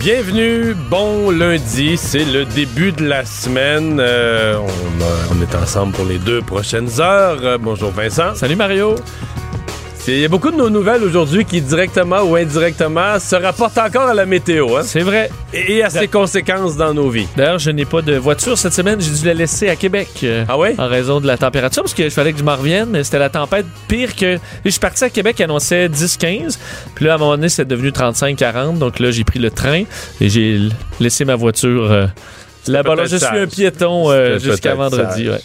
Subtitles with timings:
[0.00, 3.98] Bienvenue, bon lundi, c'est le début de la semaine.
[4.00, 4.56] Euh,
[5.30, 7.38] on, est ensemble pour les deux prochaines heures.
[7.42, 8.34] Euh, bonjour Vincent.
[8.34, 8.94] Salut Mario.
[10.08, 14.08] Il y a beaucoup de nos nouvelles aujourd'hui qui, directement ou indirectement, se rapportent encore
[14.08, 15.30] à la météo hein, C'est vrai.
[15.52, 17.28] et et à ses conséquences dans nos vies.
[17.36, 19.00] D'ailleurs, je n'ai pas de voiture cette semaine.
[19.00, 20.08] J'ai dû la laisser à Québec.
[20.24, 20.74] euh, Ah ouais?
[20.78, 23.28] En raison de la température, parce qu'il fallait que je m'en revienne, mais c'était la
[23.28, 24.38] tempête pire que.
[24.64, 26.58] Je suis parti à Québec annonçait 10-15.
[26.94, 28.78] Puis là, à un moment donné, c'est devenu 35-40.
[28.78, 29.82] Donc là, j'ai pris le train
[30.20, 30.58] et j'ai
[30.98, 32.06] laissé ma voiture euh,
[32.66, 32.94] là-bas.
[33.04, 35.28] Je suis un piéton euh, jusqu'à vendredi.
[35.28, 35.40] ouais.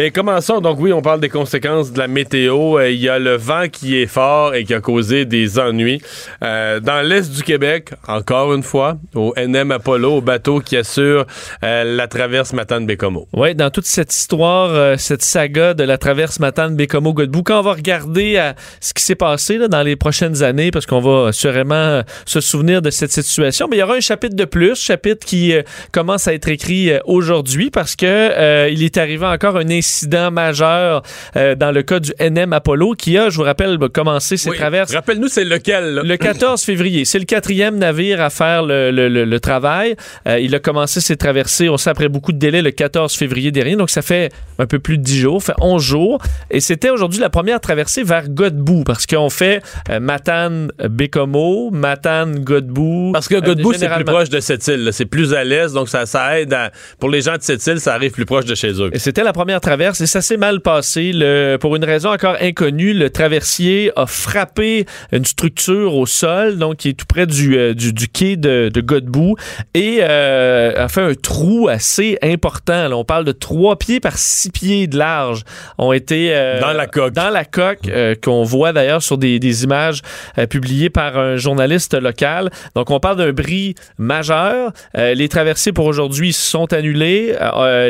[0.00, 0.60] Et commençons.
[0.60, 2.78] Donc oui, on parle des conséquences de la météo.
[2.78, 6.00] Euh, Il y a le vent qui est fort et qui a causé des ennuis.
[6.44, 11.26] Euh, dans l'est du Québec, encore une fois, au NM Apollo, au bateau qui assure
[11.64, 13.26] euh, la traverse Matane-Bécomo.
[13.32, 17.62] Ouais, dans toute cette histoire, cette saga de la traverse Matane, Bécomo, Godbout, quand on
[17.62, 22.40] va regarder ce qui s'est passé dans les prochaines années, parce qu'on va euh, se
[22.40, 25.54] souvenir de cette situation, mais il y aura un chapitre de plus, chapitre qui
[25.90, 29.87] commence à être écrit aujourd'hui, parce que il est arrivé encore un incident
[30.30, 31.02] majeur
[31.36, 34.56] euh, dans le cas du NM Apollo, qui a, je vous rappelle, commencé ses Oui,
[34.56, 35.94] traverses Rappelle-nous, c'est lequel?
[35.94, 36.02] là?
[36.04, 39.96] le 14 février, c'est le quatrième navire à faire le, le- le- le travail.
[40.26, 43.50] Euh, il a commencé ses traversées, on sait, après beaucoup de délais, le 14 février
[43.50, 43.76] dernier.
[43.76, 46.20] Donc, ça fait un peu plus de 10 jours, fait 11 jours.
[46.50, 52.40] Et c'était aujourd'hui la première traversée vers Godbout, parce qu'on fait euh, Matane, Bécomo, Matane,
[52.40, 53.12] Godbout.
[53.12, 54.90] Parce que Euh, Godbout, c'est plus proche de cette île.
[54.92, 56.52] C'est plus à l'est, donc ça, ça aide.
[56.52, 58.90] à- pour les gens de cette île, ça arrive plus proche de chez eux.
[58.92, 61.10] Et C'était la première traverse et ça s'est mal passé.
[61.12, 66.76] Le, pour une raison encore inconnue, le traversier a frappé une structure au sol, donc
[66.78, 69.36] qui est tout près du, euh, du, du quai de, de Godbout,
[69.74, 72.88] et euh, a fait un trou assez important.
[72.88, 75.42] Là, on parle de 3 pieds par 6 pieds de large
[75.76, 77.12] ont été euh, Dans la coque.
[77.12, 77.90] Dans la coque,
[78.24, 80.00] qu'on voit d'ailleurs sur des, des images
[80.48, 82.48] publiées par un journaliste local.
[82.74, 84.72] Donc on parle d'un bris majeur.
[84.94, 87.34] Les traversées pour aujourd'hui sont annulées.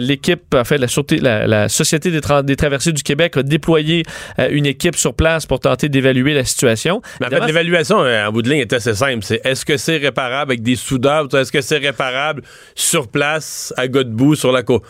[0.00, 3.42] L'équipe, en fait, la, Sûreté- la, la Société des, tra- des traversées du Québec a
[3.42, 4.02] déployé
[4.38, 7.00] euh, une équipe sur place pour tenter d'évaluer la situation.
[7.20, 9.22] Mais en fait, Évidemment, l'évaluation, euh, en bout de ligne, est assez simple.
[9.24, 11.28] C'est est-ce que c'est réparable avec des soudeurs?
[11.32, 12.42] ou Est-ce que c'est réparable
[12.74, 14.82] sur place, à Godbout, sur la côte?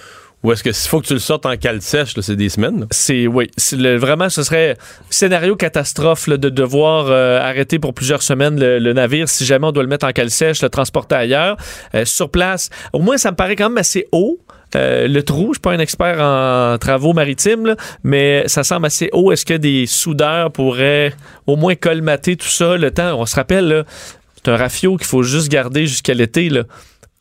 [0.44, 2.86] Ou est-ce que s'il faut que tu le sortes en cale sèche, c'est des semaines?
[2.92, 4.76] C'est oui, le- vraiment ce serait
[5.10, 9.66] scénario catastrophe là, de devoir euh, arrêter pour plusieurs semaines le, le navire si jamais
[9.66, 11.56] on doit le mettre en cale sèche, le transporter ailleurs.
[11.96, 14.38] Euh, sur place, au moins ça me paraît quand même assez haut.
[14.76, 17.74] Euh, le trou, je suis pas un expert en travaux maritimes,
[18.04, 19.32] mais ça semble assez haut.
[19.32, 21.14] Est-ce que des soudeurs pourraient
[21.46, 23.18] au moins colmater tout ça le temps?
[23.18, 23.84] On se rappelle,
[24.36, 26.50] c'est un rafio qu'il faut juste garder jusqu'à l'été.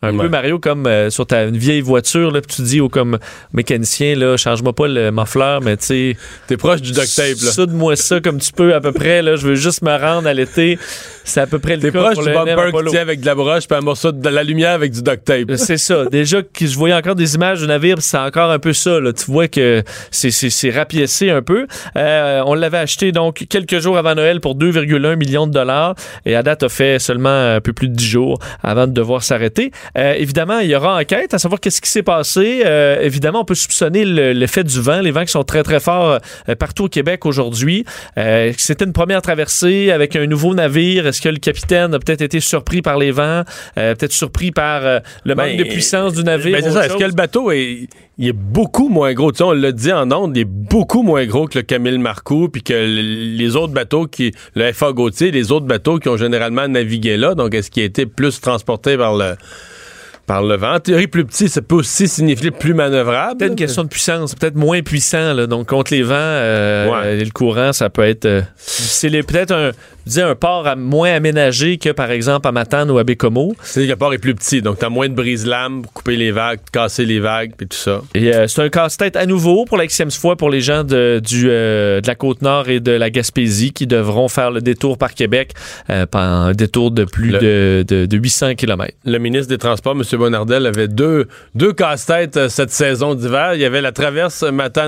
[0.03, 0.25] Un Ouais.
[0.25, 3.17] peu, Mario, comme euh, sur ta une vieille voiture, là, tu dis au comme
[3.51, 7.51] mécanicien, là, change-moi pas le muffler, mais tu sais, T'es proche du duct tape, là.
[7.51, 10.33] soude-moi ça comme tu peux à peu près, là, je veux juste me rendre à
[10.35, 10.77] l'été.
[11.23, 12.91] C'est à peu près le T'es proche pour du bumper Apollo.
[12.91, 15.55] tient avec de la broche puis un morceau de la lumière avec du duct tape.
[15.57, 16.05] C'est ça.
[16.05, 18.99] Déjà que je voyais encore des images du navire, c'est encore un peu ça.
[19.01, 19.11] Là.
[19.11, 21.67] Tu vois que c'est, c'est, c'est rapiécé un peu.
[21.97, 26.35] Euh, on l'avait acheté donc quelques jours avant Noël pour 2,1 millions de dollars et
[26.35, 29.71] à date a fait seulement un peu plus de 10 jours avant de devoir s'arrêter.
[29.97, 32.63] Euh, évidemment, il y aura enquête à savoir qu'est-ce qui s'est passé.
[32.65, 35.79] Euh, évidemment, on peut soupçonner le- l'effet du vent, les vents qui sont très très
[35.79, 37.85] forts euh, partout au Québec aujourd'hui.
[38.57, 41.07] C'était une première traversée avec un nouveau navire.
[41.07, 43.43] Est-ce que le capitaine a peut-être été surpris par les vents,
[43.75, 44.81] peut-être surpris par
[45.23, 46.59] le manque Ben, de puissance du navire?
[46.61, 47.87] Ben, Est-ce que le bateau est,
[48.17, 49.31] il est beaucoup moins gros?
[49.31, 51.97] Tu sais, on l'a dit en ondes, il est beaucoup moins gros que le Camille
[51.97, 56.17] Marcoux, puis que les autres bateaux qui, le FA Gauthier, les autres bateaux qui ont
[56.17, 57.35] généralement navigué là.
[57.35, 59.35] Donc, est-ce qu'il a été plus transporté par le,
[60.27, 60.75] par le vent?
[60.75, 63.37] En théorie, plus petit, ça peut aussi signifier plus manœuvrable.
[63.37, 65.33] Peut-être une question de puissance, peut-être moins puissant.
[65.33, 67.17] Là, donc, contre les vents euh, Ouais.
[67.17, 68.25] et le courant, ça peut être.
[68.25, 69.71] euh, c'est peut-être un,
[70.07, 73.55] disais, un port à- moins aménagé que, par exemple, à Matane ou à Bécomo.
[73.61, 76.31] C'est que le port est plus petit, donc t'as moins de brise-lames pour couper les
[76.31, 78.01] vagues, casser les vagues, puis tout ça.
[78.15, 81.21] Et euh, c'est un casse-tête à nouveau pour la xème fois pour les gens de,
[81.23, 85.13] du, euh, de la Côte-Nord et de la Gaspésie qui devront faire le détour par
[85.13, 85.51] Québec
[85.89, 88.93] euh, un détour de plus Le- de, de, de 800 km.
[89.05, 90.01] le ministre des Transports, M.
[90.17, 93.51] Bonardel, avait deux, deux casse-têtes cette saison d'hiver.
[93.55, 94.43] Il y avait la traverse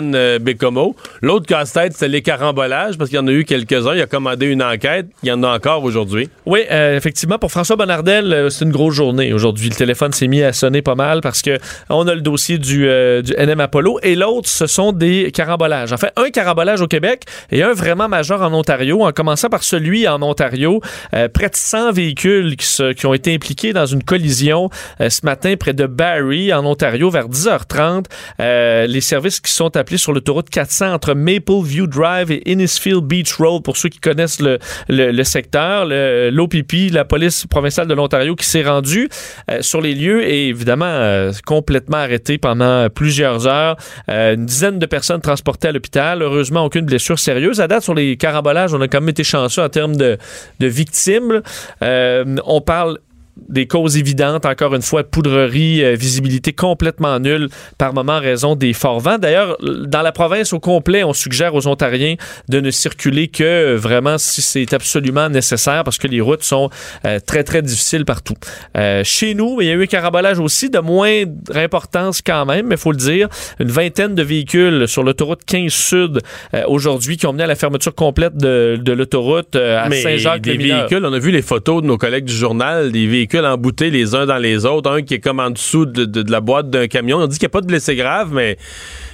[0.10, 0.95] Matane-Bécomo.
[1.21, 3.95] L'autre casse-tête, c'était les carambolages, parce qu'il y en a eu quelques-uns.
[3.95, 5.07] Il a commandé une enquête.
[5.24, 6.30] Il y en a encore aujourd'hui.
[6.46, 9.70] Oui, euh, effectivement, pour François Bonnardel, euh, c'est une grosse journée aujourd'hui.
[9.70, 11.58] Le téléphone s'est mis à sonner pas mal parce que
[11.90, 15.94] on a le dossier du, euh, du NM Apollo et l'autre, ce sont des carambolages.
[15.94, 19.64] En fait, un carambolage au Québec et un vraiment majeur en Ontario, en commençant par
[19.64, 20.82] celui en Ontario.
[21.14, 24.70] Euh, près de 100 véhicules qui, ont été impliqués dans une collision
[25.00, 28.06] ce matin près de Barrie, en Ontario, vers 10h30.
[28.40, 33.04] Euh, les services qui sont appelés sur l'autoroute 400 entre Maple View Drive et Innisfield
[33.04, 34.60] Beach Road, pour ceux qui connaissent le,
[35.00, 35.86] le secteur.
[35.86, 39.10] L'OPP, la police provinciale de l'Ontario, qui s'est rendue
[39.50, 43.78] euh, sur les lieux et évidemment euh, complètement arrêté pendant plusieurs heures.
[44.10, 46.22] Euh, une dizaine de personnes transportées à l'hôpital.
[46.22, 47.62] Heureusement, aucune blessure sérieuse.
[47.62, 50.18] À date, sur les carambolages, on a quand même été chanceux en termes de,
[50.60, 51.42] de victimes.
[51.81, 53.00] On parle
[53.48, 58.56] des causes évidentes, encore une fois, poudrerie, euh, visibilité complètement nulle par moment en raison
[58.56, 59.18] des forts vents.
[59.18, 62.16] D'ailleurs, dans la province au complet, on suggère aux Ontariens
[62.48, 66.70] de ne circuler que euh, vraiment si c'est absolument nécessaire parce que les routes sont
[67.06, 68.36] euh, très, très difficiles partout.
[68.78, 72.68] Euh, chez nous, il y a eu un carambolage aussi de moindre importance quand même,
[72.68, 73.30] mais il faut le dire.
[73.60, 76.20] Une vingtaine de véhicules sur l'autoroute 15 Sud
[76.68, 80.42] aujourd'hui qui ont mené à la fermeture complète de, de l'autoroute à Saint-Jacques.
[80.42, 83.90] des véhicules, on a vu les photos de nos collègues du journal, des véhicules emboutés
[83.90, 86.42] les uns dans les autres, un qui est comme en dessous de, de- de la
[86.42, 87.18] boîte d'un camion.
[87.20, 88.58] On dit qu'il n'y a pas de blessés graves, mais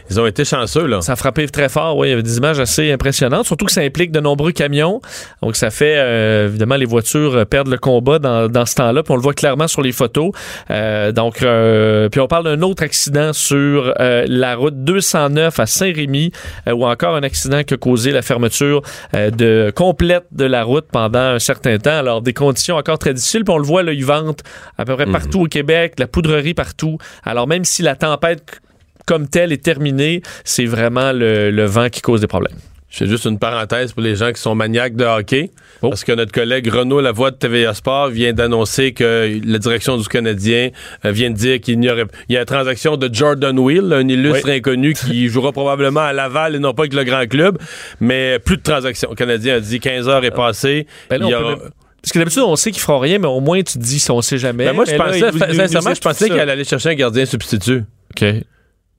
[0.10, 1.02] ils ont été chanceux, là.
[1.02, 2.08] Ça a frappé très fort, oui.
[2.08, 5.02] Il y avait des images assez impressionnantes, surtout que ça implique de nombreux camions.
[5.42, 9.04] Donc, ça fait, euh, évidemment, les voitures euh, perdent le combat dans, dans ce temps-là.
[9.04, 10.32] Puis on le voit clairement sur les photos.
[10.70, 15.66] Euh, donc, euh, puis on parle d'un autre accident sur euh, la route 209 à
[15.66, 16.32] Saint-Rémy,
[16.68, 18.82] euh, ou encore un accident qui a causé la fermeture
[19.14, 21.98] de, complète de la route pendant un certain temps.
[21.98, 23.44] Alors, des conditions encore très difficiles.
[23.44, 24.44] Puis on le voit, là, ils ventent
[24.78, 26.98] à peu près partout au Québec, la poudrerie partout.
[27.24, 28.62] Alors, même si la tempête
[29.06, 32.58] comme telle est terminée, c'est vraiment le, le vent qui cause des problèmes.
[32.88, 35.52] Fais juste une parenthèse pour les gens qui sont maniaques de hockey.
[35.82, 35.90] Oh.
[35.90, 40.08] Parce que notre collègue Renaud Lavoie de TVA Sport vient d'annoncer que la direction du
[40.08, 40.70] Canadien
[41.04, 43.92] euh, vient de dire qu'il n'y aurait il y a la transaction de Jordan Will,
[43.92, 47.58] un illustre inconnu qui jouera probablement à Laval et non pas avec le grand club.
[48.00, 49.10] Mais plus de transaction.
[49.10, 50.88] Le Canadien a dit 15 heures est passé.
[51.10, 51.70] Ben là, Il y on peut aura- même-
[52.02, 54.22] Parce que d'habitude, on sait qu'ils feront rien, mais au moins, tu te dis, on
[54.22, 54.68] sait jamais.
[54.68, 57.84] Ben, moi, je pensais, sincèrement, je pensais qu'elle allait chercher un gardien substitut.
[58.12, 58.26] OK.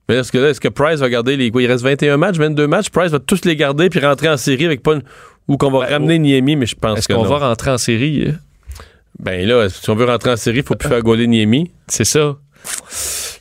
[0.09, 1.61] Mais est-ce que là, est-ce que Price va garder les quoi?
[1.61, 2.89] Il reste 21 matchs, 22 matchs.
[2.89, 5.03] Price va tous les garder puis rentrer en série avec pas une-
[5.47, 7.29] ou qu'on va Ben, ramener Niemi, mais je pense Est-ce que qu'on non.
[7.29, 8.25] va rentrer en série?
[8.27, 8.31] euh?
[9.19, 11.71] Ben là, si on veut rentrer en série, il faut plus faire gauler Niemi.
[11.87, 12.35] C'est ça.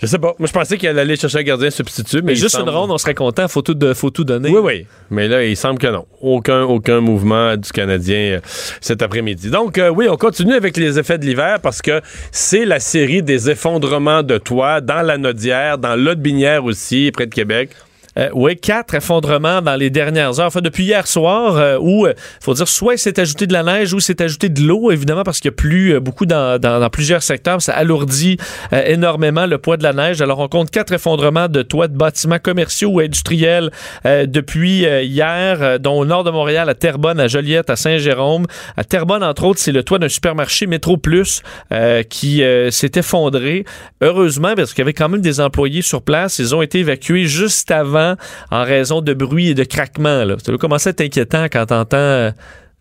[0.01, 0.35] Je sais pas.
[0.39, 2.99] Moi, je pensais qu'elle allait chercher un gardien substitut, mais juste semble- une ronde, on
[2.99, 3.49] serait content.
[3.49, 4.51] Faut tout, de, faut tout donner.
[4.51, 4.87] Oui, oui.
[5.11, 6.05] Mais là, il semble que non.
[6.21, 8.41] Aucun, aucun mouvement du Canadien euh,
[8.81, 9.51] cet après-midi.
[9.51, 12.01] Donc, euh, oui, on continue avec les effets de l'hiver parce que
[12.31, 17.35] c'est la série des effondrements de toits dans la Nodière, dans l'Aude-Binière aussi, près de
[17.35, 17.71] Québec.
[18.19, 20.47] Euh, oui, quatre effondrements dans les dernières heures.
[20.47, 23.63] Enfin, depuis hier soir, euh, où, il faut dire, soit il s'est ajouté de la
[23.63, 26.59] neige ou s'est ajouté de l'eau, évidemment, parce qu'il y a plu euh, beaucoup dans,
[26.59, 27.61] dans, dans plusieurs secteurs.
[27.61, 28.39] Ça alourdit
[28.73, 30.23] euh, énormément le poids de la neige.
[30.23, 33.71] Alors, on compte quatre effondrements de toits de bâtiments commerciaux ou industriels
[34.07, 37.77] euh, depuis euh, hier, euh, dont au nord de Montréal, à Terrebonne, à Joliette, à
[37.77, 38.47] Saint-Jérôme.
[38.77, 41.43] À Terrebonne, entre autres, c'est le toit d'un supermarché Métro Plus
[41.73, 43.65] euh, qui euh, s'est effondré.
[44.01, 46.39] Heureusement, parce qu'il y avait quand même des employés sur place.
[46.39, 48.06] Ils ont été évacués juste avant
[48.51, 50.25] en raison de bruit et de craquements.
[50.39, 52.31] Ça doit commencer à être inquiétant quand t'entends euh,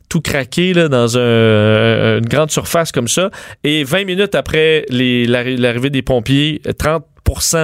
[0.09, 3.31] tout craquer dans euh, une grande surface comme ça.
[3.63, 7.05] Et 20 minutes après l'arrivée des pompiers, 30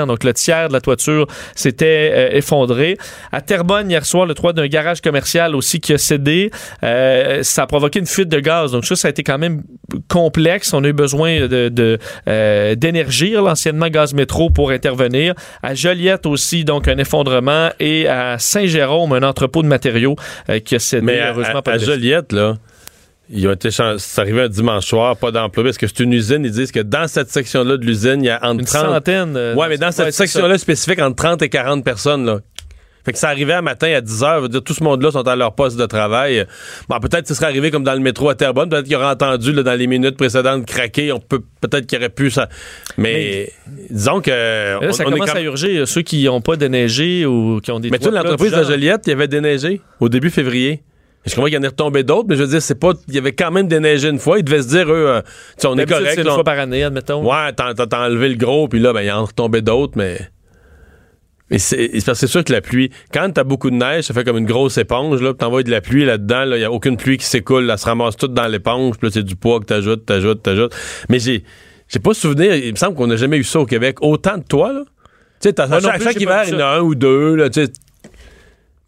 [0.07, 2.97] donc le tiers de la toiture s'était euh, effondré.
[3.31, 6.51] À Terrebonne, hier soir, le toit d'un garage commercial aussi qui a cédé.
[6.83, 8.71] Euh, ça a provoqué une fuite de gaz.
[8.71, 9.63] Donc ça, ça a été quand même
[10.07, 10.73] complexe.
[10.73, 15.33] On a eu besoin de, euh, d'énergie, l'anciennement gaz métro, pour intervenir.
[15.63, 17.69] À Joliette aussi, donc un effondrement.
[17.79, 20.15] Et à Saint-Jérôme, un entrepôt de matériaux
[20.49, 21.05] euh, qui a cédé.
[21.05, 21.77] Mais à, heureusement, à- pas à.
[21.77, 22.55] Joliette, là,
[23.31, 26.13] ils ont été chan- c'est arrivé un dimanche soir, pas d'emploi, parce que c'est une
[26.13, 28.85] usine, ils disent que dans cette section-là de l'usine, il y a entre Une 30...
[28.93, 29.33] centaine.
[29.37, 32.39] euh, Ouais, mais dans cette section-là spécifique, entre 30 et 40 personnes, là.
[33.03, 35.27] Fait que ça arrivait un matin à 10 heures, veut dire tout ce monde-là sont
[35.27, 36.45] à leur poste de travail.
[36.87, 39.07] Bon, peut-être que ce serait arrivé comme dans le métro à Terrebonne, peut-être qu'ils auraient
[39.07, 42.47] entendu là, dans les minutes précédentes craquer, on peut peut-être qu'il aurait pu ça.
[42.97, 43.51] Mais,
[43.89, 46.41] disons que là, on- ça on est commence comme- à urger euh, ceux qui n'ont
[46.41, 48.63] pas déneigé ou qui ont des Mais plats l'entreprise de.
[48.63, 50.83] Joliette, il y avait déneigé au début février.
[51.25, 52.93] Je comprends qu'il y en est retombé d'autres, mais je veux dire, c'est pas.
[53.07, 54.39] Il y avait quand même déneigé une fois.
[54.39, 55.21] Ils devaient se dire, eux, euh,
[55.59, 56.13] tu on est correct.
[56.15, 57.23] C'est une fois par année, admettons.
[57.23, 60.19] Ouais, t'as enlevé le gros, puis là, ben, il y en a retombé d'autres, mais.
[61.51, 64.45] Mais c'est sûr que la pluie, quand t'as beaucoup de neige, ça fait comme une
[64.45, 67.25] grosse éponge, là, puis t'envoies de la pluie là-dedans, il y a aucune pluie qui
[67.25, 70.41] s'écoule, elle se ramasse toute dans l'éponge, puis là, c'est du poids que t'ajoutes, t'ajoutes,
[70.41, 70.73] t'ajoutes.
[71.09, 71.43] Mais j'ai
[71.89, 73.97] j'ai pas souvenir, il me semble qu'on n'a jamais eu ça au Québec.
[73.99, 74.83] Autant de toi, là.
[75.41, 77.71] Tu sais, non chaque, hiver, il y en a un ou deux, là, tu sais.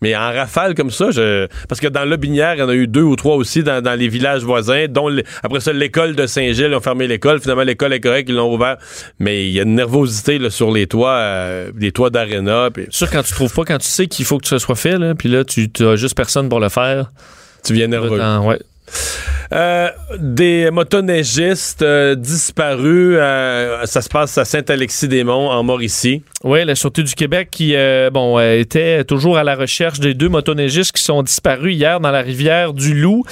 [0.03, 1.47] Mais en rafale comme ça, je...
[1.69, 3.97] parce que dans Lobinière, il y en a eu deux ou trois aussi dans, dans
[3.97, 5.09] les villages voisins, dont
[5.41, 7.39] après ça, l'école de Saint-Gilles, ils ont fermé l'école.
[7.39, 8.75] Finalement, l'école est correcte, ils l'ont ouvert.
[9.19, 12.69] Mais il y a une nervosité là, sur les toits, euh, les toits d'aréna.
[12.69, 14.97] puis sûr, quand tu trouves pas, quand tu sais qu'il faut que ça soit fait,
[15.17, 17.11] puis là, tu as juste personne pour le faire.
[17.63, 18.17] Tu viens nerveux.
[18.17, 18.59] Dans- ouais.
[19.53, 26.23] Euh, des motoneigistes euh, disparus, euh, ça se passe à Saint-Alexis-des-Monts, en Mauricie.
[26.43, 27.73] Oui, la Sûreté du Québec qui
[28.11, 32.21] bon, était toujours à la recherche des deux motoneigistes qui sont disparus hier dans la
[32.21, 33.23] rivière du Loup,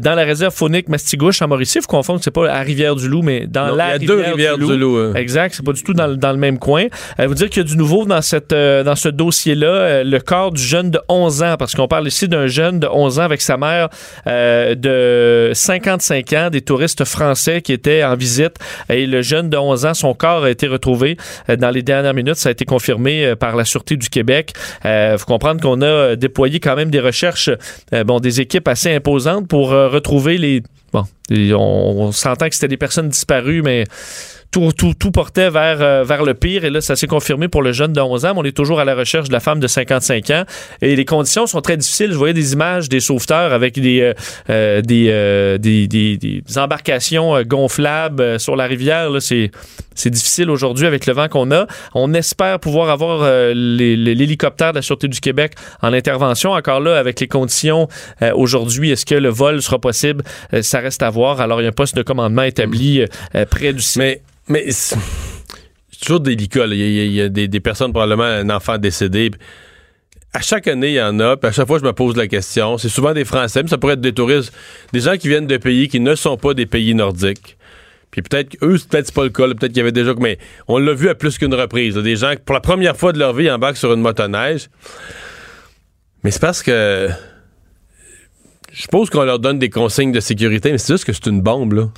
[0.00, 1.78] dans la réserve faunique Mastigouche en Mauricie.
[1.78, 4.04] Il faut confondre que c'est pas la rivière du Loup, mais dans Non, la il
[4.04, 4.96] y a rivière, deux rivières du Loup.
[4.98, 5.12] hein.
[5.14, 6.86] Exact, c'est pas du tout dans, le- dans le même coin.
[7.20, 10.62] Vous dire qu'il y a du nouveau dans, cette, dans ce dossier-là, le corps du
[10.62, 13.56] jeune de 11 ans, parce qu'on parle ici d'un jeune de 11 ans avec sa
[13.58, 13.90] mère
[14.26, 18.54] de 55 ans, des touristes français qui étaient en visite.
[18.88, 21.16] Et le jeune de 11 ans, son corps a été retrouvé
[21.50, 22.36] euh, dans les dernières minutes.
[22.36, 24.52] Ça a été confirmé euh, par la Sûreté du Québec.
[24.84, 27.50] Il faut comprendre qu'on a euh, déployé quand même des recherches,
[27.92, 30.62] euh, bon, des équipes assez imposantes pour euh, retrouver les...
[30.92, 33.84] Bon, on, on s'entend que c'était des personnes disparues, mais
[34.50, 36.64] tout, tout, tout portait vers, euh, vers le pire.
[36.64, 38.32] Et là, ça s'est confirmé pour le jeune de 11 ans.
[38.36, 40.44] On est toujours à la recherche de la femme de 55 ans.
[40.80, 42.10] Et les conditions sont très difficiles.
[42.12, 44.14] Je voyais des images des sauveteurs avec des, euh,
[44.50, 49.10] euh, des, euh, des, des- des embarcations gonflables sur la rivière.
[49.20, 49.50] C'est,
[50.10, 51.66] difficile aujourd'hui avec le vent qu'on a.
[51.94, 56.52] On espère pouvoir avoir l'hélicoptère de la Sûreté du Québec en intervention.
[56.52, 57.88] Encore là, avec les conditions
[58.34, 60.22] aujourd'hui, est-ce que le vol sera possible?
[60.62, 61.40] Ça reste à voir.
[61.40, 63.04] Alors, il y a un poste de commandement établi
[63.50, 64.20] près du site.
[64.48, 64.96] Mais c'est
[66.02, 66.66] toujours délicat.
[66.66, 69.30] Il y a, il y a- des, personnes, probablement un enfant décédé.
[70.32, 71.36] À chaque année, il y en a.
[71.36, 72.78] Puis à chaque fois, je me pose la question.
[72.78, 74.52] C'est souvent des Français, mais ça pourrait être des touristes,
[74.92, 77.56] des gens qui viennent de pays qui ne sont pas des pays nordiques.
[78.10, 79.46] Puis peut-être eux, peut-être c'est pas le cas.
[79.46, 80.38] Peut-être qu'il y avait déjà, mais
[80.68, 81.94] on l'a vu à plus qu'une reprise.
[81.96, 84.68] Des gens qui, pour la première fois de leur vie, embarquent sur une motoneige.
[86.22, 87.08] Mais c'est parce que
[88.72, 91.40] je suppose qu'on leur donne des consignes de sécurité, mais c'est juste que c'est une
[91.40, 91.88] bombe là.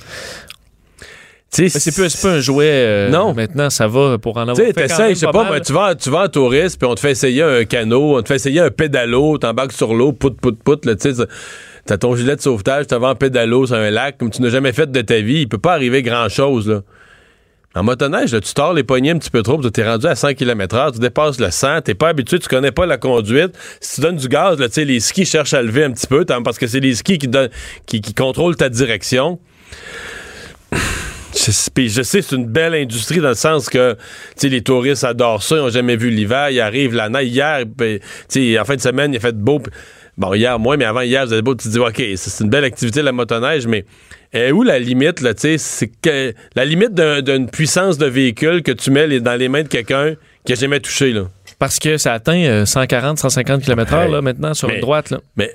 [1.51, 2.65] Tu c'est plus, pas un jouet.
[2.69, 3.33] euh, Non.
[3.33, 5.73] Maintenant, ça va pour en avoir tu sais, fait quand même je sais pas tu
[5.73, 8.35] vas, tu vas en touriste, puis on te fait essayer un canot, on te fait
[8.35, 11.25] essayer un pédalo, t'embarques sur l'eau, pout, pout, pout, là, tu sais,
[11.85, 14.49] t'as ton gilet de sauvetage, tu vas en pédalo sur un lac, comme tu n'as
[14.49, 16.81] jamais fait de ta vie, il peut pas arriver grand-chose, là.
[17.75, 20.15] En motoneige, là, tu tords les poignets un petit peu trop, puis t'es rendu à
[20.15, 23.55] 100 km/h, tu dépasses le 100, t'es pas habitué, tu connais pas la conduite.
[23.79, 26.07] Si tu donnes du gaz, là, tu sais, les skis cherchent à lever un petit
[26.07, 27.49] peu, t'as- parce que c'est les skis qui, donnent,
[27.85, 29.39] qui, qui contrôlent ta direction.
[31.35, 33.95] Je, sais- puis je sais, c'est une belle industrie dans le sens que
[34.41, 37.27] les touristes adorent ça, ils n'ont jamais vu l'hiver, il arrive la neige.
[37.27, 38.05] Hier, ben, tu
[38.53, 39.61] sais, en fin de semaine, il a fait beau.
[40.17, 42.49] Bon, hier, moins, mais avant hier, vous avez beau, tu te dis, OK, c'est une
[42.49, 43.85] belle activité, la motoneige, mais
[44.33, 48.61] est où la limite, là, tu c'est que la limite d'un- d'une puissance de véhicule
[48.61, 51.23] que tu mets les- dans les mains de quelqu'un qui a jamais touché, là.
[51.57, 55.09] Parce que ça atteint euh, 140, 150 km/h là, maintenant sur Mais- une droite.
[55.09, 55.19] Là.
[55.37, 55.51] Mais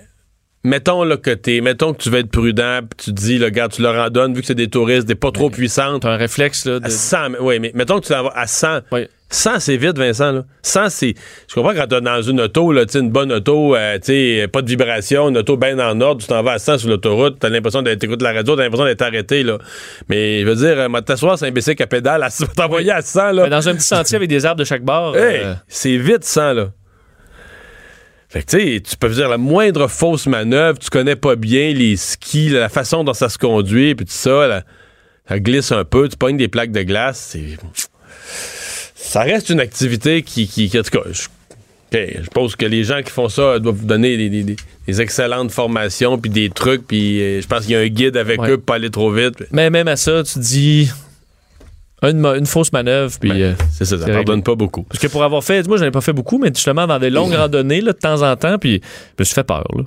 [0.64, 3.72] mettons là, que t'es, mettons que tu veux être prudent, puis tu dis, là, regarde,
[3.72, 6.02] tu leur en donnes, vu que c'est des touristes, des pas trop puissantes.
[6.02, 6.64] Tu as un réflexe.
[6.64, 6.86] Là, de...
[6.86, 8.80] À 100, mais- oui, mais mettons que tu l'en vas à 100.
[8.90, 9.06] Oui.
[9.30, 10.30] 100, c'est vite, Vincent.
[10.32, 10.44] Là.
[10.62, 11.14] 100, c'est.
[11.48, 14.04] Je comprends quand t'es dans une auto, là, tu sais, une bonne auto, euh, tu
[14.04, 16.88] sais, pas de vibration, une auto bien en ordre, tu t'en vas à 100 sur
[16.88, 19.58] l'autoroute, t'as l'impression d'être écoute la radio, t'as l'impression d'être arrêté, là.
[20.08, 23.32] Mais je veux dire, euh, t'asseoir sur un bicycle à pédale, à, t'envoyer à 100,
[23.32, 23.42] là.
[23.44, 25.16] Mais dans un petit sentier avec des arbres de chaque bord.
[25.16, 26.68] Hey, euh, c'est vite 100, là.
[28.34, 31.72] Fait que, tu sais, tu peux dire la moindre fausse manœuvre, tu connais pas bien
[31.72, 34.64] les skis, la façon dont ça se conduit, puis tout ça, là,
[35.28, 37.36] ça glisse un peu, tu pognes des plaques de glace.
[38.96, 40.48] Ça reste une activité qui.
[40.48, 41.28] qui, qui- en tout cas, je,
[42.32, 44.56] pense que les gens qui font ça doivent vous donner des, des- des-
[44.88, 48.16] des excellentes formations, puis des trucs, puis euh, je pense qu'il y a un guide
[48.16, 48.50] avec Ouais.
[48.50, 49.44] eux pour pas aller trop vite.
[49.52, 50.90] Mais même à ça, tu dis
[52.10, 53.16] une, fausse manœuvre.
[53.18, 54.82] Puis, Ben, euh, c'est ça, ça pardonne pas beaucoup.
[54.82, 57.10] parce que pour avoir fait, moi, j'en ai pas fait beaucoup, mais justement dans des
[57.10, 59.64] longues randonnées, là, de temps en temps, puis je me suis fait peur.
[59.74, 59.84] Là.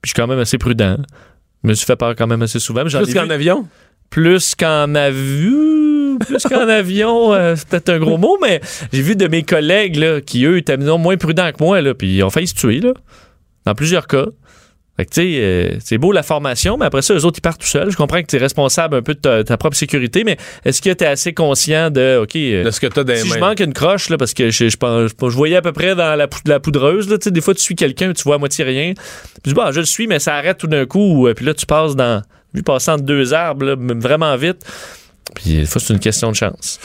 [0.00, 0.96] Puis je suis quand même assez prudent.
[1.64, 2.84] Je me suis fait peur quand même assez souvent.
[2.84, 3.66] Plus qu'en avion?
[4.10, 6.18] plus qu'en avion.
[6.18, 8.60] Plus qu'en avion, euh, c'est peut-être un gros mot, mais
[8.92, 12.16] j'ai vu de mes collègues là, qui, eux, étaient moins prudents que moi, là, puis
[12.16, 12.92] ils ont failli se tuer, là,
[13.64, 14.26] dans plusieurs cas.
[14.98, 17.40] Fait que, tu sais, euh, c'est beau la formation, mais après ça, eux autres, ils
[17.40, 17.88] partent tout seuls.
[17.88, 20.82] Je comprends que tu es responsable un peu de ta, ta propre sécurité, mais est-ce
[20.82, 23.28] que tu es assez conscient de, OK, euh, De ce que t'as dans les si
[23.28, 23.50] je mains.
[23.50, 26.16] manque une croche, là, parce que je, je, pense- je voyais à peu près dans
[26.16, 28.38] la, pou- la poudreuse, là, tu sais, des fois, tu suis quelqu'un, tu vois à
[28.38, 28.92] moitié rien.
[28.94, 29.04] Puis
[29.44, 31.28] je dis, bon, je le suis, mais ça arrête tout d'un coup.
[31.28, 32.20] euh, Puis là, tu passes dans,
[32.52, 34.64] vu passer entre deux arbres, là, vraiment vite.
[35.36, 36.80] Puis des fois, c'est une question de chance.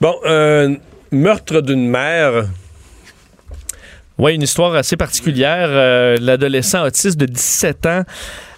[0.00, 0.76] Bon, euh,
[1.10, 2.46] meurtre d'une mère.
[4.16, 5.66] Oui, une histoire assez particulière.
[5.70, 8.02] Euh, L'adolescent autiste de 17 ans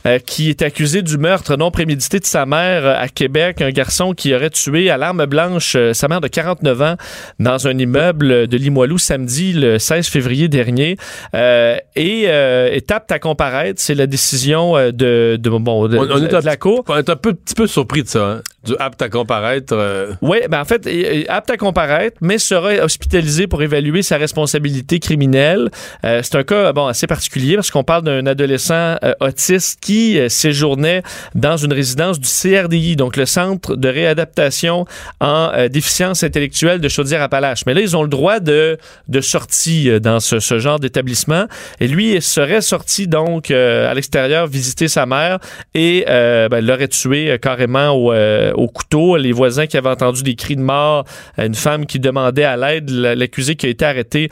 [0.04, 3.70] euh, qui est accusé du meurtre non prémédité de sa mère euh, à Québec, un
[3.70, 6.96] garçon qui aurait tué à l'arme blanche euh, sa mère de 49 ans
[7.38, 10.96] dans un immeuble de Limoilou samedi le 16 février dernier.
[11.34, 13.80] Euh, et est apte à comparaître.
[13.80, 16.84] C'est la décision de, de, bon, de, On, est de la Cour.
[16.88, 19.72] on est un peu, petit peu surpris de ça, hein, du apte à comparaître.
[19.72, 20.88] euh, Oui, ben en fait,
[21.28, 25.70] apte à comparaître, mais sera hospitalisé pour évaluer sa responsabilité criminelle.
[26.04, 29.95] Euh, c'est un cas bon assez particulier parce qu'on parle d'un adolescent euh, autiste qui
[29.96, 31.02] euh, séjournait
[31.34, 34.84] dans une résidence du CRDI, donc le Centre de réadaptation
[35.20, 37.64] en euh, déficience intellectuelle de Chaudière-Appalaches.
[37.66, 41.46] Mais là, ils ont le droit de, de sortie euh, dans ce, genre d'établissement.
[41.80, 45.38] Et lui il serait sorti donc à l'extérieur visiter sa mère
[45.74, 49.16] et ben, l'aurait tué carrément au, au couteau.
[49.16, 51.04] Les voisins qui avaient entendu des cris de mort,
[51.36, 54.30] une femme qui demandait à l'aide, l'accusé qui a été arrêté.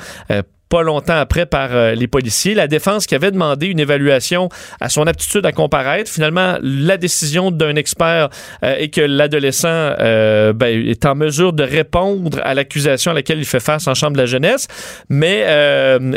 [0.83, 2.55] Longtemps après par euh, les policiers.
[2.55, 4.49] La défense qui avait demandé une évaluation
[4.81, 6.11] à son aptitude à comparaître.
[6.11, 8.29] Finalement, la décision d'un expert
[8.63, 13.39] euh, est que l'adolescent euh, ben, est en mesure de répondre à l'accusation à laquelle
[13.39, 14.67] il fait face en chambre de la jeunesse,
[15.09, 15.45] mais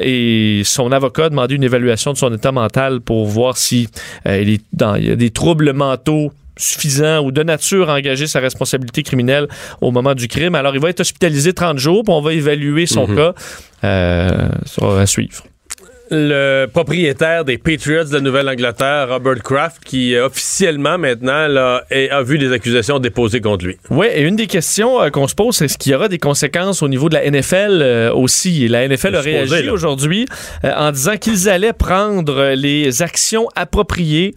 [0.02, 3.88] et son avocat a demandé une évaluation de son état mental pour voir si
[4.26, 9.48] il, est dans, des troubles mentaux suffisants ou de nature à engager sa responsabilité criminelle
[9.82, 10.56] au moment du crime.
[10.56, 13.34] Alors, il va être hospitalisé 30 jours, puis on va évaluer son cas.
[13.84, 15.44] Euh, ça va suivre.
[16.12, 22.10] Le propriétaire des Patriots de la Nouvelle-Angleterre, Robert Kraft, qui euh, officiellement maintenant là, est-
[22.10, 23.78] a vu des accusations déposées contre lui.
[23.90, 26.18] Oui, et une des questions euh, qu'on se pose, c'est est-ce qu'il y aura des
[26.18, 28.66] conséquences au niveau de la NFL euh, aussi?
[28.66, 30.26] Et la NFL a réagi aujourd'hui
[30.64, 34.34] euh, en disant qu'ils allaient prendre les actions appropriées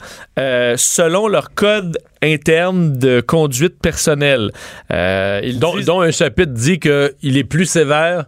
[0.77, 4.51] selon leur code interne de conduite personnelle.
[4.91, 8.25] Ils Dont, disent- dont un chapitre dit qu'il est plus sévère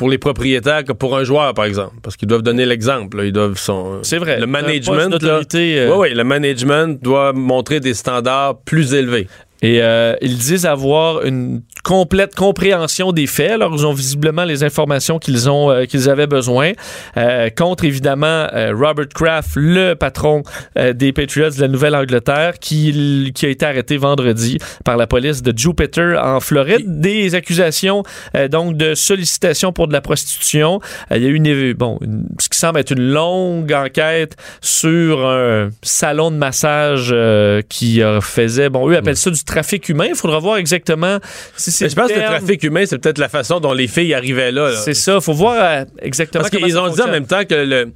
[0.00, 1.96] pour les propriétaires que pour un joueur, par exemple.
[2.02, 3.20] Parce qu'ils doivent donner l'exemple.
[3.22, 4.40] Ils doivent son, c'est vrai.
[4.40, 9.28] Le management, là, euh, Oui, oui, le management doit montrer des standards plus élevés.
[9.62, 13.50] Et euh, ils disent avoir une complète compréhension des faits.
[13.52, 16.72] Alors, ils ont visiblement les informations qu'ils ont euh, qu'ils avaient besoin.
[17.16, 20.42] Euh, contre, évidemment, euh, Robert Kraft, le patron
[20.78, 25.42] euh, des Patriots de la Nouvelle-Angleterre, qui, qui a été arrêté vendredi par la police
[25.42, 27.00] de Jupiter en Floride.
[27.00, 28.02] Des accusations,
[28.36, 30.80] euh, donc, de sollicitation pour de la prostitution.
[31.14, 35.26] Il y a eu une, bon, une- ce qui semble être une longue enquête sur
[35.26, 40.06] un salon de massage euh, qui faisait, bon, eux appellent ça du trafic humain.
[40.08, 41.18] Il faudra voir exactement
[41.56, 43.88] si c'est Mais je pense que le trafic humain, c'est peut-être la façon dont les
[43.88, 44.70] filles arrivaient là.
[44.70, 44.76] là.
[44.76, 45.16] C'est ça.
[45.16, 47.92] Il faut voir euh, exactement Parce qu'ils ont dit en même temps que le-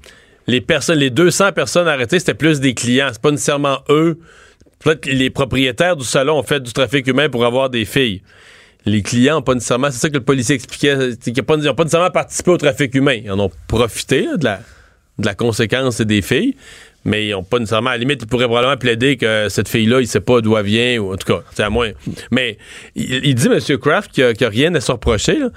[0.47, 3.09] les personnes, les 200 personnes arrêtées, c'était plus des clients.
[3.13, 4.19] C'est pas nécessairement eux.
[4.81, 8.21] Peut-être que les propriétaires du salon ont fait du trafic humain pour avoir des filles.
[8.85, 9.91] Les clients n'ont pas nécessairement.
[9.91, 11.17] C'est ça que le policier expliquait.
[11.23, 13.19] qu'ils n'ont pas, nécessairement participé au trafic humain.
[13.25, 14.61] Ils en ont profité là, de, la,
[15.19, 16.55] de la conséquence des filles.
[17.05, 17.91] Mais ils n'ont pas nécessairement.
[17.91, 20.65] À la limite, ils pourraient probablement plaider que cette fille-là, il sait pas d'où elle
[20.65, 21.91] vient, ou en tout cas, c'est à moins.
[22.31, 22.59] Mais
[22.95, 23.79] il, il dit, M.
[23.79, 25.39] Kraft, qu'il n'y a, rien à se reprocher.
[25.39, 25.51] là.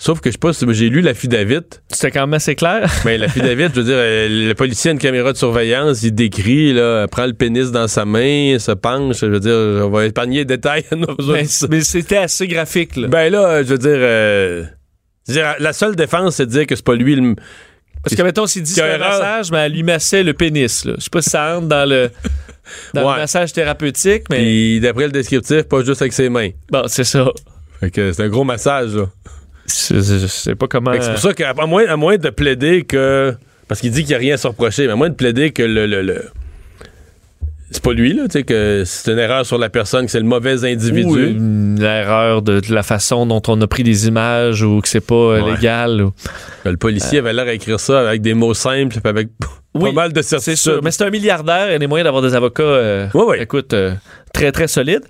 [0.00, 1.58] Sauf que je sais pas si j'ai lu l'affidavit.
[1.88, 2.88] C'était quand même assez clair.
[3.04, 6.14] Mais la David, je veux dire, euh, le policier a une caméra de surveillance, il
[6.14, 10.06] décrit, là, prend le pénis dans sa main, se penche, je veux dire, on va
[10.06, 11.68] épargner les détails mais auditeurs.
[11.68, 12.94] mais c'était assez graphique.
[12.96, 13.08] Là.
[13.08, 14.64] Ben là, je veux dire, euh,
[15.26, 17.34] je veux dire, la seule défense, c'est de dire que c'est pas lui le.
[18.02, 20.84] Parce que, mettons, s'il dit c'est un massage, mais elle lui massait le pénis.
[20.86, 22.10] Je sais pas si ça entre dans le,
[22.94, 23.14] dans Ouais.
[23.14, 26.50] le massage thérapeutique, mais Puis d'après le descriptif, pas juste avec ses mains.
[26.70, 27.26] bon, c'est ça.
[27.80, 29.06] Fait que c'est un gros massage, là.
[29.66, 30.92] Je je- je sais pas comment.
[30.98, 33.34] C'est pour ça qu'à moins, à moins de plaider que.
[33.68, 35.50] Parce qu'il dit qu'il n'y a rien à se reprocher, mais à moins de plaider
[35.50, 35.86] que le.
[35.86, 36.24] le- le-
[37.70, 40.18] c'est pas lui, là, tu sais, que c'est une erreur sur la personne, que c'est
[40.20, 41.06] le mauvais individu.
[41.08, 44.88] Ou une erreur de, de la façon dont on a pris des images ou que
[44.88, 45.52] c'est pas euh, Ouais.
[45.52, 46.02] légal.
[46.02, 46.12] ou-
[46.64, 49.28] Le policier avait l'air à écrire ça avec des mots simples, avec
[49.74, 50.56] Oui, pas mal de C'est certitude.
[50.56, 50.80] sûr.
[50.82, 51.68] Mais c'est un milliardaire.
[51.68, 53.06] Il y a des moyens d'avoir des avocats, euh,
[53.38, 53.92] écoute, euh,
[54.32, 55.04] très, très solides.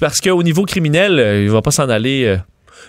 [0.00, 2.36] Parce qu'au niveau criminel, euh, il va pas s'en aller.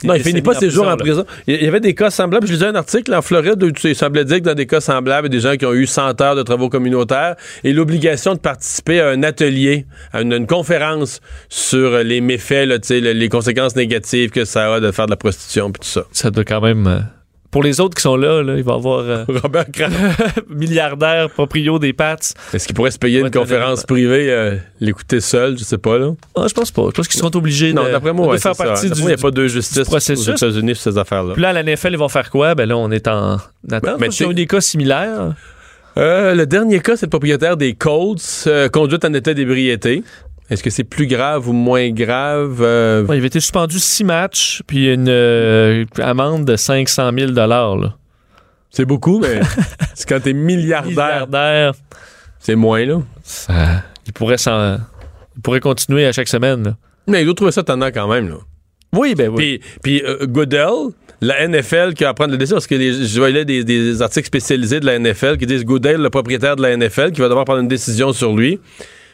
[0.03, 1.25] Euh, Non, il finit pas ses jours en prison.
[1.47, 2.47] Il y avait des cas semblables.
[2.47, 5.27] Je lisais un article en Floride où il semblait dire que dans des cas semblables,
[5.27, 8.33] il y a des gens qui ont eu 100 heures de travaux communautaires et l'obligation
[8.33, 13.75] de participer à un atelier, à une, une conférence sur les méfaits, là, les conséquences
[13.75, 16.05] négatives que ça a de faire de la prostitution puis tout ça.
[16.11, 17.05] Ça doit quand même.
[17.51, 19.65] Pour les autres qui sont là, là il va y avoir euh, Robert
[20.49, 22.15] milliardaire, proprio des Pats.
[22.53, 25.97] est-ce qu'il pourrait se payer Ouais, une conférence privée, euh, l'écouter seul, je sais pas,
[25.97, 26.11] là?
[26.35, 26.83] Ah, je pense pas.
[26.89, 28.63] Je pense qu'ils seront obligés Non, de, d'après moi, de ouais, faire ça.
[28.63, 30.27] partie D'après du, moi, il n'y a pas deux justices processus.
[30.29, 31.33] aux États-Unis sur ces affaires-là.
[31.33, 32.55] Puis là, à la NFL, ils vont faire quoi?
[32.55, 33.37] Ben là, on est en
[33.71, 33.99] attente.
[33.99, 35.33] mais qu'ils ont tu- eu des cas similaires.
[35.97, 40.03] Euh, le dernier cas, c'est le propriétaire des Colts, euh, conduite en état d'ébriété.
[40.51, 42.59] Est-ce que c'est plus grave ou moins grave?
[42.61, 47.31] Euh, Ouais, il avait été suspendu six matchs, puis une euh, amende de 500 000
[47.31, 47.95] là.
[48.69, 49.39] C'est beaucoup, mais
[49.95, 50.91] c'est quand t'es milliardaire.
[50.91, 51.73] Milliardaire.
[52.39, 53.01] C'est moins, là.
[53.23, 54.77] Ça- il, pourrait s'en-
[55.35, 56.63] il pourrait continuer à chaque semaine.
[56.63, 56.75] là.
[57.07, 58.35] Mais il doit trouver ça tendant quand même, là.
[58.93, 59.59] Oui, ben oui.
[59.59, 60.67] Puis, puis euh, Goodell,
[61.21, 64.27] la NFL qui va prendre la décision, parce que les- je voyais des, des articles
[64.27, 67.45] spécialisés de la NFL qui disent Goodell, le propriétaire de la NFL, qui va devoir
[67.45, 68.59] prendre une décision sur lui.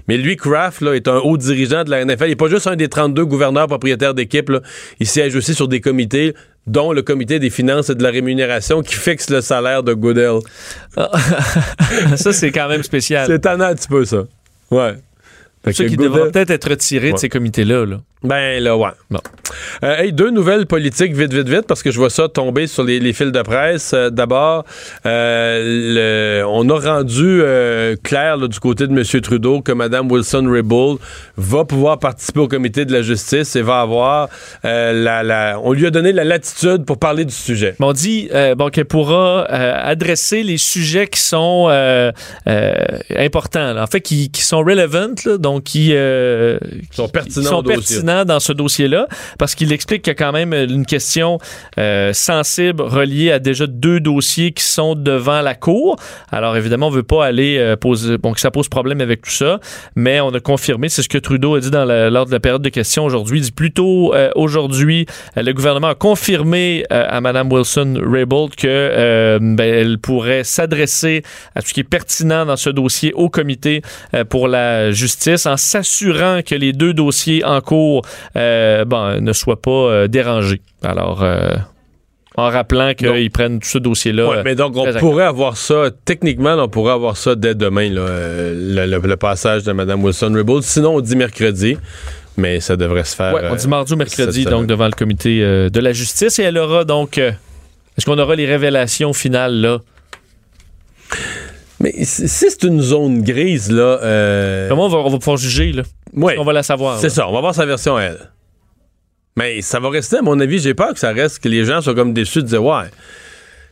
[0.08, 2.26] Mais lui, Kraft, là, est un haut dirigeant de la NFL.
[2.26, 4.52] Il n'est pas juste un des 32 gouverneurs propriétaires d'équipe.
[5.00, 6.34] Il siège aussi sur des comités,
[6.65, 10.39] dont le comité des finances et de la rémunération qui fixe le salaire de Goodell.
[12.15, 13.28] ça, c'est quand même spécial.
[13.28, 14.24] C'est tannant un petit peu, ça.
[14.72, 14.96] Ouais.
[15.63, 17.86] Fait Ceux qui devraient peut-être être retirés de ces comités-là.
[17.86, 18.02] là.
[18.28, 18.90] Ben là, ouais.
[19.10, 19.20] Bon.
[19.84, 22.84] Euh, hey, deux nouvelles politiques vite, vite, vite, parce que je vois ça tomber sur
[22.84, 23.92] les, les fils de presse.
[23.94, 24.66] Euh, D'abord,
[25.06, 27.42] euh, on a rendu
[28.04, 29.22] clair là, du côté de M.
[29.22, 31.00] Trudeau que Mme Wilson-Raybould
[31.38, 34.30] va pouvoir participer au comité de la justice et va avoir
[34.63, 37.76] la, la- On lui a donné la latitude pour parler du sujet.
[37.80, 41.68] On dit bon, qu'elle pourra adresser les sujets qui sont
[43.16, 43.84] importants, là.
[43.84, 45.94] en fait, qui, qui sont relevant, là, donc qui,
[46.92, 47.98] sont qui- pertinents qui sont au dossier.
[48.25, 51.39] Dans ce dossier-là, parce qu'il explique qu'il y a quand même une question
[51.77, 55.97] euh, sensible reliée à déjà deux dossiers qui sont devant la Cour.
[56.32, 58.17] Alors, évidemment, on veut pas aller euh, poser...
[58.17, 59.60] Bon, que ça pose problème avec tout ça,
[59.95, 62.62] mais on a confirmé, c'est ce que Trudeau a dit dans lors de la période
[62.62, 63.39] de questions aujourd'hui.
[63.39, 69.97] Il dit plutôt euh, aujourd'hui, le gouvernement a confirmé à Mme Wilson-Raybould que ben, elle
[69.99, 71.23] pourrait s'adresser
[71.56, 73.82] à tout ce qui est pertinent dans ce dossier au comité
[74.30, 77.97] pour la justice en s'assurant que les deux dossiers en cours
[78.36, 80.62] euh, bon, ne soient pas euh, dérangés.
[80.84, 81.54] Alors, euh,
[82.36, 84.30] en rappelant qu'ils prennent tout ce dossier-là.
[84.30, 88.06] Ouais, mais donc, on pourrait avoir ça, techniquement, on pourrait avoir ça dès demain, là,
[88.54, 90.62] le, le- le passage de Mme Wilson-Raybould.
[90.64, 91.78] Sinon, on dit mercredi,
[92.38, 93.34] mais ça devrait se faire.
[93.34, 96.38] Ouais, on dit mardi ou mercredi, donc devant le comité euh, de la justice.
[96.38, 97.18] Et elle aura donc.
[97.18, 97.32] euh,
[97.98, 99.80] Est-ce qu'on aura les révélations finales là?
[101.80, 104.00] Mais si si c'est une zone grise, là.
[104.04, 105.84] euh, Comment on va, on va pouvoir juger là?
[106.17, 106.99] Ouais, On va la savoir.
[106.99, 108.32] c'est ça, on va voir sa version elle.
[109.36, 111.82] Mais ça va rester, à mon avis, j'ai peur que ça reste, que les gens
[111.82, 112.86] soient comme déçus de dire, ouais.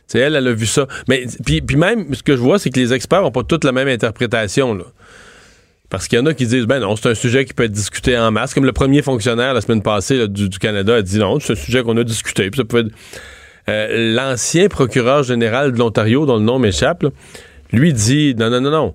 [0.06, 0.86] C'est elle, elle a vu ça.
[1.08, 3.64] Mais puis, puis même, ce que je vois, c'est que les experts n'ont pas toutes
[3.64, 4.72] la même interprétation.
[4.74, 4.84] Là.
[5.90, 7.72] Parce qu'il y en a qui disent, ben non, c'est un sujet qui peut être
[7.72, 8.54] discuté en masse.
[8.54, 11.54] Comme le premier fonctionnaire la semaine passée là, du, du Canada a dit non, c'est
[11.54, 12.48] un sujet qu'on a discuté.
[12.50, 12.92] Puis ça peut être-
[13.68, 17.04] Euh, L'ancien procureur général de l'Ontario, dont le nom m'échappe,
[17.72, 18.94] lui dit, non, non, non, non.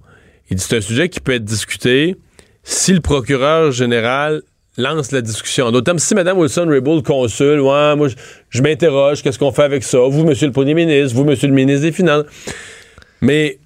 [0.49, 2.15] Il dit, c'est un sujet qui peut être discuté
[2.63, 4.41] si le procureur général
[4.78, 5.71] lance la discussion.
[5.71, 8.08] D'autant si Mme Wilson-Raybould consulte, ouais, moi,
[8.50, 10.00] je, m'interroge, qu'est-ce qu'on fait avec ça?
[10.00, 12.26] Vous, Monsieur le Premier ministre, vous, Monsieur le ministre des Finances.
[13.21, 13.60] Mais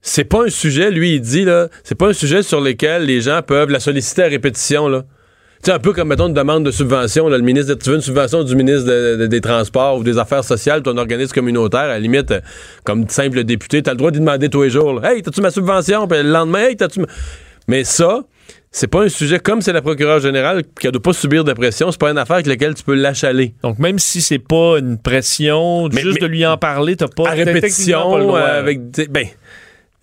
[0.00, 3.20] c'est pas un sujet, lui, il dit, là, c'est pas un sujet sur lequel les
[3.20, 5.04] gens peuvent la solliciter à répétition, là.
[5.64, 8.02] Tu sais, un peu comme, mettons, une demande de subvention, le ministre, tu veux une
[8.02, 11.88] subvention du ministre de- de- des Transports ou des Affaires sociales, ton organisme communautaire, à
[11.88, 12.40] la limite, euh,
[12.84, 16.06] comme simple député, t'as le droit d'y demander tous les jours, Hey, t'as-tu ma subvention?
[16.06, 17.06] Puis le lendemain, hey, t'as-tu ma...
[17.68, 18.20] Mais ça,
[18.70, 21.52] c'est pas un sujet, comme c'est la procureure générale qui ne doit pas subir de
[21.52, 23.54] pression, c'est pas une affaire avec laquelle tu peux l'achaler.
[23.62, 27.08] Donc, même si c'est pas une pression, Mais- juste mais- de lui en parler, t'as
[27.08, 28.38] pas à répétition, pas le droit.
[28.40, 28.80] euh, avec.
[29.10, 29.26] Ben,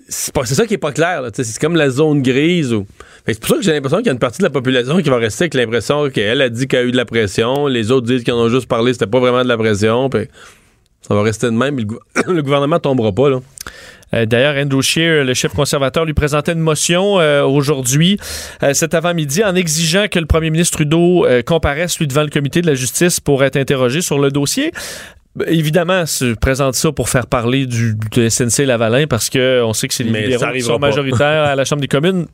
[0.09, 1.21] c'est ça qui est pas clair.
[1.33, 2.73] C'est comme la zone grise.
[2.73, 2.85] Ou...
[3.25, 5.09] C'est pour ça que j'ai l'impression qu'il y a une partie de la population qui
[5.09, 7.67] va rester avec l'impression qu'elle a dit qu'il y a eu de la pression.
[7.67, 10.09] Les autres disent qu'ils en ont juste parlé, c'était pas vraiment de la pression.
[10.09, 10.27] puis
[11.07, 11.77] ça va rester de même.
[11.77, 11.85] Le,
[12.33, 13.29] le gouvernement tombera pas.
[13.29, 13.39] Là.
[14.13, 18.17] Euh, D'ailleurs, Andrew Scheer, le chef conservateur, lui présentait une motion euh, aujourd'hui,
[18.61, 22.61] euh, cet avant-midi, en exigeant que le premier ministre Trudeau comparaisse, lui, devant le comité
[22.61, 24.71] de la justice pour être interrogé sur le dossier.
[25.35, 29.87] Ben, Évidemment, je présente ça pour faire parler du, de SNC Lavalin parce qu'on sait
[29.87, 30.87] que c'est les libéraux qui arrivera sont pas.
[30.87, 32.27] majoritaires à la Chambre des communes.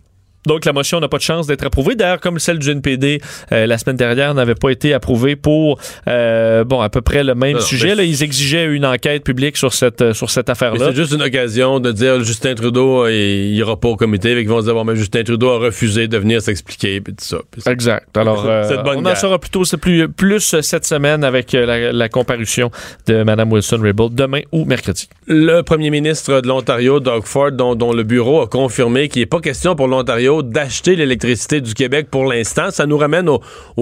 [0.46, 1.96] Donc, la motion n'a pas de chance d'être approuvée.
[1.96, 3.22] D'ailleurs, comme celle du NPD
[3.52, 7.36] euh, la semaine dernière n'avait pas été approuvée pour, euh, bon, à peu près le
[7.36, 7.96] même Non, sujet.
[7.96, 10.88] Là, ils exigeaient une enquête publique sur cette, euh, sur cette affaire-là.
[10.90, 14.34] c'est juste une occasion de dire Justin Trudeau, il ira pas au comité.
[14.34, 17.02] Fait qu'ils vont se dire bon, mais Justin Trudeau a refusé de venir s'expliquer.
[17.02, 17.40] Puis tout ça.
[17.70, 18.16] Exact.
[18.16, 22.72] Alors, euh, on en saura plutôt plus, plus cette semaine avec la, la comparution
[23.08, 25.10] de Mme Wilson-Raybould demain ou mercredi.
[25.28, 29.26] Le premier ministre de l'Ontario, Doug Ford, dont, dont le bureau a confirmé qu'il n'est
[29.26, 32.72] pas question pour l'Ontario d'acheter l'électricité du Québec pour l'instant.
[32.72, 33.40] Ça nous ramène au,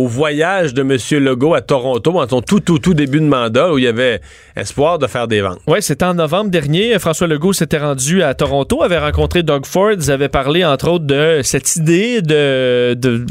[0.07, 1.23] voyage de M.
[1.23, 4.21] Legault à Toronto en son tout, tout, tout début de mandat où il y avait
[4.55, 5.60] espoir de faire des ventes.
[5.67, 6.97] Oui, c'était en novembre dernier.
[6.99, 9.91] François Legault s'était rendu à Toronto, avait rencontré Doug Ford.
[9.91, 13.25] Ils avaient parlé, entre autres, de cette idée de, de,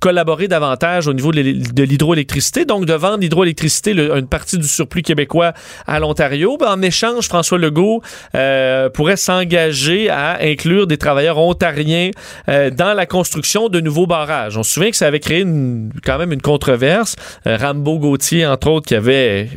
[0.00, 5.02] collaborer davantage au niveau de l'hydroélectricité, donc de vendre l'hydroélectricité, le- une partie du surplus
[5.02, 5.52] québécois
[5.86, 6.56] à l'Ontario.
[6.58, 8.02] Ben, en échange, François Legault
[8.34, 12.10] euh, pourrait s'engager à inclure des travailleurs ontariens
[12.48, 14.56] euh, dans la construction de nouveaux barrages.
[14.56, 17.16] On se souvient que ça avait créé une- quand même une controverse.
[17.46, 19.48] Euh, Rambo Gauthier, entre autres, qui avait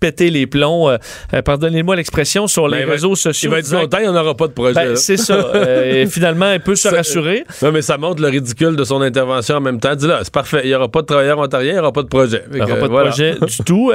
[0.00, 0.98] péter les plombs, euh,
[1.42, 3.48] pardonnez-moi l'expression, sur les Ben, réseaux sociaux.
[3.48, 4.74] Il va être content, il n'y en aura pas de projet.
[4.74, 5.34] Ben, c'est ça.
[5.54, 7.44] Euh, et finalement, il peut se Ça- rassurer.
[7.62, 9.94] Non, mais ça montre le ridicule de son intervention en même temps.
[9.94, 10.60] Dis là, c'est parfait.
[10.64, 12.42] Il n'y aura pas de travailleurs ontariens, il n'y aura pas de projet.
[12.50, 13.08] Il n'y aura pas de voilà.
[13.08, 13.92] projet du tout.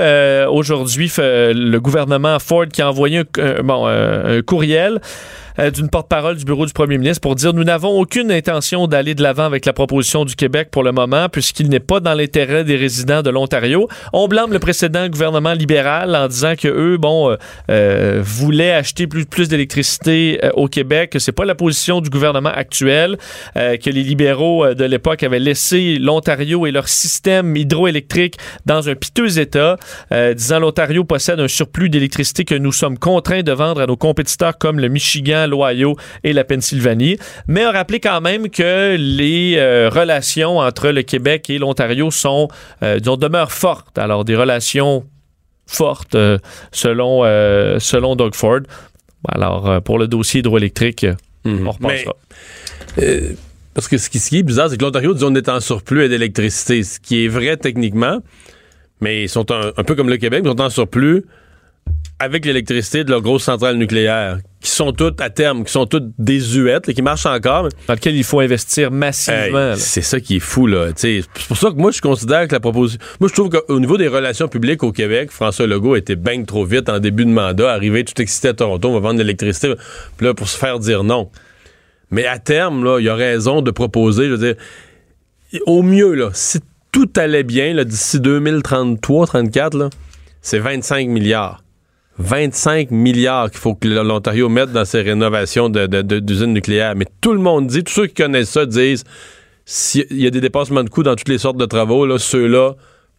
[0.50, 5.00] Aujourd'hui, le gouvernement Ford qui a envoyé un, bon, un courriel
[5.74, 9.22] d'une porte-parole du bureau du premier ministre pour dire nous n'avons aucune intention d'aller de
[9.22, 12.76] l'avant avec la proposition du Québec pour le moment puisqu'il n'est pas dans l'intérêt des
[12.76, 13.88] résidents de l'Ontario.
[14.14, 17.36] On blâme le précédent gouvernement libéral en disant que eux, bon, euh,
[17.70, 22.50] euh, voulaient acheter plus, d'électricité euh, au Québec, que c'est pas la position du gouvernement
[22.50, 23.18] actuel,
[23.56, 28.90] euh, que les libéraux euh, de l'époque avaient laissé l'Ontario et leur système hydroélectrique dans
[28.90, 29.78] un piteux état,
[30.12, 33.98] euh, disant l'Ontario possède un surplus d'électricité que nous sommes contraints de vendre à nos
[33.98, 39.56] compétiteurs comme le Michigan, l'Ohio et la Pennsylvanie, mais a rappelé quand même que les
[39.58, 42.48] euh, relations entre le Québec et l'Ontario sont,
[42.84, 43.98] euh, disons, demeurent fortes.
[43.98, 45.04] Alors des relations
[45.68, 46.38] fortes euh,
[46.72, 48.62] selon, euh, selon Doug Ford.
[49.28, 51.06] Alors pour le dossier hydroélectrique,
[51.46, 51.68] Mhm.
[51.68, 52.16] on repassera.
[53.00, 53.34] Euh,
[53.74, 55.60] parce que ce qui, ce qui est bizarre, c'est que l'Ontario dit on est en
[55.60, 58.20] surplus d'électricité, ce qui est vrai techniquement,
[59.00, 61.24] mais ils sont un, un peu comme le Québec, ils sont en surplus
[62.20, 66.12] avec l'électricité de leurs grosses centrales nucléaires, qui sont toutes à terme, qui sont toutes
[66.18, 67.70] désuètes, là, qui marchent encore.
[67.88, 69.74] dans lequel il faut investir massivement.
[69.78, 70.90] c'est ça qui est fou, là.
[70.98, 73.00] C'est pour ça que moi, je considère que la proposition.
[73.22, 76.66] Moi, je trouve qu'au niveau des relations publiques au Québec, François Legault était bien trop
[76.66, 79.74] vite en début de mandat, arrivé tout excité à Toronto, on va vendre de l'électricité.
[80.18, 81.30] Puis là, pour se faire dire non.
[82.12, 84.56] Mais à terme, là, il y a raison de proposer, je veux dire,
[85.66, 86.60] au mieux, là, si
[86.92, 89.90] tout allait bien, là, d'ici 2033-34, là,
[90.42, 91.64] c'est 25 milliards.
[92.20, 96.94] 25 milliards qu'il faut que l'Ontario mette dans ses rénovations de- de- de- d'usines nucléaires.
[96.96, 99.04] Mais tout le monde dit, tous ceux qui connaissent ça disent,
[99.66, 102.74] s'il y a des dépassements de coûts dans toutes les sortes de travaux, là, ceux-là,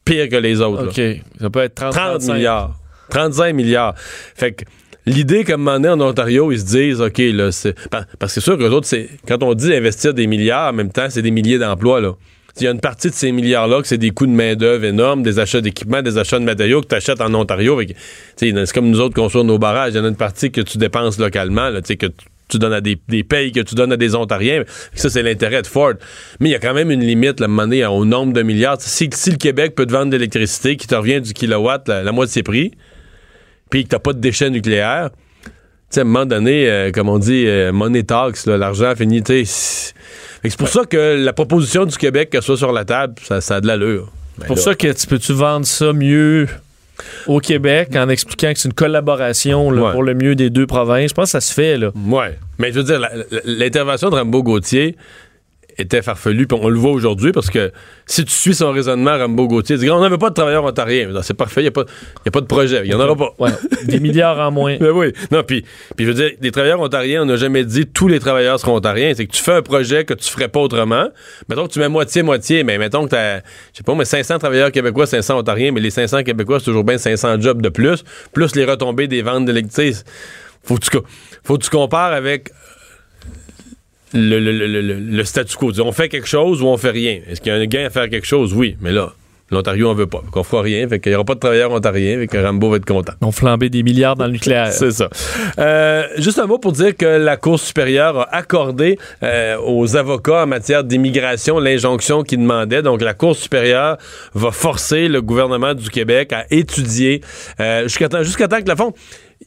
[0.04, 0.84] pire que les autres.
[0.84, 0.88] là.
[0.90, 1.20] OK.
[1.40, 2.34] Ça peut être 30, 30 35.
[2.34, 2.74] milliards.
[3.10, 3.94] 35 milliards.
[3.96, 4.64] Fait que
[5.06, 7.72] l'idée qu'à un moment donné, en Ontario, ils se disent, OK, là, c'est.
[7.88, 9.08] pa- Parce que c'est sûr que les autres, c'est.
[9.26, 12.12] Quand on dit investir des milliards, en même temps, c'est des milliers d'emplois, là.
[12.60, 15.22] Il y a une partie de ces milliards-là que c'est des coûts de main-d'œuvre énormes,
[15.22, 17.80] des achats d'équipements, des achats de matériaux que tu achètes en Ontario.
[17.82, 17.94] Tu
[18.36, 19.94] C'est comme nous autres construire nos barrages.
[19.94, 22.72] Il y en a une partie que tu dépenses localement, tu que tu- tu donnes
[22.72, 24.64] à des, payes que tu donnes à des Ontariens.
[24.94, 25.94] Ça, c'est l'intérêt de Ford.
[26.40, 28.32] Mais il y a quand même une limite, là, à un moment donné, au nombre
[28.32, 28.80] de milliards.
[28.80, 32.42] Si, le Québec peut te vendre de l'électricité qui te revient du kilowatt la, moitié
[32.42, 32.72] prix,
[33.70, 35.10] puis que t'as pas de déchets nucléaires,
[35.92, 39.44] tu à un moment donné, euh, comme on dit, euh, money talks, l'argent finit, tu.
[40.44, 43.56] C'est- pour ça que la proposition du Québec qu'elle soit sur la table, ça, ça
[43.56, 44.06] a de l'allure.
[44.38, 46.48] Ben C'est pour là, ça que tu peux-tu vendre ça mieux
[47.26, 49.92] au Québec en expliquant que c'est une collaboration là, Ouais.
[49.92, 51.10] pour le mieux des deux provinces?
[51.10, 51.76] Je pense que ça se fait.
[51.76, 51.90] Là.
[52.06, 52.38] Ouais.
[52.58, 53.00] Mais je veux dire,
[53.44, 54.96] l'intervention de Rambo Gauthier
[55.82, 57.70] était farfelue, puis on le voit aujourd'hui parce que
[58.06, 61.08] si tu suis son raisonnement, Rambo Gauthier dit on n'avait pas de travailleurs ontariens.
[61.08, 61.84] Non, C'est parfait, il n'y a, pas-
[62.24, 62.80] y a pas de projet.
[62.84, 63.32] Il n'y en aura pas.
[63.38, 63.50] Ouais.
[63.86, 64.76] des milliards en moins.
[64.78, 65.12] Ben oui.
[65.30, 65.64] Non, puis,
[65.96, 68.76] puis je veux dire, les travailleurs ontariens, on n'a jamais dit tous les travailleurs seront
[68.76, 69.12] ontariens.
[69.16, 71.08] C'est que tu fais un projet que tu ferais pas autrement.
[71.48, 73.38] Mettons que tu mets moitié-moitié, mais mettons que tu as,
[73.72, 76.84] je sais pas, mais 500 travailleurs québécois, 500 ontariens, mais les 500 québécois, c'est toujours
[76.84, 80.00] bien 500 jobs de plus, plus les retombées des ventes d'électricité.
[80.62, 80.98] Faut que tu,
[81.42, 82.50] faut que tu compares avec
[84.12, 85.72] le, le- statu quo.
[85.80, 87.20] On fait quelque chose ou on fait rien.
[87.28, 88.52] Est-ce qu'il y a un gain à faire quelque chose?
[88.54, 89.12] Oui, mais là,
[89.50, 90.22] l'Ontario en veut pas.
[90.32, 90.88] Qu'on fera rien.
[90.88, 92.18] Fait qu'il n'y aura pas de travailleurs ontariens.
[92.18, 93.12] Fait que Rambo va être content.
[93.20, 94.68] On flambé des milliards dans le nucléaire.
[94.72, 95.08] C'est ça.
[95.58, 100.44] Euh, juste un mot pour dire que la Cour supérieure a accordé euh, aux avocats
[100.44, 102.82] en matière d'immigration l'injonction qu'ils demandaient.
[102.82, 103.96] Donc, la Cour supérieure
[104.34, 107.20] va forcer le gouvernement du Québec à étudier
[107.60, 108.92] euh, jusqu'à temps, jusqu'à temps que, la fond,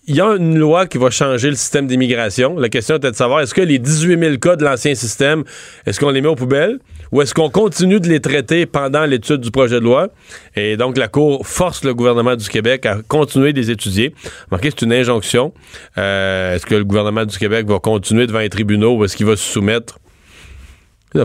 [0.08, 2.58] il y a une loi qui va changer le système d'immigration.
[2.58, 5.44] La question était de savoir, est-ce que les 18 000 cas de l'ancien système,
[5.86, 6.80] est-ce qu'on les met aux poubelles
[7.12, 10.10] ou est-ce qu'on continue de les traiter pendant l'étude du projet de loi?
[10.56, 14.16] Et donc, la Cour force le gouvernement du Québec à continuer de les étudier.
[14.50, 15.54] Marquez, c'est une injonction.
[15.98, 19.28] Euh, est-ce que le gouvernement du Québec va continuer devant les tribunaux ou est-ce qu'il
[19.28, 20.00] va se soumettre?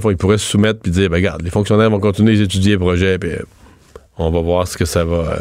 [0.01, 2.45] Fond, il pourrait se soumettre puis dire, ben, regarde, les fonctionnaires vont continuer de les
[2.45, 3.31] étudier le projet, puis
[4.19, 5.39] on va voir ce que ça va, euh,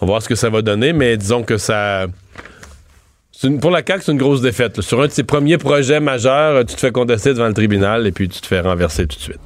[0.00, 2.06] on va voir ce que ça va donner, mais disons que ça,
[3.46, 4.76] une- pour la CAQ, c'est une grosse défaite.
[4.76, 4.82] là.
[4.82, 8.12] Sur un de ses premiers projets majeurs, tu te fais contester devant le tribunal et
[8.12, 9.40] puis tu te fais renverser tout de suite.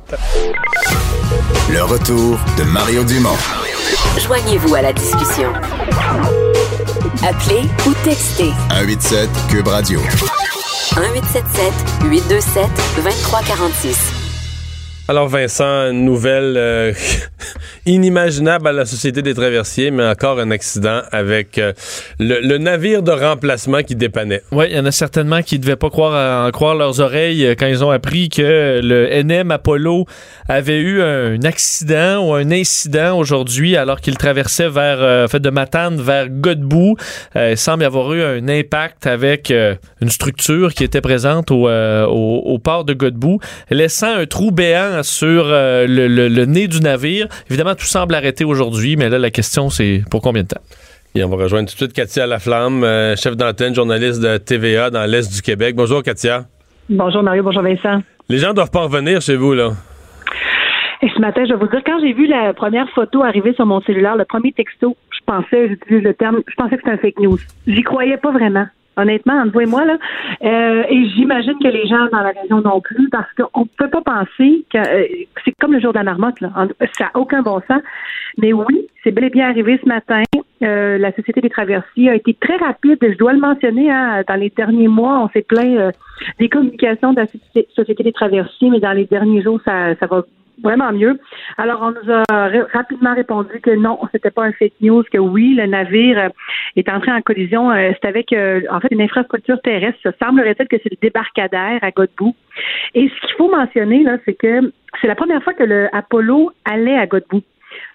[1.70, 3.36] Le retour de Mario Dumont.
[4.18, 5.52] Joignez-vous à la discussion.
[7.24, 10.00] Appelez ou textez 187 Cube Radio.
[10.00, 11.72] 1877
[12.04, 12.64] 827
[12.96, 14.21] 2346.
[15.12, 16.92] Alors Vincent, une nouvelle euh,
[17.84, 21.74] inimaginable à la Société des traversiers, mais encore un accident avec euh,
[22.18, 24.40] le, navire de remplacement qui dépannait.
[24.52, 27.44] Oui, il y en a certainement qui ne devaient pas croire en croire leurs oreilles
[27.44, 30.06] euh, quand ils ont appris que le NM Apollo
[30.48, 36.30] avait eu un accident ou un incident aujourd'hui alors qu'il traversait vers de Matane vers
[36.30, 36.96] Godbout.
[37.36, 39.52] Il semble y avoir eu un impact avec
[40.00, 45.44] une structure qui était présente au, au port de Godbout, laissant un trou béant sur
[45.46, 47.26] euh, le, le- le nez du navire.
[47.50, 50.60] Évidemment, tout semble arrêté aujourd'hui, mais là, la question, c'est pour combien de temps?
[51.14, 54.90] Et on va rejoindre tout de suite Katia Laflamme, euh, chef d'antenne, journaliste de TVA
[54.90, 55.74] dans l'Est du Québec.
[55.76, 56.44] Bonjour Katia.
[56.88, 58.02] Bonjour Mario, bonjour Vincent.
[58.28, 59.72] Les gens doivent pas revenir chez vous, là.
[61.02, 63.66] Et ce matin, je vais vous dire, quand j'ai vu la première photo arriver sur
[63.66, 66.98] mon cellulaire, le premier texto, je pensais, j'utilise le terme, je pensais que c'était un
[66.98, 67.38] fake news.
[67.66, 68.66] J'y croyais pas vraiment.
[68.96, 69.96] Honnêtement, entre vous et moi, là.
[70.44, 73.88] Euh, et j'imagine que les gens dans la région non plus, parce qu'on ne peut
[73.88, 75.06] pas penser que euh,
[75.44, 76.50] c'est comme le jour de la marmotte, là.
[76.98, 77.80] Ça n'a aucun bon sens.
[78.38, 80.22] Mais oui, c'est bel et bien arrivé ce matin.
[80.62, 82.98] Euh, la Société des traversiers a été très rapide.
[83.02, 85.90] Je dois le mentionner, hein, dans les derniers mois, on s'est plaint euh,
[86.38, 90.06] des communications de la Société- Société des traversiers, mais dans les derniers jours, ça, ça
[90.06, 90.22] va
[90.62, 91.18] vraiment mieux.
[91.58, 95.18] Alors, on nous a ra- rapidement répondu que non, c'était pas un fake news, que
[95.18, 96.28] oui, le navire euh,
[96.76, 97.70] est entré en collision.
[97.70, 99.98] euh, c'est avec, euh, en fait, une infrastructure terrestre.
[100.02, 102.34] Ça semblerait-il que c'est le débarcadère à Godbout.
[102.94, 106.50] Et ce qu'il faut mentionner, là, c'est que c'est la première fois que le Apollo
[106.64, 107.42] allait à Godbout.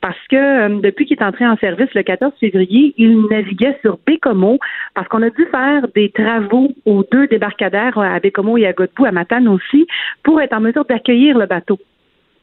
[0.02, 4.58] Parce que depuis qu'il est entré en service le 14 février, il naviguait sur Bécomo
[4.96, 9.06] parce qu'on a dû faire des travaux aux deux débarcadères à Bécomo et à Godbout,
[9.06, 9.86] à Matane aussi,
[10.24, 11.78] pour être en mesure d'accueillir le bateau.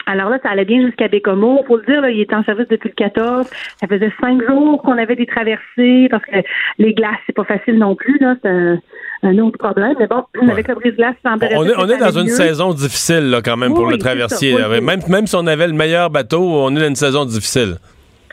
[0.07, 1.65] Alors là, ça allait bien jusqu'à Bécomo.
[1.67, 3.49] Faut le dire, là, il était en service depuis le 14.
[3.81, 6.37] Ça faisait cinq jours qu'on avait des traversées parce que
[6.79, 8.19] les glaces, c'est pas facile non plus.
[8.21, 8.79] Là, c'est un,
[9.23, 9.95] un autre problème.
[9.99, 12.33] Mais bon, avec le brise-glace, ça semblerait On est, on est dans une mieux.
[12.35, 14.57] saison difficile, là, quand même, Oui, pour le oui, traversier.
[14.59, 14.69] ça.
[14.69, 14.81] oui.
[14.83, 17.77] Même, même si on avait le meilleur bateau, on est dans une saison difficile.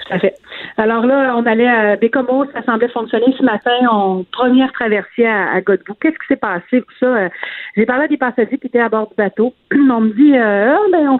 [0.08, 0.34] Tout à fait.
[0.78, 3.72] Alors là, on allait à Bécomo, ça semblait fonctionner ce matin.
[3.92, 5.96] On première traversée à, à Godbout.
[6.00, 7.06] Qu'est-ce qui s'est passé pour ça?
[7.06, 7.30] Euh,
[7.76, 9.54] J'ai parlé à des passagers qui étaient à bord du bateau.
[9.74, 11.20] On me dit, euh, Ah, ben, on,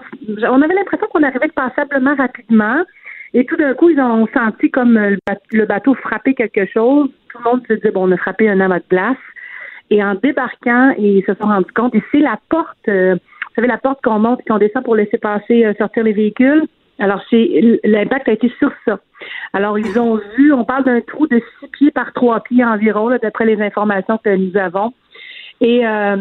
[0.50, 2.82] on avait l'impression qu'on arrivait passablement rapidement.
[3.34, 7.08] Et tout d'un coup, ils ont senti comme le ba- le bateau frapper quelque chose.
[7.30, 9.16] Tout le monde se dit, bon, on a frappé un amas de glace.
[9.90, 11.94] Et en débarquant, ils se sont rendus compte.
[11.94, 14.96] Et c'est la porte, euh, vous savez, la porte qu'on monte et qu'on descend pour
[14.96, 16.64] laisser passer, euh, sortir les véhicules.
[17.02, 19.00] Alors, c'est l'impact a été sur ça.
[19.52, 23.10] Alors, ils ont vu, on parle d'un trou de six pieds par trois pieds environ,
[23.20, 24.92] d'après les informations que nous avons.
[25.60, 26.16] Et euh,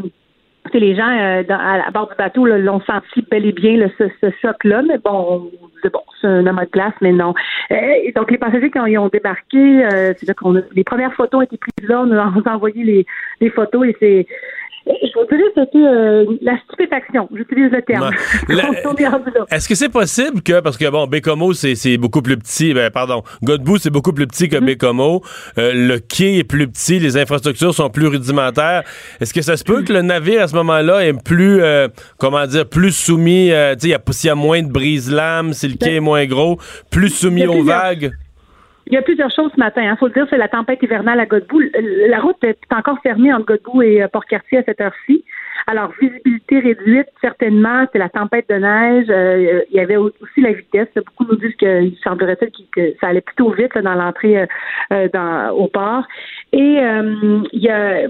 [0.74, 4.82] les gens euh, à, bord du bateau l'ont senti bel et bien là, ce, choc-là,
[4.88, 5.52] mais bon,
[5.84, 7.36] bon, c'est un amas de glace, mais non.
[7.72, 11.14] Euh, et donc, les passagers, quand ils ont débarqué, euh, c'est là qu'on les premières
[11.14, 13.06] photos ont été prises là, on on a envoyé les,
[13.40, 14.28] les photos et c'est
[14.86, 18.10] je vous dirais c'était euh, la stupéfaction, j'utilise le terme.
[19.52, 22.90] Est-ce que c'est possible que, parce que bon, Bécomo, c'est c'est beaucoup plus petit, ben,
[22.90, 24.58] pardon, Godbout, c'est beaucoup plus petit que.
[24.62, 25.22] Bécomo,
[25.58, 28.84] Euh, le quai est plus petit, les infrastructures sont plus rudimentaires.
[29.20, 32.46] Est-ce que ça se peut que le navire, à ce moment-là, est plus, euh, comment
[32.48, 35.96] dire, plus soumis, euh, tu sais, s'il y a moins de brise-lames, si le quai
[35.96, 36.58] est moins gros,
[36.90, 38.12] plus soumis aux vagues?
[38.92, 39.82] Il y a plusieurs choses ce matin.
[39.84, 41.62] Il faut le dire, c'est la tempête hivernale à Godbout.
[42.10, 45.24] La route est encore fermée entre Godbout et euh, Port-Cartier à cette heure-ci.
[45.68, 47.86] Alors, visibilité réduite, certainement.
[47.94, 49.06] C'est la tempête de neige.
[49.10, 50.90] Euh, il y avait au- aussi la vitesse.
[50.96, 54.46] Beaucoup nous disent qu'il semblerait-il qu'il- que ça allait plutôt vite là, dans l'entrée euh,
[54.92, 56.04] euh, au port.
[56.52, 58.08] Et euh, il y a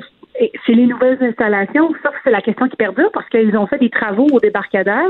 [0.66, 1.94] c'est les nouvelles installations.
[2.02, 5.10] Ça, c'est la question qui perdure parce qu'ils ont fait des travaux au débarcadère.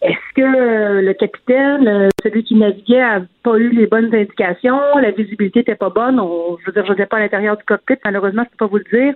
[0.00, 4.78] Est-ce que euh, le capitaine, euh, celui qui naviguait, a pas eu les bonnes indications?
[5.00, 6.20] La visibilité était pas bonne?
[6.20, 7.96] On, je veux dire, je pas à l'intérieur du cockpit.
[8.04, 9.14] Malheureusement, je peux pas vous le dire.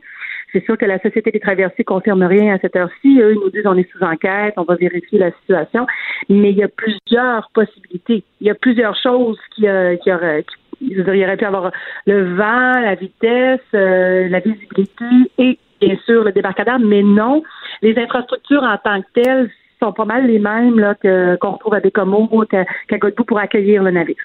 [0.53, 3.21] C'est sûr que la Société des traversiers confirme rien à cette heure-ci.
[3.21, 5.87] Eux, ils nous disent on est sous enquête, on va vérifier la situation.
[6.29, 8.25] Mais il y a plusieurs possibilités.
[8.41, 10.43] Il y a plusieurs choses qui, euh, qui auraient.
[10.43, 11.71] qui- il aurait pu avoir
[12.07, 15.05] le vent, la vitesse, euh, la visibilité
[15.39, 17.45] et bien sûr le débarcadère, mais non,
[17.83, 19.51] les infrastructures en tant que telles
[19.83, 23.39] sont pas mal les mêmes là, que, qu'on retrouve à Bécomo, qu'à, qu'à Godbout pour
[23.39, 24.17] accueillir le navire.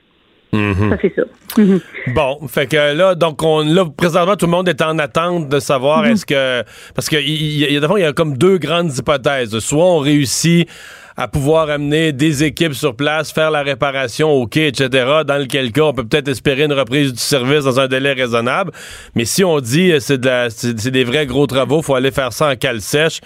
[0.53, 0.89] Mhm.
[0.89, 1.23] Ça, c'est ça.
[1.57, 1.79] Mhm.
[2.15, 5.59] Bon, fait que là, donc on, là, présentement, tout le monde est en attente de
[5.59, 6.11] savoir Mhm.
[6.11, 6.63] est-ce que,
[6.95, 9.57] parce que il y, y il y a comme deux grandes hypothèses.
[9.59, 10.69] Soit on réussit
[11.17, 15.71] à pouvoir amener des équipes sur place, faire la réparation au quai, etc., dans lequel
[15.71, 18.71] cas, on peut peut-être espérer une reprise du service dans un délai raisonnable.
[19.15, 21.95] Mais si on dit euh, c'est de la, c'est, c'est des vrais gros travaux, faut
[21.95, 23.19] aller faire ça en cale sèche,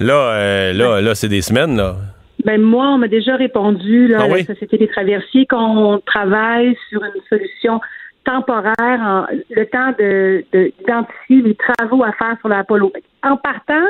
[0.00, 1.96] là, euh, là, là, c'est des semaines, là.
[2.44, 6.76] Ben moi, on m'a déjà répondu là, Ah à la Société des traversiers qu'on travaille
[6.88, 7.80] sur une solution
[8.24, 12.92] temporaire, en, le temps de, de- d'identifier les travaux à faire sur l'Apollo.
[13.24, 13.86] En partant,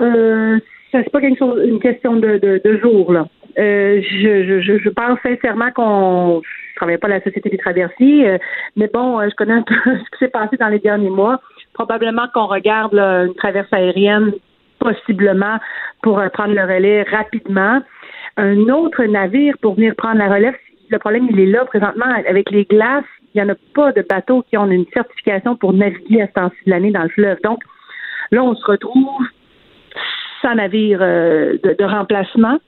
[0.00, 0.58] euh,
[0.92, 3.26] ça c'est pas quelque chose, une question de, de, de jours là.
[3.58, 8.28] Euh, je, je, je pense sincèrement qu'on je travaille pas à la Société des traversiers,
[8.28, 8.38] euh,
[8.76, 11.40] mais bon, euh, je connais un peu ce qui s'est passé dans les derniers mois.
[11.72, 14.32] Probablement qu'on regarde là, une traverse aérienne
[14.78, 15.58] possiblement
[16.02, 17.80] pour euh, prendre le relais rapidement.
[18.36, 20.54] Un autre navire pour venir prendre la relève,
[20.90, 23.04] le problème, il est là présentement avec les glaces.
[23.34, 26.32] Il n'y en a pas de bateaux qui ont une certification pour naviguer à ce
[26.32, 27.38] temps-ci de l'année dans le fleuve.
[27.42, 27.60] Donc,
[28.30, 29.08] là, on se retrouve
[30.42, 32.58] sans navire euh, de, de remplacement.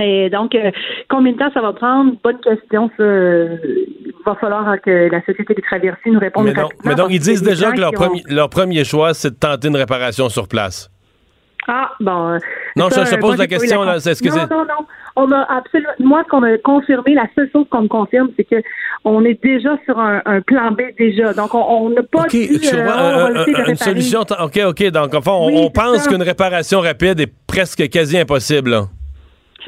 [0.00, 0.70] Et donc, euh,
[1.10, 2.14] combien de temps ça va prendre?
[2.22, 2.90] Bonne question.
[2.96, 7.20] Ça, il va falloir que la Société des traversiers nous réponde Mais donc, mais ils
[7.20, 10.90] disent déjà que leur, ont- leur premier choix, c'est de tenter une réparation sur place.
[11.68, 12.30] Ah, bon.
[12.30, 12.38] euh,
[12.76, 14.64] Non, ça, je- te euh, pose moi, la question, là, c'est- est-ce que non, Non,
[14.64, 15.92] non, On a absolument.
[16.00, 18.56] Moi, ce qu'on a confirmé, la seule chose qu'on me confirme, c'est que
[19.04, 21.34] on est déjà sur un, un plan B déjà.
[21.34, 22.58] Donc, on n'a pas OK, dit.
[22.62, 24.20] je euh, vois, on un- un- une solution.
[24.20, 24.82] OK, OK.
[24.90, 28.70] Donc, enfin, on, Oui, on pense qu'une réparation rapide est presque quasi impossible.
[28.70, 28.82] là.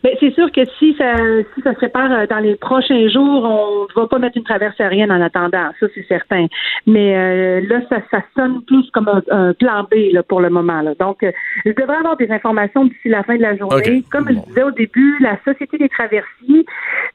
[0.03, 1.15] Mais c'est sûr que si ça,
[1.55, 4.45] si ça se répare euh, dans les prochains jours, on ne va pas mettre une
[4.45, 5.71] traverse aérienne en attendant.
[5.79, 6.47] Ça, c'est certain.
[6.87, 10.51] Mais euh, là, ça, ça sonne plus comme un, un plan B là, pour le
[10.51, 10.81] moment.
[10.83, 10.95] Là.
[10.99, 11.31] Donc, euh,
[11.65, 14.03] je devrais avoir des informations d'ici la fin de la journée.
[14.11, 16.67] Comme je disais au début, la Société des traversiers,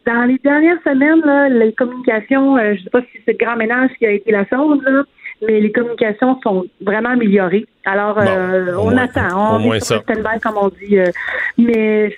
[0.06, 3.46] dans les dernières semaines, là, les communications, euh, je ne sais pas si c'est le
[3.46, 5.04] grand ménage qui a été la chose, là,
[5.48, 7.66] mais les communications sont vraiment améliorées.
[7.86, 9.54] Alors, Bon, euh, on moins- attend.
[9.54, 11.00] au On moins est sur stand-by, comme on dit.
[11.00, 11.06] euh,
[11.58, 12.14] mais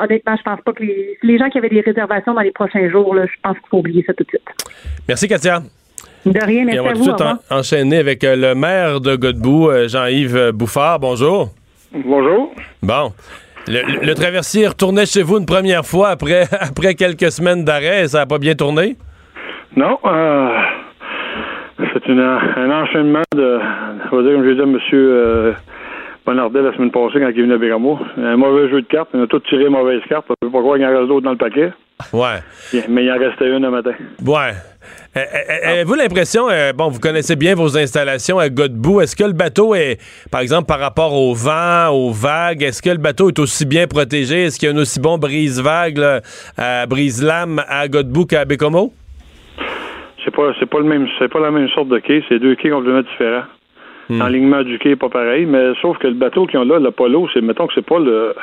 [0.00, 2.88] honnêtement, je pense pas que les, les gens qui avaient des réservations dans les prochains
[2.90, 4.48] jours, là, je pense qu'il faut oublier ça tout de suite.
[5.08, 5.62] Merci, Katia.
[6.26, 8.54] De rien, Et merci on va à tout de suite en- enchaîner avec euh, le
[8.54, 10.98] maire de Godbout, Jean-Yves Bouffard.
[11.00, 11.48] Bonjour.
[11.92, 12.52] Bonjour.
[12.82, 13.12] Bon.
[13.66, 18.06] Le, le- le traversier retournait chez vous une première fois après, après quelques semaines d'arrêt.
[18.08, 18.96] Ça n'a pas bien tourné?
[19.76, 20.48] Non, euh,
[21.92, 23.58] c'est une- un enchaînement de,
[24.12, 24.78] on va dire, comme je dit à M.
[24.92, 25.52] Euh,
[26.26, 27.98] Bonardet la semaine passée quand il est venu à Bécamo.
[28.18, 29.08] Un mauvais jeu de cartes.
[29.14, 30.26] On a tous tiré mauvaise carte.
[30.42, 31.72] Je ne pas croire qu'il y en reste d'autres dans le paquet.
[32.12, 32.38] Ouais.
[32.88, 33.92] Mais il en restait une le matin.
[34.24, 34.52] Ouais.
[35.16, 39.24] Euh, euh, Avez-vous l'impression, euh, bon, vous connaissez bien vos installations à Godbout, est-ce que
[39.24, 39.98] le bateau est,
[40.30, 43.86] par exemple, par rapport au vent, aux vagues, est-ce que le bateau est aussi bien
[43.86, 44.44] protégé?
[44.44, 46.00] Est-ce qu'il y a un aussi bon brise-vague,
[46.88, 48.92] brise-lame à Godbout qu'à Bécomo?
[50.24, 52.22] C'est pas, c'est pas le même, c'est pas la même sorte de quai.
[52.28, 53.44] C'est deux quais complètement différents.
[54.08, 56.90] L'enlignement du quai est pas pareil, mais sauf que le bateau qu'ils ont là, le
[56.90, 58.34] polo, c'est, mettons que c'est pas le,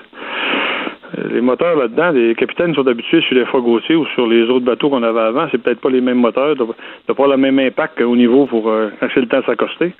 [1.30, 4.90] les moteurs là-dedans, les capitaines sont habitués sur les Fogotiers ou sur les autres bateaux
[4.90, 5.48] qu'on avait avant.
[5.52, 8.90] C'est peut-être pas les mêmes moteurs, de pas le même impact au niveau pour euh,
[9.00, 9.94] quand c'est le temps de s'accoster.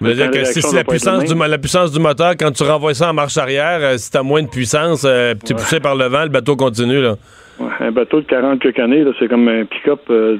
[0.00, 3.10] Veux dire que si la puissance, du, la puissance du moteur, quand tu renvoies ça
[3.10, 6.04] en marche arrière, euh, si t'as moins de puissance, euh, tu es poussé par le
[6.06, 7.14] vent, le bateau continue, là.
[7.58, 10.36] Ouais, un bateau de 40 quelques années, c'est comme un pick-up euh,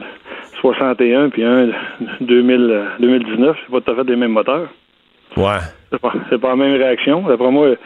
[0.75, 1.69] 61 puis un
[2.21, 3.57] 2000, euh, 2019.
[3.67, 4.69] C'est pas tout à fait les mêmes moteurs.
[5.37, 5.59] Ouais.
[5.93, 7.23] C'est pas, c'est pas la même réaction.
[7.27, 7.77] D'après moi, euh,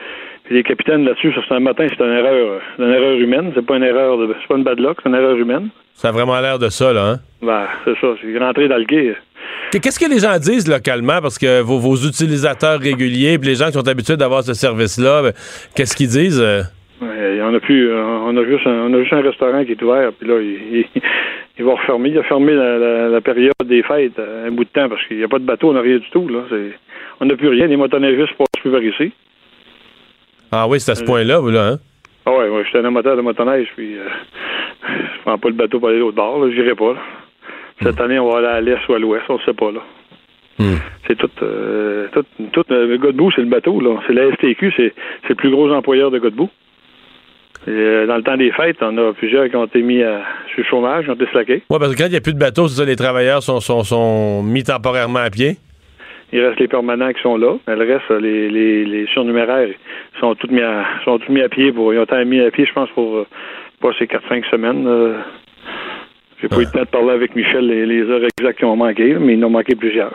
[0.50, 3.52] les capitaines là-dessus, sur ce matin, c'est une erreur, euh, une erreur humaine.
[3.54, 5.68] C'est pas une erreur de, c'est pas une bad luck, c'est une erreur humaine.
[5.94, 7.16] Ça a vraiment l'air de ça, là, hein?
[7.42, 8.08] Ben, c'est ça.
[8.22, 8.84] C'est rentré dans le.
[8.84, 9.14] Qu-
[9.80, 11.20] Qu'est-ce que les gens disent localement?
[11.20, 15.22] Parce que vos, vos utilisateurs réguliers, puis les gens qui sont habitués d'avoir ce service-là,
[15.22, 15.32] ben,
[15.76, 16.42] qu'est-ce qu'ils disent?
[17.02, 17.06] Euh?
[17.06, 17.88] Ouais, Il y en a plus.
[17.90, 20.12] euh, On a juste un, on a juste un restaurant qui est ouvert.
[20.12, 21.02] Puis là, il, il,
[21.58, 22.10] il va refermer.
[22.10, 25.04] Il a fermé la, la- la période des fêtes euh, un bout de temps parce
[25.06, 26.28] qu'il n'y a pas de bateau, on n'a rien du tout.
[26.28, 26.40] Là.
[27.20, 27.66] On n'a plus rien.
[27.66, 29.12] Les motoneigistes passent plus vers ici.
[30.52, 31.78] Ah oui, c'est à ce point-là, vous, là, hein?
[32.26, 34.04] Ah ouais, ouais, j'étais un amateur de motoneige, puis euh,
[34.88, 36.92] je prends pas le bateau pour aller l'autre bord, là, j'irai pas.
[36.92, 36.98] Là.
[37.82, 39.80] Cette année, on va aller à l'est ou à l'ouest, on ne sait pas là.
[40.58, 40.76] Hmm.
[41.06, 44.00] C'est tout, euh, tout, tout euh, Godbout, c'est le bateau, là.
[44.06, 44.92] C'est la STQ, c'est,
[45.22, 46.50] c'est le plus gros employeur de Godbout.
[47.66, 50.22] Et, euh, dans le temps des fêtes, on a plusieurs qui ont été mis à,
[50.48, 51.62] sur le chômage, qui ont été slackés.
[51.68, 53.60] Oui, parce que quand il n'y a plus de bateau, c'est ça, les travailleurs sont,
[53.60, 55.56] sont, sont mis temporairement à pied.
[56.32, 59.68] Il reste les permanents qui sont là, mais le reste, les, les, les surnuméraires
[60.20, 61.92] sont tous mis à sont tous mis à pied pour.
[61.92, 63.26] Ils ont été mis à pied, je pense, pour euh,
[63.80, 64.86] passer 4-5 semaines.
[64.86, 65.14] euh.
[66.40, 68.76] J'ai pas eu le temps de parler avec Michel les, les heures exactes qui ont
[68.76, 70.14] manqué, mais il en ont manqué plusieurs.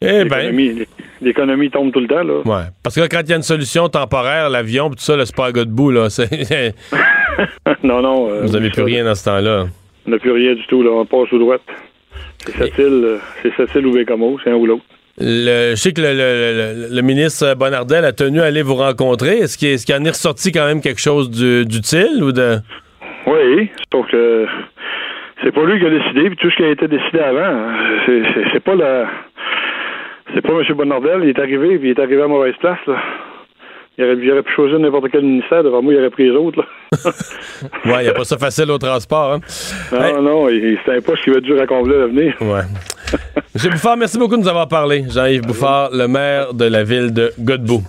[0.00, 0.86] Eh ben, L'économie,
[1.20, 2.34] l'économie tombe tout le temps, là.
[2.44, 2.64] ouais.
[2.82, 5.46] Parce que là, quand il y a une solution temporaire, l'avion, tout ça, c'est pas
[5.46, 6.08] à Godbout, là.
[6.10, 6.74] C'est-
[7.82, 8.30] non, non.
[8.30, 9.66] euh, vous avez plus rien dans ce temps-là.
[10.06, 10.90] On n'a plus rien du tout, là.
[10.92, 11.62] On passe aux droite.
[12.46, 14.84] C'est cette île, euh, c'est cette île ou Bécamo, c'est un ou l'autre.
[15.20, 18.76] Le, je sais que le, le- le- le ministre Bonardel a tenu à aller vous
[18.76, 19.38] rencontrer.
[19.38, 22.58] Est-ce qu'il est-ce qu'il en est ressorti quand même quelque chose du- d'utile ou de?
[23.26, 24.46] Oui, sauf que
[25.42, 27.68] c'est pas lui qui a décidé, puis tout ce qui a été décidé avant,
[28.06, 29.06] c'est, c'est, c'est pas la.
[30.34, 30.62] C'est pas M.
[30.76, 32.96] Bonardel, il est arrivé, puis il est arrivé à mauvaise place, là.
[33.96, 36.36] Il aurait, il aurait pu choisir n'importe quel ministère, devant moi, il aurait pris les
[36.36, 36.66] autres, là.
[37.84, 39.40] Ouais, il n'y a pas ça facile au transport, hein?
[39.92, 40.14] Non, Hey.
[40.22, 42.34] non, il- c'était un poste qui va être dur à combler à l'avenir.
[42.40, 42.62] Ouais.
[43.54, 45.04] Monsieur Bouffard, merci beaucoup de nous avoir parlé.
[45.08, 47.82] Jean-Yves Bouffard, le maire de la ville de Godbout.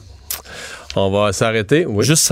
[0.96, 1.86] On va s'arrêter.
[1.88, 2.04] Oui.
[2.04, 2.24] Juste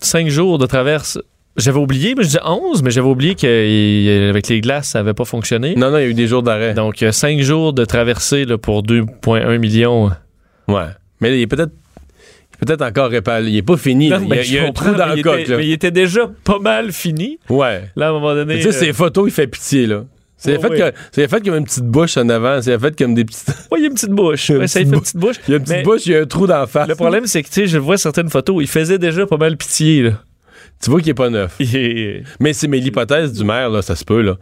[0.00, 1.18] 5 jours de traverse.
[1.56, 5.24] J'avais oublié, mais je disais 11, mais j'avais oublié qu'avec les glaces, ça n'avait pas
[5.24, 5.74] fonctionné.
[5.76, 6.74] Non, non, il y a eu des jours d'arrêt.
[6.74, 10.10] Donc, 5 jours de traversée là, pour 2,1 millions.
[10.68, 10.86] Ouais.
[11.20, 11.72] Mais il est peut-être
[12.60, 13.44] peut-être encore réparé.
[13.44, 14.08] Il est pas fini.
[14.08, 14.42] Non, là.
[14.42, 15.56] il y a, y a un trou dans le là.
[15.56, 17.38] Mais il était déjà pas mal fini.
[17.48, 17.90] Ouais.
[17.96, 18.56] Là, à un moment donné.
[18.56, 20.04] Tu sais, euh, ces photos, il fait pitié, là.
[20.38, 22.78] C'est le fait que fait qu'il y a une petite bouche en avant, c'est le
[22.78, 24.50] fait comme des petites ouais, il y a une petite bouche.
[24.50, 25.36] Il petite fait une petite bouche.
[25.48, 26.88] il y a une petite bouche, il y a un trou la face.
[26.88, 29.56] Le problème, c'est que, tu sais, je vois certaines photos, il faisait déjà pas mal
[29.56, 30.10] pitié, là.
[30.82, 31.56] Tu vois qu'il est pas neuf.
[32.40, 34.36] Mais c'est mais l'hypothèse du maire là, ça se peut là.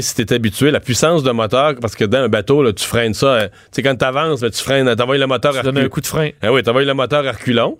[0.00, 3.14] Si t'es habitué la puissance de moteur parce que dans un bateau là, tu freines
[3.14, 5.76] ça, euh, tu sais quand t'avances, ben, tu freines, t'envoies le moteur Tu à donnes
[5.76, 5.90] un reculons.
[5.94, 6.30] coup de frein.
[6.42, 7.78] Ah oui, t'envoies le moteur à reculons.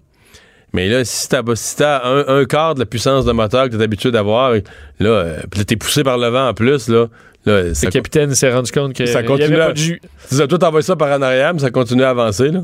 [0.73, 3.77] Mais là, si t'as si t'as un, un quart de la puissance de moteur que
[3.77, 4.61] t'es habitué d'avoir, là,
[5.01, 7.07] euh, là, t'es poussé par le vent en plus, là,
[7.47, 10.01] Le capitaine s'est rendu compte que Ça il y continue avait à- pas de jus.
[10.27, 12.61] c'est ça, toi, t'envoies ça par en arrière, mais ça continue à avancer, là.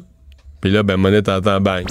[0.60, 1.86] Puis là, ben, monnaie t'entends bang.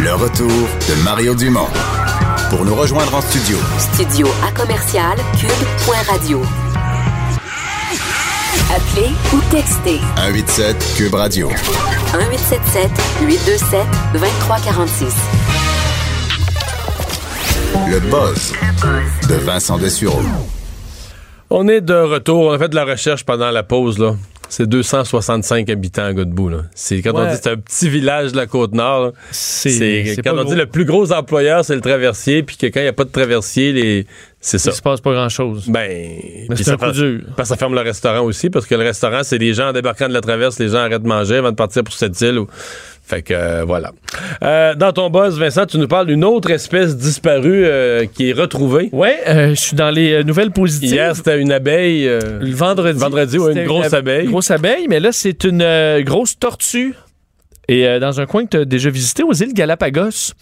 [0.00, 1.66] Le retour de Mario Dumont.
[2.50, 6.42] Pour nous rejoindre en studio, Studio à commercial cube.radio.
[8.70, 11.48] Appelez ou textez 187 Cube Radio.
[11.48, 12.90] 1877
[13.22, 15.14] 827 2346.
[17.90, 18.52] Le buzz
[19.28, 20.22] de Vincent Dessureau.
[21.50, 22.46] On est de retour.
[22.46, 24.14] On a fait de la recherche pendant la pause, là.
[24.50, 26.58] C'est 265 habitants à Godbout, là.
[26.74, 30.22] C'est, quand on dit que c'est un petit village de la Côte-Nord, C'est c'est, c'est
[30.22, 32.88] quand on dit le plus gros employeur, c'est le traversier, puis que quand il n'y
[32.88, 34.06] a pas de traversier, les,
[34.40, 34.70] c'est ça.
[34.70, 35.64] Il se passe pas grand-chose.
[35.68, 35.90] Ben,
[36.48, 37.20] Mais c'est un ça coup fait- dur.
[37.36, 39.72] Parce que ça ferme le restaurant aussi, parce que le restaurant, c'est les gens en
[39.72, 42.38] débarquant de la traverse, les gens arrêtent de manger avant de partir pour cette île.
[42.38, 42.48] ou-
[43.08, 43.92] Fait que euh, voilà.
[44.42, 48.32] Euh, dans ton buzz, Vincent, tu nous parles d'une autre espèce disparue euh, qui est
[48.34, 48.90] retrouvée.
[49.26, 50.92] Euh, je suis dans les nouvelles positives.
[50.92, 52.04] Hier, c'était une abeille.
[52.04, 52.98] Le vendredi.
[53.00, 54.24] Vendredi, ouais, une grosse ab- abeille.
[54.26, 55.64] Une grosse abeille, mais là, c'est une
[56.04, 56.94] grosse tortue.
[57.70, 60.32] Et euh, dans un coin que tu as déjà visité, aux îles Galapagos,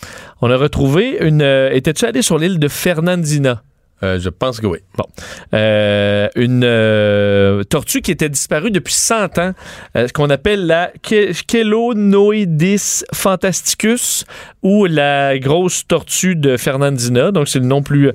[0.43, 1.43] on a retrouvé une.
[1.43, 3.63] euh, Étais-tu allé sur l'île de Fernandina?
[4.03, 4.79] Euh, je pense que oui.
[5.55, 9.53] Euh, une euh, tortue qui était disparue depuis 100 ans,
[9.95, 14.27] ce qu'on appelle la Chelonoidis fantasticus
[14.63, 17.31] ou la grosse tortue de Fernandina.
[17.31, 18.13] Donc, c'est le nom plus,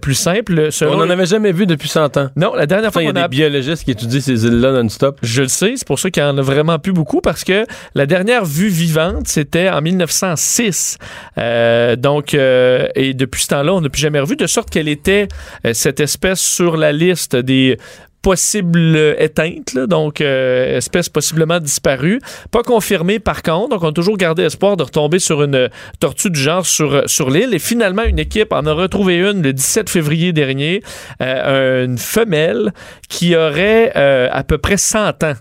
[0.00, 0.70] plus simple.
[0.70, 2.30] Selon On n'en avait jamais vu depuis 100 ans.
[2.36, 4.72] Non, la dernière fois il y a qu'on a des biologistes qui étudient ces îles-là
[4.72, 5.18] non-stop.
[5.22, 7.66] je le sais, c'est pour ça qu'il y en a vraiment plus beaucoup parce que
[7.94, 10.98] la dernière vue vivante, c'était en 1906.
[11.38, 15.23] Euh, donc, et depuis ce temps-là, on n'a plus jamais revu, de sorte qu'elle était
[15.66, 17.78] euh, cette espèce sur la liste des
[18.24, 22.20] possibles éteintes, là, donc euh, espèce possiblement disparue.
[22.50, 25.68] Pas confirmée par contre, donc on a toujours gardé espoir de retomber sur une
[26.00, 27.52] tortue du genre sur, sur l'île.
[27.52, 30.82] Et finalement, une équipe en a retrouvé une le 17 février dernier,
[31.20, 32.72] euh, une femelle
[33.10, 35.34] qui aurait euh, à peu près 100 ans.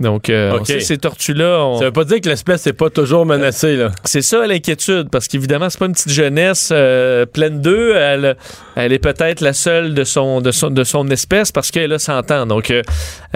[0.00, 3.26] Donc, euh, on ces tortues-là, on- Ça veut pas dire que l'espèce n'est pas toujours
[3.26, 3.90] menacée, là.
[4.04, 7.94] c'est ça l'inquiétude, parce qu'évidemment, c'est pas une petite jeunesse euh, pleine d'œufs.
[7.96, 8.36] Elle,
[8.76, 11.98] elle est peut-être la seule de son, de son, de son espèce parce qu'elle a
[11.98, 12.46] 100 ans.
[12.46, 12.82] Donc, euh,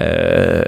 [0.00, 0.62] euh,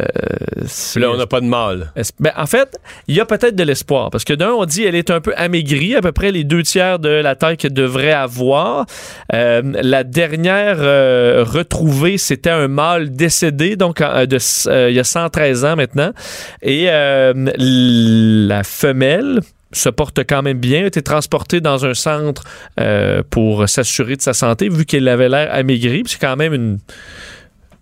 [0.93, 1.93] Puis là, on n'a pas de mâle.
[2.21, 2.77] ben, en fait,
[3.09, 4.11] il y a peut-être de l'espoir.
[4.11, 6.63] Parce que d'un, on dit qu'elle est un peu amaigrie, à peu près les deux
[6.63, 8.85] tiers de la taille qu'elle devrait avoir.
[9.33, 14.39] Euh, la dernière euh, retrouvée, c'était un mâle décédé, donc euh, de,
[14.89, 16.13] il y a 113 ans maintenant.
[16.63, 19.41] Et euh, la femelle
[19.73, 22.45] se porte quand même bien, a été transportée dans un centre
[22.81, 26.03] euh, pour s'assurer de sa santé, vu qu'elle avait l'air amaigrie.
[26.07, 26.79] C'est quand même une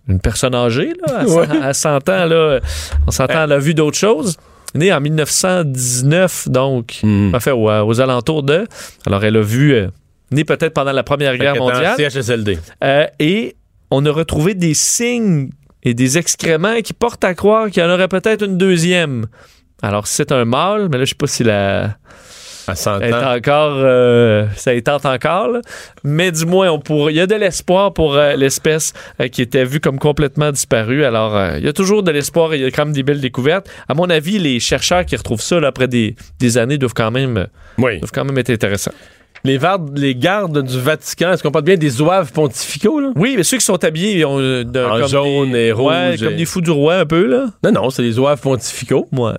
[0.07, 1.47] une personne âgée, là, à, Ouais.
[1.47, 2.59] 100 à 100 ans, là,
[3.07, 4.37] on s'entend, elle a vu d'autres choses.
[4.75, 7.33] Née en 1919, donc, Hmm.
[7.33, 8.67] en fait, aux, aux alentours de.
[9.07, 9.87] Alors, elle a vu, euh,
[10.31, 11.95] née peut-être pendant la Première Guerre mondiale.
[11.97, 12.59] CHSLD.
[12.83, 13.55] Euh, et
[13.89, 15.49] on a retrouvé des signes
[15.85, 19.27] et des excréments qui portent à croire qu'il y en aurait peut-être une deuxième.
[19.81, 21.95] Alors, c'est un mâle, mais là, je sais pas si la,
[22.67, 25.61] À 100 elle est encore, euh, ça tente encore, là.
[26.03, 29.41] mais du moins, on pourrait, il y a de l'espoir pour euh, l'espèce euh, qui
[29.43, 31.03] était vue comme complètement disparue.
[31.05, 33.21] Alors, il y a toujours de l'espoir et il y a quand même des belles
[33.21, 33.69] découvertes.
[33.87, 37.11] À mon avis, les chercheurs qui retrouvent ça là, après des, des années doivent quand
[37.11, 37.99] même, Oui.
[37.99, 38.93] doivent quand même être intéressants.
[39.45, 43.11] Les, vardes- les gardes du Vatican, est-ce qu'on parle bien des zouaves pontificaux, là?
[43.15, 45.73] Oui, mais ceux qui sont habillés ils ont, euh, de- En comme jaune des, et
[45.73, 47.45] ouais, rouge comme des fous du roi un peu là.
[47.63, 49.07] Non, non, c'est les zouaves pontificaux.
[49.11, 49.31] Ouais.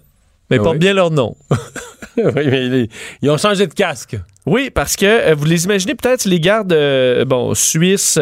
[0.50, 0.78] Mais Ah portent oui?
[0.80, 1.36] bien leur nom.
[2.16, 2.88] oui, mais
[3.22, 4.16] ils ont changé de casque.
[4.46, 8.16] Oui, parce que euh, vous les imaginez peut-être les gardes euh, bon suisses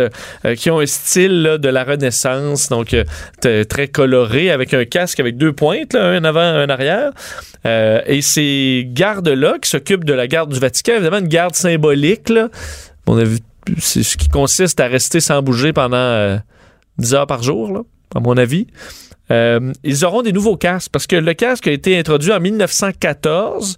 [0.44, 4.86] euh, qui ont un style là, de la Renaissance, donc euh, très coloré avec un
[4.86, 7.12] casque avec deux pointes, là, un avant, un arrière.
[7.66, 12.30] Euh, et ces gardes-là qui s'occupent de la garde du Vatican, évidemment une garde symbolique.
[12.30, 12.48] Là.
[13.06, 13.38] On a vu,
[13.78, 16.38] c'est ce qui consiste à rester sans bouger pendant euh,
[16.98, 17.80] 10 heures par jour, là,
[18.14, 18.66] à mon avis.
[19.30, 23.76] Euh, ils auront des nouveaux casques parce que le casque a été introduit en 1914,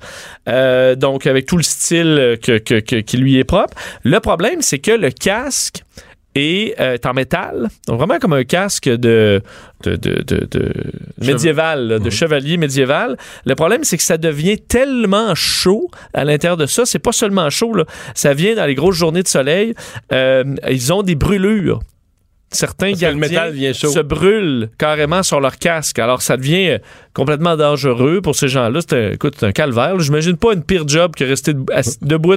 [0.49, 3.75] euh, donc avec tout le style que, que- que- qui lui est propre.
[4.03, 5.83] Le problème, c'est que le casque
[6.35, 9.41] est euh, en métal, donc vraiment comme un casque de,
[9.85, 10.73] de, de, de- de
[11.25, 13.17] médiéval, là, de chevalier médiéval.
[13.47, 16.85] Le problème, c'est que ça devient tellement chaud à l'intérieur de ça.
[16.85, 17.85] C'est pas seulement chaud, là.
[18.15, 19.75] ça vient dans les grosses journées de soleil.
[20.13, 21.81] Ils ont des brûlures.
[22.53, 23.89] Certains Parce que le gardiens métal devient chaud.
[23.89, 25.99] se brûlent carrément sur leur casque.
[25.99, 26.79] Alors, ça devient
[27.17, 28.81] complètement dangereux pour ces gens-là.
[28.93, 29.99] Un, écoute, c'est un calvaire.
[29.99, 31.55] J'imagine pas une pire job que rester
[32.03, 32.37] debout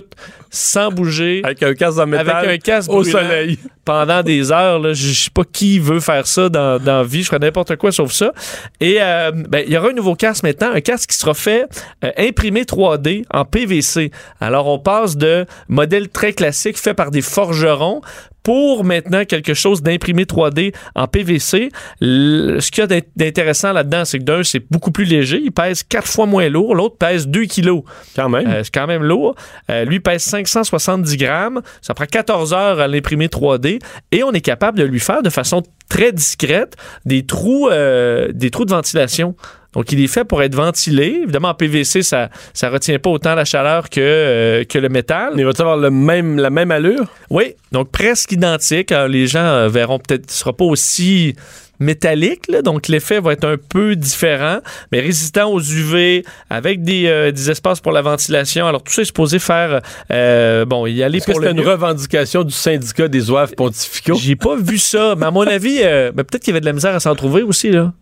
[0.49, 3.59] sans bouger Avec un casque en métal avec un casque au soleil.
[3.85, 4.79] pendant des heures.
[4.79, 4.93] là.
[4.93, 7.23] Je sais pas qui veut faire ça dans, dans la vie.
[7.23, 8.31] Je ferais n'importe quoi sauf ça.
[8.79, 11.65] Et euh, ben, il y aura un nouveau casque maintenant, un casque qui sera fait
[12.05, 14.11] euh, imprimé 3D en PVC.
[14.39, 17.99] Alors, on passe de modèle très classique fait par des forgerons
[18.41, 21.69] pour maintenant quelque chose d'imprimé 3D en PVC.
[21.99, 25.41] Le- ce qu'il y a d'int- d'intéressant là-dedans, c'est que d'un, c'est beaucoup plus léger.
[25.43, 26.75] Il pèse quatre fois moins lourd.
[26.75, 27.83] L'autre pèse 2 kilos.
[28.15, 28.47] Quand même.
[28.47, 29.35] Euh, c'est quand même lourd.
[29.69, 31.61] Euh, lui pèse 570 grammes.
[31.81, 33.79] Ça prend 14 heures à l'imprimer 3D.
[34.11, 38.51] Et on est capable de lui faire de façon très discrète des trous, euh, des
[38.51, 39.35] trous de ventilation.
[39.73, 41.21] Donc, il est fait pour être ventilé.
[41.23, 45.33] Évidemment, en PVC, ça ça retient pas autant la chaleur que, euh, que le métal.
[45.35, 47.05] Mais va-tu avoir le même, la même allure?
[47.29, 48.91] Oui, donc presque identique.
[48.91, 51.35] Alors, les gens verront peut-être, ce sera pas aussi
[51.79, 54.59] métallique, là, donc l'effet va être un peu différent,
[54.91, 58.67] mais résistant aux UV, avec des, euh, des espaces pour la ventilation.
[58.67, 61.67] Alors tout ça est supposé faire, euh, bon, y aller que pour le une mieux.
[61.69, 64.15] revendication du syndicat des oeuvres pontificaux?
[64.15, 66.65] J'ai pas vu ça, mais à mon avis, euh, ben, peut-être qu'il y avait de
[66.65, 67.93] la misère à s'en trouver aussi, là.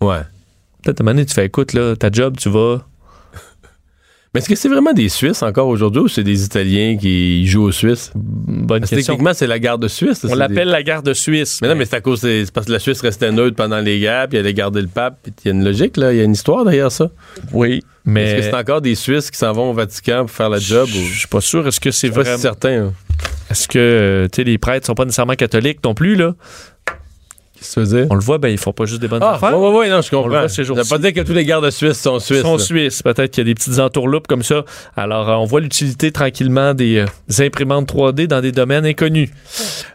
[0.00, 0.20] Ouais.
[0.82, 2.86] Peut-être à un moment donné, tu fais, écoute, là, ta job, tu vas...
[4.34, 7.62] Mais est-ce que c'est vraiment des Suisses encore aujourd'hui ou c'est des Italiens qui jouent
[7.66, 8.10] aux Suisses?
[8.16, 9.12] Bonne Parce que question.
[9.14, 10.26] techniquement, c'est la garde suisse.
[10.28, 11.60] On l'appelle des- la garde suisse.
[11.62, 14.00] Mais non, mais c'est à cause c'est parce que la Suisse restait neutre pendant les
[14.00, 16.18] guerres, puis elle a gardé le pape, puis il y a une logique, là, il
[16.18, 17.10] y a une histoire derrière ça.
[17.52, 18.24] Oui, mais...
[18.24, 20.88] Est-ce que c'est encore des Suisses qui s'en vont au Vatican pour faire la job
[20.88, 20.98] ou?
[20.98, 21.66] Je suis pas sûr.
[21.68, 22.38] Est-ce que c'est pas vraiment...
[22.38, 22.86] certain.
[22.86, 22.92] hein.
[23.50, 26.34] Est-ce que, tu sais, les prêtres sont pas nécessairement catholiques non plus, là?
[27.64, 28.06] Qu'est-ce que tu veux dire?
[28.10, 29.58] On le voit, ben, ils font pas juste des bonnes Ah, affaires.
[29.58, 30.38] ouais, ouais, ouais, non, je On le comprends.
[30.40, 32.42] voit ces Ça veut pas dire que tous les gardes suisses sont suisses.
[32.42, 32.62] Sont là.
[32.62, 33.02] suisses.
[33.02, 34.64] Peut-être qu'il y a des petites entourloupes comme ça.
[34.96, 39.30] Alors, euh, on voit l'utilité tranquillement des, euh, des imprimantes 3D dans des domaines inconnus.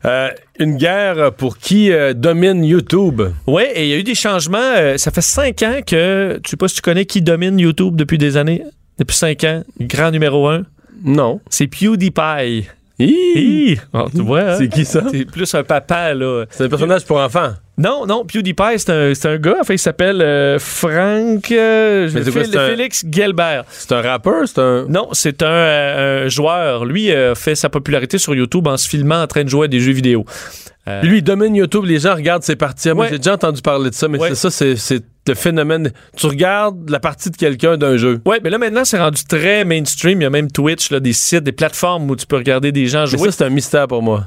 [0.05, 3.21] Euh, une guerre pour qui domine YouTube?
[3.47, 4.97] Oui, et il y a eu des changements.
[4.97, 8.17] Ça fait cinq ans que, tu sais pas si tu connais qui domine YouTube depuis
[8.17, 8.63] des années?
[8.97, 10.63] Depuis cinq ans, grand numéro un,
[11.05, 11.39] Non.
[11.49, 12.67] c'est PewDiePie.
[12.99, 13.13] Hi!
[13.35, 13.79] Hi!
[13.93, 14.55] Ah, tu vois, hein?
[14.57, 15.01] C'est qui ça?
[15.03, 16.45] T'es plus un papa, là.
[16.49, 17.53] C'est un personnage pour enfants.
[17.79, 19.55] Non, non, PewDiePie, c'est un, un gars.
[19.61, 21.49] En fait, il s'appelle euh, Frank...
[21.51, 23.63] euh, Mais quoi, un- Félix Gelbert.
[23.69, 24.47] C'est un rappeur?
[24.47, 24.85] C'est un.
[24.89, 26.83] Non, c'est un, euh, un joueur.
[26.83, 29.67] Lui euh, fait sa popularité sur YouTube en se filmant en train de jouer à
[29.69, 30.25] des jeux vidéo.
[30.89, 32.89] Euh, Lui, il domine YouTube, les gens regardent ses parties.
[32.91, 33.11] Moi, Ouais.
[33.11, 34.29] j'ai déjà entendu parler de ça, mais Ouais.
[34.33, 35.91] c'est ça, c'est, le phénomène.
[36.17, 38.19] Tu regardes la partie de quelqu'un d'un jeu.
[38.25, 40.19] Ouais, mais là maintenant c'est rendu très mainstream.
[40.19, 42.87] Il y a même Twitch, là, des sites, des plateformes où tu peux regarder des
[42.87, 43.29] gens Mais jouer.
[43.31, 44.23] ça, c'est un mystère pour moi.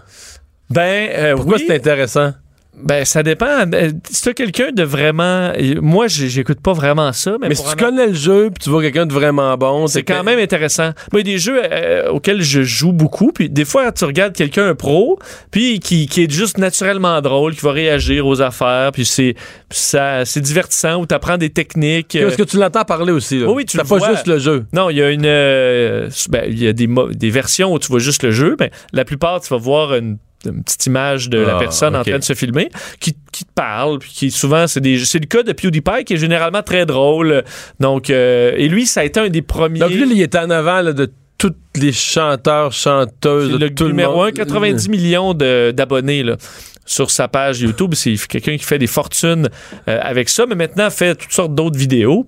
[0.70, 2.32] ben, Pourquoi oui, c'est intéressant?
[2.74, 3.66] Ben ça dépend.
[3.74, 7.76] Euh, Si t'as quelqu'un de vraiment, moi j'écoute pas vraiment ça, mais, Mais si tu
[7.76, 10.90] connais le jeu puis tu vois quelqu'un de vraiment bon, c'est quand même intéressant.
[11.12, 14.04] Moi, il y a des jeux euh, auxquels je joue beaucoup, puis des fois, tu
[14.04, 15.18] regardes quelqu'un, un pro,
[15.50, 19.34] puis qui, qui est juste naturellement drôle, qui va réagir aux affaires, puis c'est
[19.70, 22.16] ça, c'est divertissant, où tu apprends des techniques.
[22.16, 23.38] euh, Est-ce que tu l'entends parler aussi?
[23.38, 23.46] Là?
[23.48, 24.10] Oui, oui, tu le pas vois.
[24.12, 24.64] juste le jeu.
[24.72, 25.26] Non, il y a une.
[25.26, 28.56] euh, ben, il y a des, des versions où tu vois juste le jeu.
[28.58, 30.16] mais la plupart, tu vas voir une,
[30.46, 32.68] une petite image de la Ah, personne en train de se filmer
[33.00, 33.98] qui, qui te parle.
[33.98, 34.98] Puis qui souvent, c'est des.
[35.04, 37.44] C'est le cas de PewDiePie qui est généralement très drôle.
[37.80, 39.80] Donc, euh, et lui, ça a été un des premiers.
[39.80, 44.12] Donc lui, il est en avant là, de tous les chanteurs, chanteuses, de tout numéro
[44.12, 44.28] le monde.
[44.28, 46.36] 1, 90 millions d'abonnés là,
[46.86, 47.94] sur sa page YouTube.
[47.94, 49.48] C'est quelqu'un qui fait des fortunes
[49.88, 52.26] euh, avec ça, mais maintenant fait toutes sortes d'autres vidéos.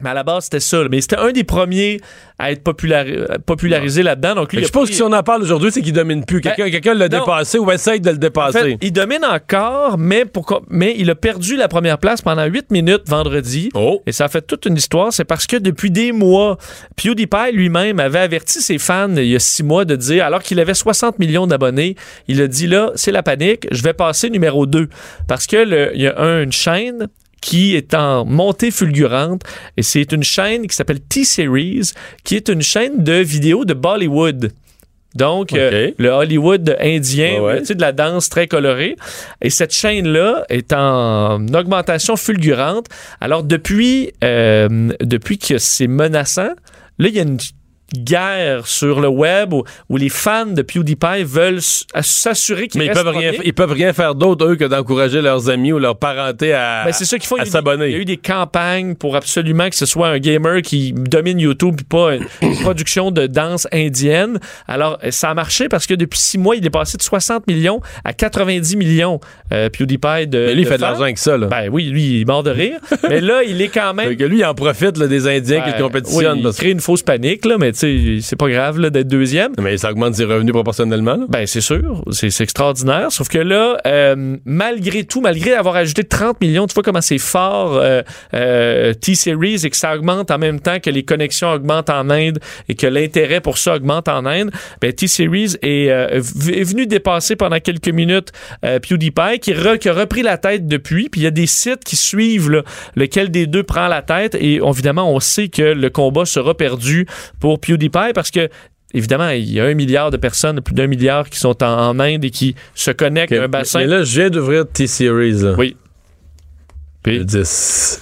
[0.00, 0.84] Mais à la base, c'était ça.
[0.88, 2.00] Mais c'était un des premiers
[2.38, 4.36] à être populari- popularisé là-dedans.
[4.36, 6.40] Donc, lui, je pris- que si on en parle aujourd'hui, c'est qu'il domine plus.
[6.40, 8.58] Quelqu'un Ben, l'a dépassé ou essaye de le En dépasser.
[8.60, 12.70] fait, il domine encore, mais, pour, mais il a perdu la première place pendant 8
[12.70, 13.70] minutes vendredi.
[13.74, 14.00] oh!
[14.06, 15.12] Et ça a fait toute une histoire.
[15.12, 16.58] C'est parce que depuis des mois,
[16.94, 20.60] PewDiePie lui-même avait averti ses fans il y a six mois de dire, alors qu'il
[20.60, 21.96] avait 60 millions d'abonnés,
[22.28, 24.88] il a dit là, c'est la panique, je vais passer numéro 2.
[25.26, 27.08] Parce que le- il y a un- une chaîne
[27.40, 29.42] qui est en montée fulgurante
[29.76, 31.92] et c'est une chaîne qui s'appelle T-Series,
[32.24, 34.52] qui est une chaîne de vidéos de Bollywood.
[35.14, 37.58] Donc, euh, le Hollywood indien, Ouais, ouais.
[37.60, 38.94] tu sais, de la danse très colorée.
[39.40, 42.86] Et cette chaîne-là est en augmentation fulgurante.
[43.20, 46.50] Alors, depuis, euh, depuis que c'est menaçant,
[46.98, 47.38] là, il y a une
[47.94, 51.60] guerre sur le web où, où les fans de PewDiePie veulent
[52.02, 55.48] s'assurer qu'ils Mais ils peuvent, rien, ils peuvent rien faire d'autre, eux, que d'encourager leurs
[55.48, 57.86] amis ou leurs parentés à, Ben, c'est ça à des- s'abonner.
[57.86, 61.38] Il y a eu des campagnes pour absolument que ce soit un gamer qui domine
[61.40, 62.26] YouTube puis pas une,
[62.62, 64.38] production de danse indienne.
[64.66, 67.46] Alors, euh, ça a marché parce que depuis six mois, il est passé de 60
[67.46, 69.20] millions à 90 millions,
[69.52, 70.46] euh, PewDiePie de.
[70.46, 71.46] Mais lui, il fait de l'argent avec ça, là.
[71.46, 72.78] Ben oui, lui, il est mort de rire.
[73.08, 74.14] mais là, il est quand même.
[74.16, 76.32] Que lui, il en profite là, des Indiens qui Ben, le compétitionnent.
[76.32, 79.52] oui, il parce crée une fausse panique, là, mais c'est pas grave là, d'être deuxième.
[79.60, 81.16] Mais ça augmente ses revenus proportionnellement.
[81.16, 81.26] là.
[81.28, 82.04] Ben, c'est sûr.
[82.10, 83.10] C'est c'est extraordinaire.
[83.12, 87.18] Sauf que là, euh, malgré tout, malgré avoir ajouté 30 millions, tu vois comment c'est
[87.18, 88.02] fort euh,
[88.34, 92.38] euh, T-Series et que ça augmente en même temps que les connexions augmentent en Inde
[92.68, 94.50] et que l'intérêt pour ça augmente en Inde.
[94.80, 96.20] Ben, T-Series est, euh,
[96.52, 98.32] est venu dépasser pendant quelques minutes
[98.64, 101.08] euh, PewDiePie qui, re- qui a repris la tête depuis.
[101.08, 102.62] Puis il y a des sites qui suivent là,
[102.96, 104.34] lequel des deux prend la tête.
[104.34, 107.06] Et évidemment, on sait que le combat sera perdu
[107.40, 108.48] pour PewDiePie parce que
[108.94, 112.00] Évidemment, il y a un milliard de personnes, plus d'un milliard qui sont en, en
[112.00, 113.80] Inde et qui se connectent à un bassin.
[113.80, 115.44] Mais là, je viens d'ouvrir T-Series.
[115.58, 115.76] Oui.
[117.02, 118.00] Puis, dis, c'est-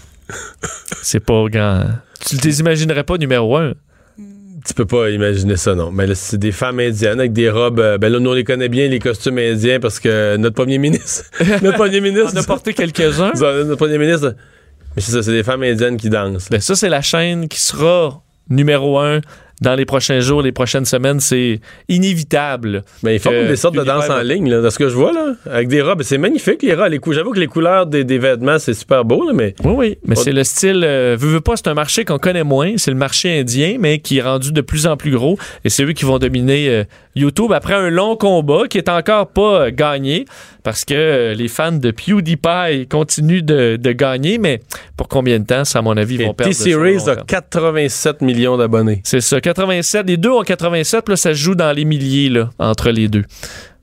[1.03, 1.87] c'est pas grand.
[2.25, 3.73] Tu les imaginerais pas numéro un.
[4.65, 5.91] tu peux pas imaginer ça, non.
[5.91, 7.81] Mais là, c'est des femmes indiennes avec des robes.
[7.81, 10.79] euh, ben là, nous, on les connaît bien, les costumes indiens, parce que notre premier
[10.79, 11.25] ministre.
[11.63, 12.31] notre premier ministre.
[12.33, 13.33] On a porté quelques-uns.
[13.35, 14.37] notre premier ministre.
[14.95, 16.49] Mais c'est ça, c'est des femmes indiennes qui dansent.
[16.49, 19.21] Ben, ça, c'est la chaîne qui sera numéro un
[19.61, 21.21] dans les prochains jours, les prochaines semaines.
[21.21, 22.85] C'est inévitable.
[23.03, 24.95] Mais ils font que des sortes de danse en ligne, là, dans ce que je
[24.95, 25.35] vois, là.
[25.51, 26.03] Avec des robes.
[26.03, 26.89] C'est magnifique, les robes.
[26.91, 29.55] Les cou- J'avoue que les couleurs des, des vêtements, c'est super beau, là, mais.
[29.65, 29.99] Oui, oui.
[30.05, 30.83] Mais On- c'est le style.
[30.85, 32.75] Euh, veux, veux pas, c'est un marché qu'on connaît moins.
[32.77, 35.39] C'est le marché indien, mais qui est rendu de plus en plus gros.
[35.65, 36.85] Et c'est eux qui vont dominer euh,
[37.15, 40.27] YouTube après un long combat qui est encore pas euh, gagné
[40.67, 44.37] parce que euh, les fans de PewDiePie continuent de, de gagner.
[44.39, 44.61] Mais
[44.97, 46.53] pour combien de temps, ça, à mon avis, ils vont perdre.
[46.53, 47.27] T-Series a terme.
[47.29, 49.01] 87 millions d'abonnés.
[49.05, 50.09] C'est ça, 87.
[50.09, 53.07] Les deux ont 87, puis là, ça se joue dans les milliers là, entre les
[53.07, 53.23] deux.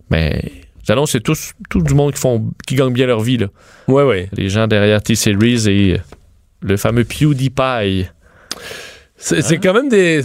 [0.09, 0.43] Mais
[0.85, 3.37] j'annonce, c'est tous, tout du monde qui, font, qui gagne bien leur vie.
[3.37, 3.47] Là.
[3.87, 4.27] Ouais, ouais.
[4.33, 6.01] Les gens derrière T-Series et
[6.61, 8.07] le fameux PewDiePie.
[9.15, 10.19] C'est c'est quand même des.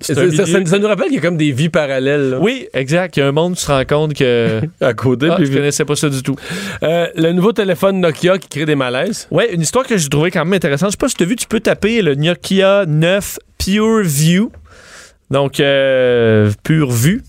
[0.00, 3.16] Ça, nous rappelle qu'il y a comme des vies parallèles là, Oui, exact.
[3.16, 4.60] Il y a un monde où tu te rends compte que.
[4.80, 5.28] à côté.
[5.30, 6.36] Ah, puis- je connaissais pas ça du tout.
[6.82, 9.26] Euh, le nouveau téléphone Nokia qui crée des malaises.
[9.30, 10.90] Ouais, une histoire que j'ai trouvée quand même intéressante.
[10.90, 14.52] Je sais pas si tu as vu, tu peux taper le Nokia 9 Pure View.
[15.30, 17.22] Donc, euh, Pure Vue.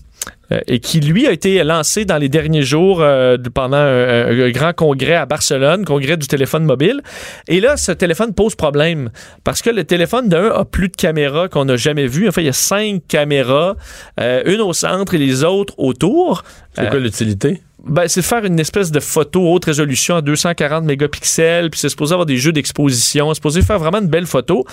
[0.52, 4.72] Euh, Et qui, lui, a été lancé dans les derniers jours euh, pendant un, grand
[4.72, 7.02] congrès à Barcelone, congrès du téléphone mobile.
[7.48, 9.10] Et là, ce téléphone pose problème
[9.44, 12.28] parce que le téléphone d'un a plus de caméras qu'on n'a jamais vues.
[12.28, 13.76] En fait, il y a cinq caméras,
[14.18, 16.42] euh, une au centre et les autres autour.
[16.74, 17.60] C'est quoi l'utilité?
[17.84, 22.12] Ben, c'est faire une espèce de photo haute résolution à 240 mégapixels, puis c'est supposé
[22.12, 24.64] avoir des jeux d'exposition, c'est supposé faire vraiment une belle photo.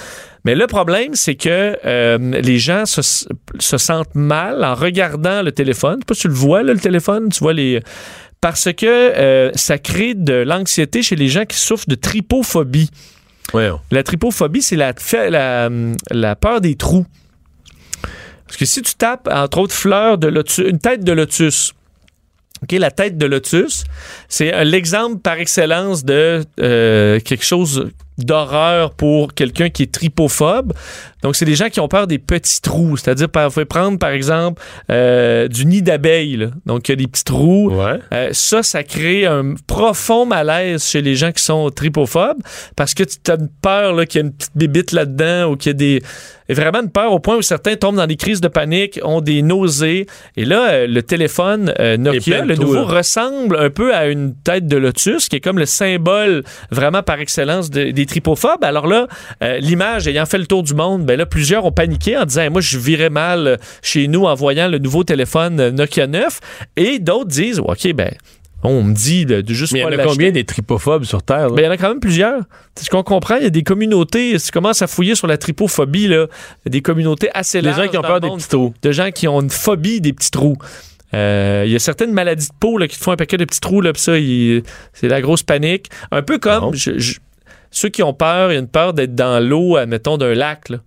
[0.45, 5.51] Mais le problème, c'est que euh, les gens se, se sentent mal en regardant le
[5.51, 5.95] téléphone.
[5.95, 7.81] Je sais pas si tu le vois, là, le téléphone, tu vois les...
[8.39, 12.89] Parce que euh, ça crée de l'anxiété chez les gens qui souffrent de tripophobie.
[13.91, 14.93] La tripophobie, c'est la,
[15.29, 15.69] la,
[16.11, 17.05] la peur des trous.
[18.45, 21.73] Parce que si tu tapes, entre autres, fleurs de lotus, une tête de lotus,
[22.63, 23.83] OK, la tête de lotus,
[24.29, 30.73] c'est euh, l'exemple par excellence de euh, quelque chose d'horreur pour quelqu'un qui est tripophobe.
[31.23, 32.95] Donc, c'est des gens qui ont peur des petits trous.
[32.97, 34.61] C'est-à-dire, on peut prendre, par exemple,
[34.91, 36.49] euh, du nid d'abeille.
[36.65, 37.71] Donc, il y a des petits trous.
[37.71, 37.99] Ouais.
[38.13, 42.41] Euh, ça, ça crée un profond malaise chez les gens qui sont tripophobes
[42.75, 45.71] parce que tu as une peur qu'il y a une petite bébite là-dedans ou qu'il
[45.71, 46.01] y a des.
[46.49, 49.21] et vraiment une peur au point où certains tombent dans des crises de panique, ont
[49.21, 50.05] des nausées.
[50.37, 52.97] Et là, euh, le téléphone Nokia, le nouveau, là.
[52.97, 57.19] ressemble un peu à une tête de lotus, qui est comme le symbole vraiment par
[57.19, 58.63] excellence de- des tripophobes.
[58.63, 59.07] Alors là,
[59.43, 62.49] euh, l'image ayant fait le tour du monde, ben là, plusieurs ont paniqué en disant
[62.49, 66.39] Moi, je virais mal euh, chez nous en voyant le nouveau téléphone euh, Nokia 9.
[66.77, 68.11] Et d'autres disent OK, ben.
[68.63, 71.49] On me dit de, juste Mais il y en a combien des tripophobes sur Terre?
[71.49, 71.55] là?
[71.55, 72.41] Ben, il y en a quand même plusieurs.
[72.75, 73.35] C'est ce qu'on comprend.
[73.35, 74.37] Il y a des communautés.
[74.39, 76.25] Si tu commences à fouiller sur la tripophobie, là,
[76.65, 77.83] des communautés assez larges.
[77.83, 78.73] gens qui ont peur des petits trous.
[78.81, 80.57] de gens qui ont une phobie des petits trous.
[81.13, 83.45] Euh, Il y a certaines maladies de peau là, qui te font un paquet de
[83.45, 84.13] petits trous, là, pis ça,
[84.93, 85.89] c'est la grosse panique.
[86.11, 87.19] Un peu comme je- je-
[87.71, 90.69] ceux qui ont peur, il y a une peur d'être dans l'eau, admettons, d'un lac.
[90.69, 90.77] Là.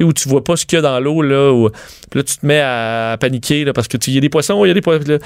[0.00, 1.68] Où tu vois pas ce qu'il y a dans l'eau, là, où-
[2.14, 4.64] là, tu te mets à, paniquer, là, parce que tu- il y a des poissons,
[4.64, 5.04] il y a des poissons.
[5.06, 5.18] là.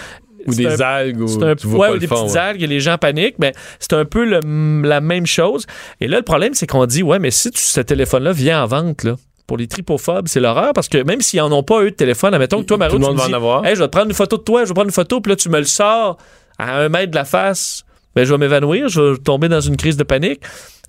[0.47, 2.17] Ou des un- algues, ou un tu vois ouais, pas ou le des fond.
[2.25, 2.41] petites ouais.
[2.41, 3.37] algues et les gens paniquent.
[3.39, 4.41] Ben, c'est un peu le-
[4.87, 5.65] la même chose.
[6.01, 8.67] Et là, le problème, c'est qu'on dit, ouais, mais si tu- ce téléphone-là vient en
[8.67, 9.15] vente, là,
[9.47, 12.35] pour les tripophobes, c'est l'horreur parce que même s'ils en ont pas eux de téléphone,
[12.35, 13.65] admettons que toi, Mario, Tout le tu monde me va en dis, avoir.
[13.65, 15.31] Hey, je vais te prendre une photo de toi, je vais prendre une photo, puis
[15.31, 16.19] là, tu me le sors
[16.59, 17.85] à un mètre de la face,
[18.15, 20.41] ben, je vais m'évanouir, je vais tomber dans une crise de panique.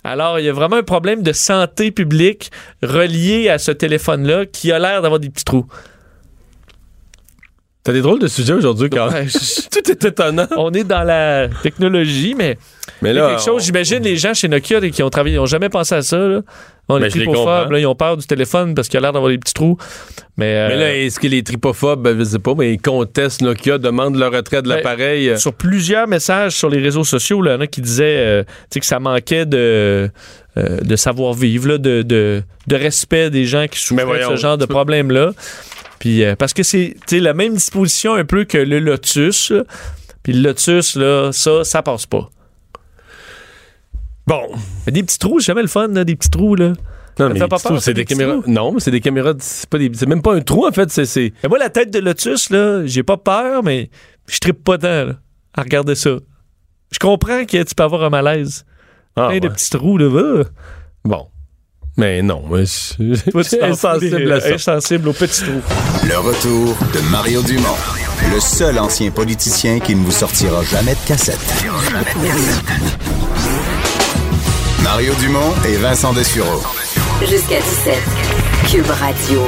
[0.06, 4.70] Alors, il y a vraiment un problème de santé publique relié à ce téléphone-là qui
[4.70, 5.66] a l'air d'avoir des petits trous.
[7.86, 10.48] T'as des drôles de sujets aujourd'hui, quand Ouais, je- Tout est étonnant.
[10.56, 12.58] on est dans la technologie, mais
[13.00, 15.36] Mais il y a là, quelque chose, j'imagine les gens chez Nokia qui ont travaillé,
[15.36, 16.18] ils n'ont jamais pensé à ça.
[16.18, 16.40] Là.
[16.88, 19.54] Ben, tripophobes, là, ils ont peur du téléphone parce qu'il a l'air d'avoir des petits
[19.54, 19.76] trous.
[20.36, 23.40] Mais, euh, Mais là, est-ce que les tripophobes, ben, je sais pas, mais ils contestent
[23.42, 25.38] Nokia, demandent le retrait de Ben, l'appareil?
[25.38, 28.44] sur plusieurs messages sur les réseaux sociaux, là, il y en a qui disaient euh,
[28.74, 30.08] que ça manquait de,
[30.56, 34.66] euh, de savoir-vivre, de, de, de respect des gens qui souffrent de ce genre de
[34.66, 35.32] problème-là.
[35.98, 39.50] Puis, euh, parce que c'est la même disposition un peu que le Lotus.
[39.50, 39.64] là.
[40.22, 42.28] Puis le Lotus, là, ça, ça passe pas.
[44.26, 44.42] Bon.
[44.86, 46.54] Mais des petits trous, c'est jamais le fun, là, des petits trous.
[46.56, 46.68] Là.
[47.18, 48.40] Non, Ça mais pas c'est des caméras.
[48.46, 49.32] Non, mais c'est des caméras.
[49.38, 50.90] C'est pas des- c'est même pas un trou, en fait.
[50.90, 51.32] C'est.
[51.48, 53.88] moi, la tête de Lotus, là, j'ai pas peur, mais
[54.28, 55.14] je trippe pas tant là,
[55.54, 56.10] à regarder ça.
[56.92, 58.64] Je comprends que tu peux avoir un malaise.
[59.16, 60.08] Ah, Plein de petits trous, là.
[60.08, 60.44] va.
[61.04, 61.28] Bon.
[61.96, 64.54] Mais non, t'en fous insensible à ça.
[64.54, 65.62] Insensible aux petits trous.
[66.06, 67.76] Le retour de Mario Dumont,
[68.34, 71.38] le seul ancien politicien qui ne vous sortira jamais de cassette.
[74.82, 76.62] Mario Dumont et Vincent Dessureau.
[77.20, 77.94] Jusqu'à 17.
[78.70, 79.40] Cube Radio.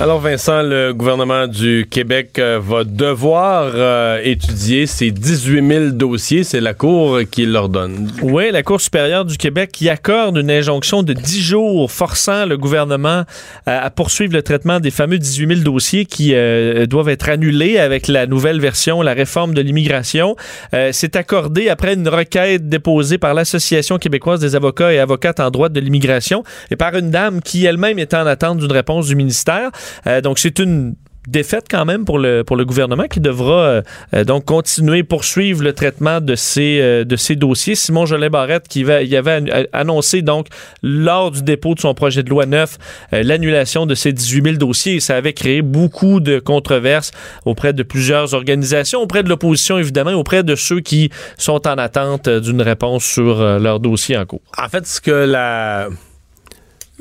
[0.00, 6.42] Alors, Vincent, le gouvernement du Québec euh, va devoir euh, étudier ces 18 000 dossiers.
[6.42, 8.10] C'est la Cour qui l'ordonne.
[8.22, 12.56] Oui, la Cour supérieure du Québec qui accorde une injonction de 10 jours forçant le
[12.56, 13.24] gouvernement
[13.66, 17.76] à, à poursuivre le traitement des fameux 18 000 dossiers qui euh, doivent être annulés
[17.76, 20.34] avec la nouvelle version, la réforme de l'immigration.
[20.72, 25.50] Euh, C'est accordé après une requête déposée par l'Association québécoise des avocats et avocates en
[25.50, 29.14] droit de l'immigration et par une dame qui elle-même était en attente d'une réponse du
[29.14, 29.70] ministère.
[30.06, 30.94] Euh, donc, c'est une
[31.28, 33.82] défaite quand même pour le, pour le gouvernement qui devra euh,
[34.14, 37.74] euh, donc continuer, poursuivre le traitement de ces, de ces dossiers.
[37.74, 40.46] Simon Jolin Barrette qui va, il avait an- annoncé donc
[40.82, 42.78] lors du dépôt de son projet de loi 9
[43.12, 47.10] euh, l'annulation de ces 18 000 dossiers et ça avait créé beaucoup de controverses
[47.44, 52.30] auprès de plusieurs organisations, auprès de l'opposition évidemment, auprès de ceux qui sont en attente
[52.30, 54.40] d'une réponse sur leur dossier en cours.
[54.56, 55.90] En fait, ce que la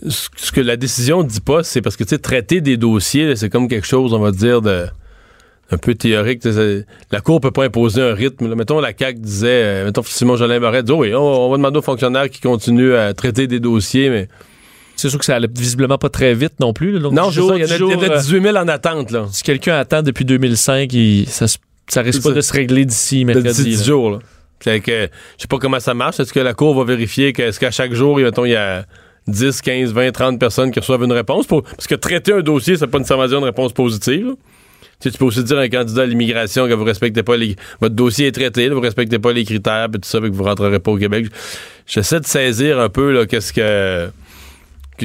[0.08, 3.50] ce que la décision dit pas, c'est parce que tu sais traiter des dossiers, c'est
[3.50, 4.86] comme quelque chose, on va dire de
[5.72, 6.42] un peu théorique.
[7.12, 8.50] La Cour peut pas imposer un rythme.
[8.50, 8.56] là.
[8.56, 11.58] Mettons, la CAQ disait, euh, mettons, Simon Jolin Barrette dit, oh oui, on, on va
[11.58, 14.28] demander aux fonctionnaires qui continuent à traiter des dossiers, mais
[14.96, 16.94] C'est sûr que ça allait visiblement pas très vite non plus.
[16.94, 17.00] là.
[17.02, 18.18] Donc, non, c'est ça, il y en a, dix il y en a jours, euh,
[18.18, 19.28] 18 000 en attente, là.
[19.32, 21.46] si quelqu'un attend depuis 2005, il- ça,
[22.02, 23.64] risque pas de se régler d'ici D'ici mercredi.
[23.64, 23.84] 10 là.
[23.86, 24.20] jours, là.
[24.62, 25.04] C'est que,
[25.38, 26.20] je sais pas comment ça marche.
[26.20, 28.86] Est-ce que la Cour va vérifier que, est-ce qu'à chaque jour, mettons, il y a
[29.30, 31.48] 10, 15, 20, 30 personnes qui reçoivent une réponse?
[31.48, 34.36] Pour, parce que traiter un dossier, c'est pas nécessairement dire une réponse positive.
[35.00, 37.38] Tu, sais, tu peux aussi dire à un candidat à l'immigration que vous respectez pas
[37.38, 37.56] les.
[37.80, 40.36] Votre dossier est traité, là, vous respectez pas les critères, puis tout ça, puis que
[40.36, 41.28] vous rentrerez pas au Québec.
[41.88, 44.10] J'essaie de saisir un peu, là, qu'est-ce que.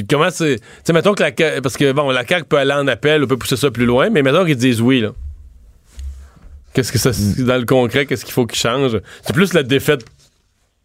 [0.09, 0.57] Comment c'est.
[0.57, 3.23] Tu sais, mettons que la CAQ- Parce que, bon, la CAQ peut aller en appel,
[3.23, 5.11] on peut pousser ça plus loin, mais mettons qu'ils disent oui, là.
[6.73, 7.11] Qu'est-ce que ça.
[7.43, 8.99] Dans le concret, qu'est-ce qu'il faut qu'il change?
[9.25, 10.05] C'est plus la défaite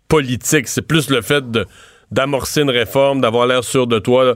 [0.07, 1.67] politique, c'est plus le fait de
[2.11, 4.25] d'amorcer une réforme, d'avoir l'air sûr de toi.
[4.25, 4.35] là.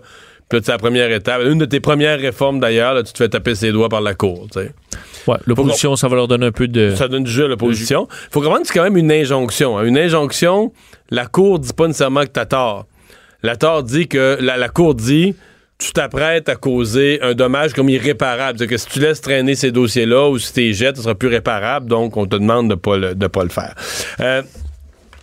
[0.48, 1.40] Puis c'est la première étape.
[1.44, 4.46] Une de tes premières réformes, d'ailleurs, tu te fais taper ses doigts par la cour.
[4.52, 4.72] tu sais.
[5.26, 6.94] Ouais, l'opposition, ça va leur donner un peu de.
[6.94, 8.06] Ça donne du jeu à l'opposition.
[8.30, 9.78] faut comprendre que c'est quand même une injonction.
[9.78, 9.84] hein.
[9.84, 10.70] Une injonction,
[11.10, 12.86] la Cour dit pas nécessairement que t'as tort.
[13.42, 15.34] La tort dit que la, la Cour dit
[15.78, 18.58] tu t'apprêtes à causer un dommage comme irréparable.
[18.58, 21.14] C'est que si tu laisses traîner ces dossiers-là ou si tu les jettes, ce sera
[21.14, 23.74] plus réparable, donc on te demande de pas le, de pas le faire.
[24.20, 24.42] Euh,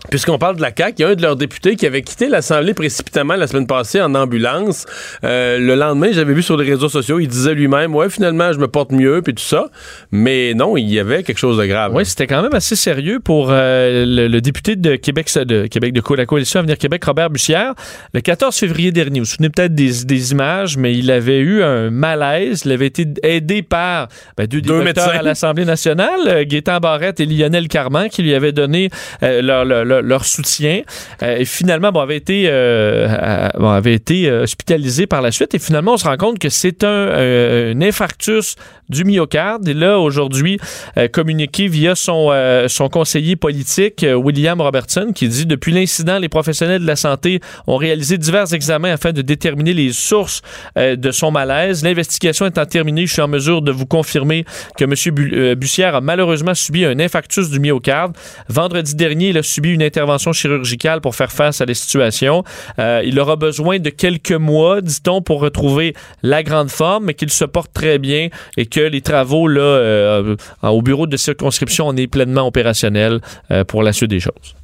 [0.10, 2.28] Puisqu'on parle de la CAQ, il y a un de leurs députés qui avait quitté
[2.28, 4.86] l'Assemblée précipitamment la semaine passée en ambulance.
[5.24, 8.58] Euh, le lendemain, j'avais vu sur les réseaux sociaux, il disait lui-même, ouais, finalement, je
[8.58, 9.68] me porte mieux, puis tout ça.
[10.12, 11.94] Mais non, il y avait quelque chose de grave.
[11.96, 15.94] Oui, c'était quand même assez sérieux pour euh, le, le député de Québec, de Québec
[15.94, 17.74] de la coalition Avenir Québec, Robert Bussière.
[18.14, 21.62] Le 14 février dernier, vous vous souvenez peut-être des, des images, mais il avait eu
[21.64, 22.64] un malaise.
[22.66, 25.10] Il avait été aidé par ben, deux, Deux médecins.
[25.12, 28.90] à l'Assemblée nationale, euh, Gaétan Barrette et Lionel Carman, qui lui avaient donné
[29.24, 30.82] euh, leur, leur- leur- soutien.
[31.24, 35.32] Euh, et finalement, bon, avait été, euh, à- bon, avait été euh, hospitalisé par la
[35.32, 35.54] suite.
[35.56, 38.56] Et finalement, on se rend compte que c'est un, euh, infarctus
[38.88, 39.68] du myocarde.
[39.68, 40.60] Et là, aujourd'hui,
[40.98, 46.20] euh, communiqué via son, euh, son conseiller politique, euh, William Robertson, qui dit depuis l'incident,
[46.20, 50.42] les professionnels de la santé ont réalisé divers examens afin de déterminer les sources
[50.78, 51.84] euh, de son malaise.
[51.84, 54.46] L'investigation étant terminée, je suis en mesure de vous confirmer
[54.78, 54.94] que M.
[55.16, 58.16] Bu- euh, Bussière a malheureusement subi un infarctus du myocarde.
[58.50, 62.44] Vendredi dernier, il a subi une intervention chirurgicale pour faire face à la situation.
[62.80, 67.32] Euh, il aura besoin de quelques mois, dit-on, pour retrouver la grande forme, mais qu'il
[67.32, 71.96] se porte très bien et que les travaux là, euh, au bureau de circonscription, on
[71.96, 73.22] est pleinement opérationnel
[73.52, 74.56] euh, pour la suite des choses.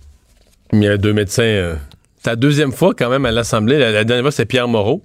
[0.73, 1.77] Il y a deux médecins.
[2.21, 3.79] c'est la deuxième fois quand même à l'Assemblée.
[3.79, 5.03] La, la dernière fois, c'était Pierre Moreau.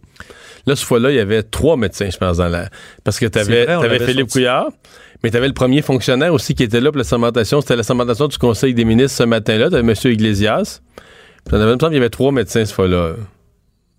[0.66, 2.68] Là, cette fois-là, il y avait trois médecins, je pense, dans la.
[3.04, 4.32] Parce que tu avais, vrai, on l'avait Philippe sorti.
[4.32, 4.68] Couillard,
[5.22, 7.60] mais tu avais le premier fonctionnaire aussi qui était là pour la sermentation.
[7.60, 9.68] C'était la sermentation du Conseil des ministres ce matin-là.
[9.70, 9.94] Tu avais M.
[10.12, 10.80] Iglesias.
[11.44, 13.14] Puis, il me semble qu'il y avait trois médecins cette fois-là.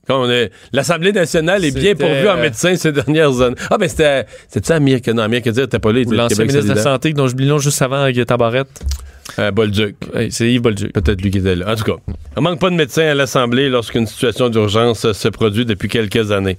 [0.08, 0.52] Quand on est...
[0.74, 3.56] L'Assemblée nationale est bien pourvue en euh, médecins ces dernières années.
[3.70, 4.26] Ah, ben c'était.
[4.50, 5.24] C'était ça, Amir Kadir?
[5.24, 6.02] Amir Kadir, t'es pas là.
[6.02, 6.82] il l'ancien ministre de la.
[6.82, 8.84] Santé, dont j'oublie le nom juste avant avec Tabarette.
[9.40, 9.96] Euh, Bolduc.
[10.30, 10.92] C'est Yves Bolduc.
[10.94, 11.72] Peut-être lui qui était là.
[11.72, 11.96] En tout cas,
[12.36, 16.58] il manque pas de médecins à l'Assemblée lorsqu'une situation d'urgence se produit depuis quelques années.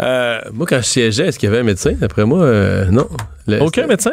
[0.00, 1.92] Euh, moi, quand je siégeais, est-ce qu'il y avait un médecin?
[1.92, 3.08] D'après moi, euh, non.
[3.46, 4.12] Le- Aucun médecin?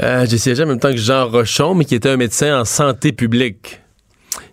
[0.00, 2.64] Euh, J'ai siégé en même temps que Jean Rochon, mais qui était un médecin en
[2.64, 3.80] santé publique.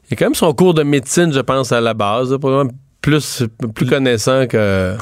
[0.10, 2.36] Il a quand même son cours de médecine, je pense, à la base.
[2.40, 2.72] probablement
[3.02, 3.44] plus,
[3.76, 4.96] plus connaissant que...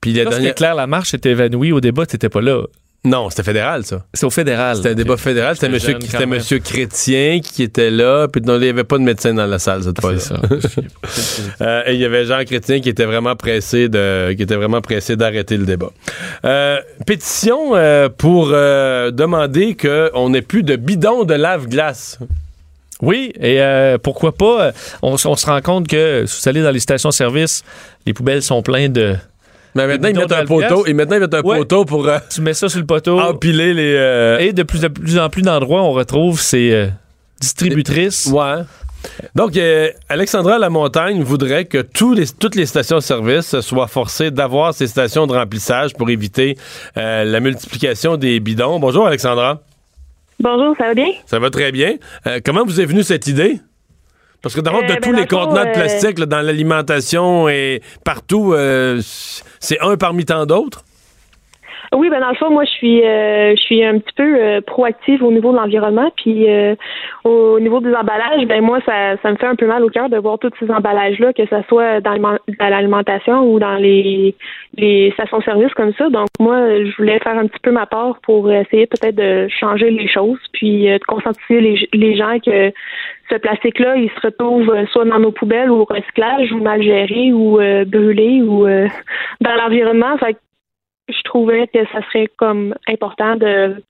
[0.00, 0.54] Puis la dernière...
[0.54, 2.62] Claire Lamarche était évanouie au débat, t'étais pas là.
[3.08, 4.04] Non, c'était fédéral, ça.
[4.12, 4.76] C'est au fédéral.
[4.76, 5.54] C'était un débat fédéral.
[5.56, 8.28] C'était monsieur, c'était monsieur Chrétien qui était là.
[8.28, 10.18] Puis non, il n'y avait pas de médecin dans la salle cette fois-là.
[10.18, 10.40] C'est ça.
[11.60, 14.80] Euh, et il y avait Jean Chrétien qui était vraiment pressé de, qui était vraiment
[14.80, 15.90] pressé d'arrêter le débat.
[16.44, 22.18] Euh, pétition euh, pour demander qu'on n'ait plus de bidon de lave-glace.
[23.00, 26.72] Oui, et euh, pourquoi pas, on, on se rend compte que si vous allez dans
[26.72, 27.62] les stations-service,
[28.06, 29.16] les poubelles sont pleines de...
[29.74, 31.58] Mais maintenant, ils mettent un poteau, et maintenant, ils mettent un Ouais.
[31.58, 33.94] poteau pour euh, Tu mets ça sur le poteau, empiler les.
[33.96, 36.86] euh, et de plus, de plus en plus d'endroits, on retrouve ces euh,
[37.40, 38.26] distributrices.
[38.26, 38.62] Ouais.
[39.36, 44.88] Donc, euh, Alexandra Lamontagne voudrait que tous les, toutes les stations-service soient forcées d'avoir ces
[44.88, 46.56] stations de remplissage pour éviter
[46.96, 48.80] euh, la multiplication des bidons.
[48.80, 49.60] Bonjour, Alexandra.
[50.40, 51.08] Bonjour, ça va bien?
[51.26, 51.94] Ça va très bien.
[52.26, 53.60] Euh, comment vous est venue cette idée?
[54.42, 56.40] Parce que d'abord, Euh, de ben, tous dans les contenants de euh, plastique là, dans
[56.40, 59.00] l'alimentation et partout, euh,
[59.58, 60.84] c'est un parmi tant d'autres?
[61.94, 64.60] Oui, ben dans le fond, moi, je suis, euh, je suis un petit peu euh,
[64.60, 66.74] proactive au niveau de l'environnement, puis euh,
[67.24, 70.10] au niveau des emballages, ben moi, ça, ça me fait un peu mal au cœur
[70.10, 74.34] de voir tous ces emballages-là, que ce soit dans, l'aliment- dans l'alimentation ou dans les,
[74.76, 76.10] les stations-service comme ça.
[76.10, 79.90] Donc moi, je voulais faire un petit peu ma part pour essayer peut-être de changer
[79.90, 82.70] les choses, puis euh, de conscientiser les, les gens que
[83.30, 87.32] ce plastique-là, il se retrouve soit dans nos poubelles ou au recyclage, ou mal géré,
[87.32, 88.88] ou euh, brûlé, ou euh,
[89.40, 90.16] dans l'environnement.
[90.18, 90.36] Fait
[91.08, 93.82] je trouvais que ça serait comme important de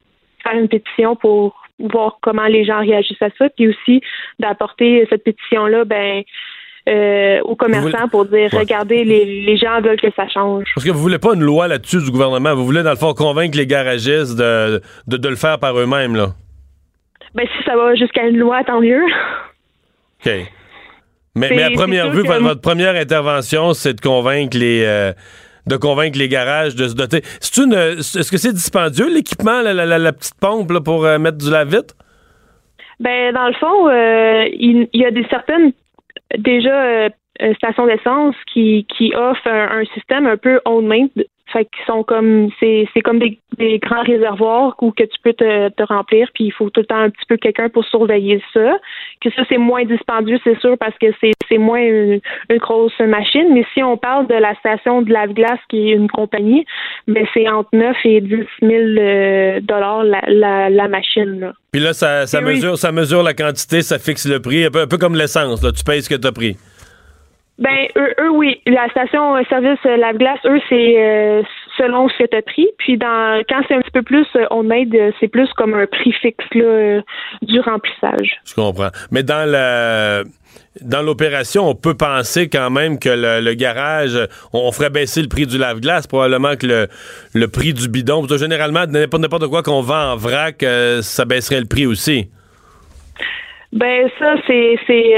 [0.42, 4.00] faire une pétition pour voir comment les gens réagissent à ça, puis aussi
[4.38, 6.22] d'apporter cette pétition-là, ben
[6.88, 8.60] euh, aux commerçants pour dire Ouais.
[8.60, 10.64] regardez, les, les gens veulent que ça change.
[10.74, 12.54] Parce que vous voulez pas une loi là-dessus du gouvernement.
[12.54, 16.16] Vous voulez, dans le fond, convaincre les garagistes de, de, de le faire par eux-mêmes,
[16.16, 16.28] là.
[17.34, 19.04] Ben si ça va jusqu'à une loi, tant mieux.
[19.04, 20.32] OK.
[21.34, 25.12] Mais, mais à première vue, que- votre première intervention, c'est de convaincre les euh,
[25.68, 27.18] de convaincre les garages de se doter.
[27.18, 31.94] Est-ce que c'est dispendieux l'équipement, la, la- petite pompe pour euh, mettre du lave-vite?
[33.00, 35.72] Ben dans le fond, euh, il, y a des certaines
[36.36, 37.08] déjà euh,
[37.54, 41.06] stations d'essence qui, qui offrent un, un système un peu on-main.
[41.52, 45.32] Fait qu'ils sont comme c'est c'est comme des, des grands réservoirs où que tu peux
[45.32, 48.42] te, te remplir, puis il faut tout le temps un petit peu quelqu'un pour surveiller
[48.52, 48.78] ça.
[49.20, 52.20] Que ça, c'est moins dispendieux, c'est sûr, parce que c'est c'est moins une,
[52.50, 53.48] une grosse machine.
[53.52, 56.64] Mais si on parle de la station de lave-glace qui est une compagnie,
[57.06, 58.28] ben c'est entre 9 et 10
[58.62, 61.40] 000 euh, dollars la, la, la machine.
[61.40, 61.52] Là.
[61.72, 62.54] Puis là, ça, ça oui.
[62.54, 65.62] mesure, ça mesure la quantité, ça fixe le prix, un peu, un peu comme l'essence.
[65.62, 66.56] Là, tu payes ce que tu as pris.
[67.58, 68.60] Ben, eux, eux, oui.
[68.66, 71.42] La station euh, service euh, lave-glace, eux, c'est euh,
[71.76, 72.68] selon ce que tu as pris.
[72.78, 75.86] Puis dans quand c'est un petit peu plus euh, on aide, c'est plus comme un
[75.86, 77.00] prix fixe là, euh,
[77.42, 78.40] du remplissage.
[78.44, 78.90] Je comprends.
[79.10, 80.22] Mais dans la
[80.82, 84.16] dans l'opération, on peut penser quand même que le, le garage,
[84.52, 86.86] on, on ferait baisser le prix du lave-glace, probablement que le,
[87.34, 88.20] le prix du bidon.
[88.20, 92.30] Parce que généralement, n'importe quoi qu'on vend en vrac, euh, ça baisserait le prix aussi.
[93.72, 95.14] Ben ça, c'est c'est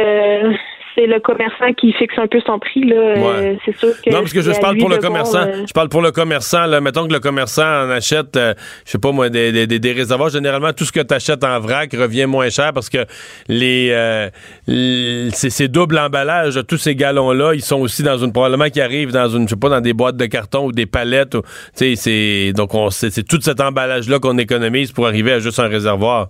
[1.00, 2.96] c'est le commerçant qui fixe un peu son prix là.
[2.96, 5.46] Euh, c'est sûr que non, parce que je, parle pour le commerçant.
[5.46, 6.66] euh, Je parle pour le commerçant.
[6.66, 6.80] Là.
[6.80, 8.52] Mettons que le commerçant en achète, euh,
[8.84, 10.28] je sais pas moi, des, des, des- des réservoirs.
[10.30, 12.98] Généralement, tout ce que tu achètes en vrac revient moins cher parce que
[13.48, 14.28] les, euh,
[15.32, 19.28] ces, doubles emballages, tous ces galons-là, ils sont aussi dans une probablement qui arrivent dans
[19.28, 21.34] une, je sais pas, dans des boîtes de carton ou des palettes.
[21.34, 25.32] ou- Tu sais, c'est donc on c'est c'est tout cet emballage-là qu'on économise pour arriver
[25.32, 26.28] à juste un réservoir.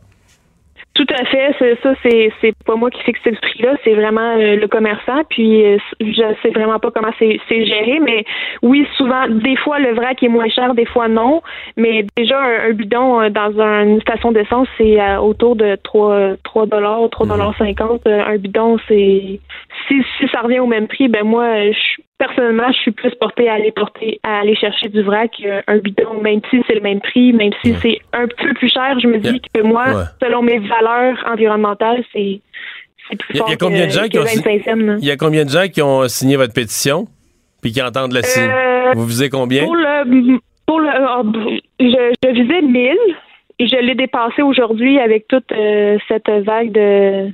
[1.00, 4.56] Tout à fait, ça, c'est c'est pas moi qui fixe ce prix-là, c'est vraiment euh,
[4.56, 5.22] le commerçant.
[5.30, 8.26] Puis euh, je sais vraiment pas comment c'est c'est géré, mais
[8.60, 11.40] oui, souvent, des fois le vrac est moins cher, des fois non.
[11.78, 16.36] Mais déjà un, un bidon euh, dans une station d'essence, c'est euh, autour de 3
[16.44, 18.02] 3 dollars, 3 dollars 50.
[18.06, 19.40] Euh, Un bidon, c'est
[19.88, 23.48] si si ça revient au même prix, ben moi, je personnellement, je suis plus portée
[23.48, 27.00] à aller porter à aller chercher du vrac qu'un bidon, même si c'est le même
[27.00, 28.96] prix, même si c'est un peu plus cher.
[29.02, 30.04] Je me dis que moi, Ouais.
[30.22, 32.40] selon mes valeurs environnementales, c'est
[33.18, 34.96] plus fort il y a combien de gens qui ont 25e, là.
[35.00, 37.06] Il y a combien de gens qui ont signé votre pétition
[37.62, 38.48] puis qui entendent la signe?
[38.48, 39.64] Euh, Vous visez combien?
[39.64, 42.96] Pour le, pour le, euh, je, je visais 1000
[43.58, 47.30] et je l'ai dépassé aujourd'hui avec toute euh, cette vague de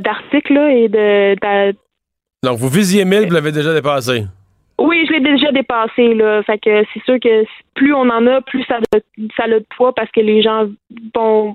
[0.00, 1.76] d'articles et de, de-
[2.42, 4.24] Donc, vous visiez 1000, vous l'avez déjà dépassé.
[4.78, 8.40] oui je l'ai déjà dépassé là fait que c'est sûr que plus on en a
[8.42, 8.98] plus ça a,
[9.36, 10.66] ça a de poids parce que les gens
[11.14, 11.54] vont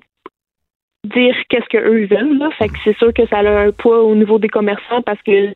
[1.05, 4.01] dire qu'est-ce que eux veulent là fait que c'est sûr que ça a un poids
[4.03, 5.53] au niveau des commerçants parce que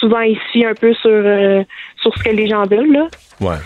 [0.00, 1.62] souvent ils se fient un peu sur euh,
[2.02, 3.06] sur ce que les gens veulent là
[3.40, 3.56] Ouais.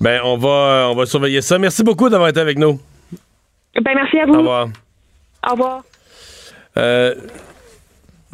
[0.00, 1.58] Ben, on va, on va surveiller ça.
[1.58, 2.80] Merci beaucoup d'avoir été avec nous.
[3.74, 4.68] ben merci à vous Au revoir.
[5.46, 5.82] au revoir
[6.78, 7.14] Euh,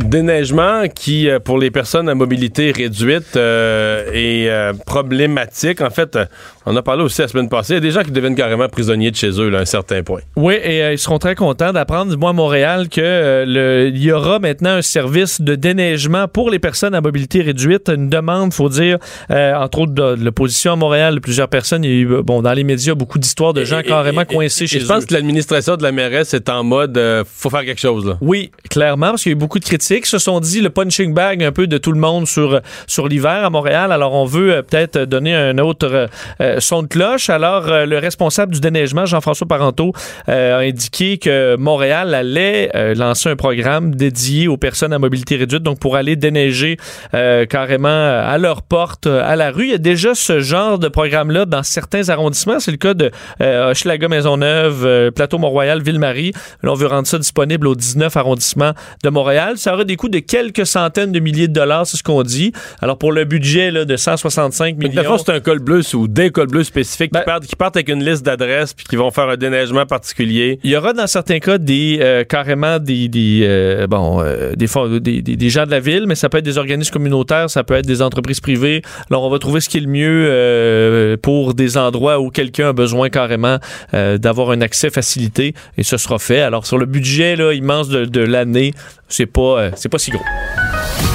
[0.02, 5.80] déneigement qui, euh, pour les personnes à mobilité réduite, euh, est euh, problématique.
[5.80, 6.18] En fait,
[6.66, 7.72] on a parlé aussi la semaine passée.
[7.72, 9.66] Il y a des gens qui deviennent carrément prisonniers de chez eux là, à un
[9.66, 10.20] certain point.
[10.36, 13.88] Oui, et euh, ils seront très contents d'apprendre, du moins à Montréal, que euh, le-
[13.88, 17.88] il y aura maintenant un service de déneigement pour les personnes à mobilité réduite.
[17.88, 18.98] Une demande, faut dire,
[19.30, 21.84] entre autres de, de l'opposition à Montréal, de plusieurs personnes.
[21.84, 24.26] Il y a eu, bon, dans les médias, beaucoup d'histoires de gens Et- carrément et-
[24.26, 24.88] coincés et chez Je eux.
[24.88, 27.00] pense que l'administration de la mairesse est en mode
[27.32, 28.06] faut faire quelque chose.
[28.06, 28.18] Là.
[28.20, 29.85] Oui, clairement, parce qu'il y a eu beaucoup de critiques.
[29.90, 33.08] Ils se sont dit le punching bag un peu de tout le monde sur, sur
[33.08, 33.92] l'hiver à Montréal.
[33.92, 36.06] Alors, on veut euh, peut-être donner un autre euh,
[36.40, 37.30] euh, son de cloche.
[37.30, 39.92] Alors, le responsable du déneigement, Jean-François Parenteau,
[40.26, 45.78] a indiqué que Montréal allait lancer un programme dédié aux personnes à mobilité réduite, donc
[45.78, 46.76] pour aller déneiger
[47.12, 49.64] carrément à leur porte, à la rue.
[49.64, 52.60] Il y a déjà ce genre de programme-là dans certains arrondissements.
[52.60, 53.10] C'est le cas de
[53.40, 56.32] Hochelaga Maisonneuve, euh, Plateau Mont-Royal, Ville-Marie.
[56.62, 58.72] On veut rendre ça disponible aux 19 arrondissements
[59.02, 59.54] de Montréal.
[59.76, 62.52] Aurait des coûts de quelques centaines de milliers de dollars, c'est ce qu'on dit.
[62.82, 65.16] Alors, pour le budget là, de 165 Fait que, dans le millions...
[65.18, 67.76] fond, c'est un col bleu ou des cols bleus spécifiques Ben- qui, partent, qui partent
[67.76, 70.58] avec une liste d'adresses puis qui vont faire un déneigement particulier.
[70.64, 74.66] Il y aura dans certains cas des euh, carrément des, des euh, bon euh, des,
[75.00, 77.74] des, des- gens de la ville, mais ça peut être des organismes communautaires, ça peut
[77.74, 78.82] être des entreprises privées.
[79.10, 82.70] Alors on va trouver ce qui est le mieux euh, pour des endroits où quelqu'un
[82.70, 83.58] a besoin carrément
[83.92, 86.40] d'avoir un accès facilité et ce sera fait.
[86.40, 88.72] Alors sur le budget là, immense de, de l'année,
[89.08, 90.24] c'est pas c'est pas si gros.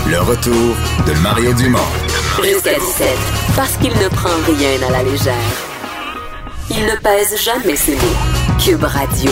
[0.08, 0.76] Le retour
[1.08, 1.80] de Mario Dumont.
[2.44, 3.08] Jusqu'à 17.
[3.56, 5.34] Parce qu'il ne prend rien à la légère.
[6.70, 8.58] Il ne pèse jamais ses mots.
[8.64, 9.32] Cube Radio.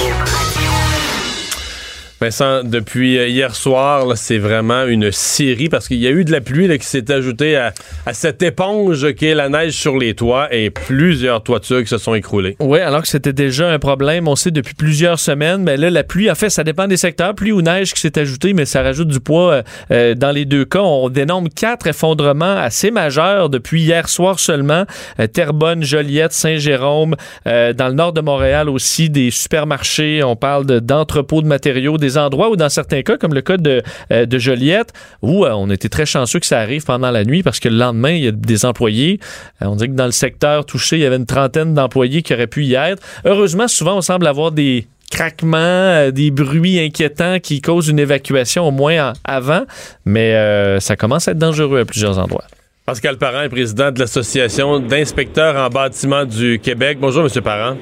[2.21, 6.33] Vincent, depuis euh, hier soir, c'est vraiment une série parce qu'il y a eu de
[6.33, 7.73] la pluie là, qui s'est ajoutée à,
[8.05, 11.97] à cette éponge qui est la neige sur les toits et plusieurs toitures qui se
[11.97, 12.57] sont écroulées.
[12.59, 16.03] Oui, alors que c'était déjà un problème, on sait depuis plusieurs semaines, mais là, la
[16.03, 17.33] pluie, en fait, ça dépend des secteurs.
[17.35, 19.61] Pluie ou neige qui s'est ajoutée, mais ça rajoute du poids euh,
[19.91, 20.81] euh, dans les deux cas.
[20.81, 24.83] On dénombre quatre effondrements assez majeurs depuis hier soir seulement.
[25.21, 27.15] Euh, Terrebonne, Joliette, Saint-Jérôme,
[27.47, 30.21] euh, dans le nord de Montréal aussi, des supermarchés.
[30.21, 33.57] On parle de- d'entrepôts de, matériaux, des endroits où, dans certains cas, comme le cas
[33.57, 33.81] de,
[34.11, 37.43] euh, de Joliette, où euh, on était très chanceux que ça arrive pendant la nuit
[37.43, 39.19] parce que le lendemain, il y a des employés.
[39.61, 42.33] Euh, on dirait que dans le secteur touché, il y avait une trentaine d'employés qui
[42.33, 43.01] auraient pu y être.
[43.25, 48.71] Heureusement, souvent, on semble avoir des craquements, des bruits inquiétants qui causent une évacuation au
[48.71, 49.63] moins avant,
[50.05, 52.43] mais ça commence à être dangereux à plusieurs endroits.
[52.85, 56.97] Pascal Parent est président de l'Association d'inspecteurs en bâtiment du Québec.
[56.99, 57.75] Bonjour, Monsieur Parent.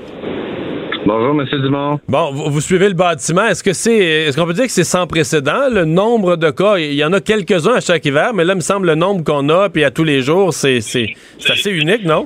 [1.07, 1.61] Bonjour, M.
[1.61, 1.99] Dumont.
[2.09, 3.45] Bon, vous, vous suivez le bâtiment.
[3.45, 5.69] Est-ce que c'est, est-ce qu'on peut dire que c'est sans précédent?
[5.71, 8.57] Le nombre de cas Il y en a quelques-uns à chaque hiver, mais là, il
[8.57, 11.71] me semble le nombre qu'on a, puis à tous les jours, c'est, c'est, c'est assez
[11.71, 12.25] unique, non?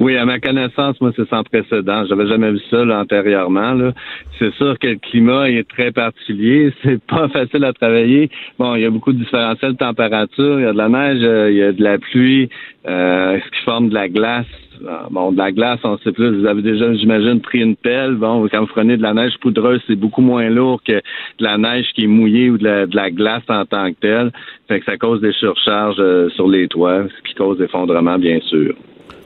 [0.00, 2.06] Oui, à ma connaissance, moi, c'est sans précédent.
[2.08, 3.74] J'avais jamais vu ça là, antérieurement.
[3.74, 3.92] Là.
[4.38, 6.72] C'est sûr que le climat est très particulier.
[6.82, 8.30] C'est pas facile à travailler.
[8.58, 10.58] Bon, il y a beaucoup de différentiels de température.
[10.58, 12.48] Il y a de la neige, euh, il y a de la pluie,
[12.88, 14.46] euh, ce qui forme de la glace.
[14.88, 16.40] Ah, Bon, de la glace, on sait plus.
[16.40, 18.14] Vous avez déjà, j'imagine, pris une pelle.
[18.14, 21.58] Bon, quand vous prenez de la neige poudreuse, c'est beaucoup moins lourd que de la
[21.58, 24.32] neige qui est mouillée ou de la, glace en tant que telle.
[24.68, 28.40] Fait que ça cause des surcharges euh, sur les toits, ce qui cause effondrement, bien
[28.40, 28.74] sûr.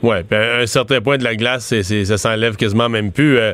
[0.05, 3.39] Puis à un certain point de la glace, ça s'enlève quasiment même plus.
[3.39, 3.53] Euh,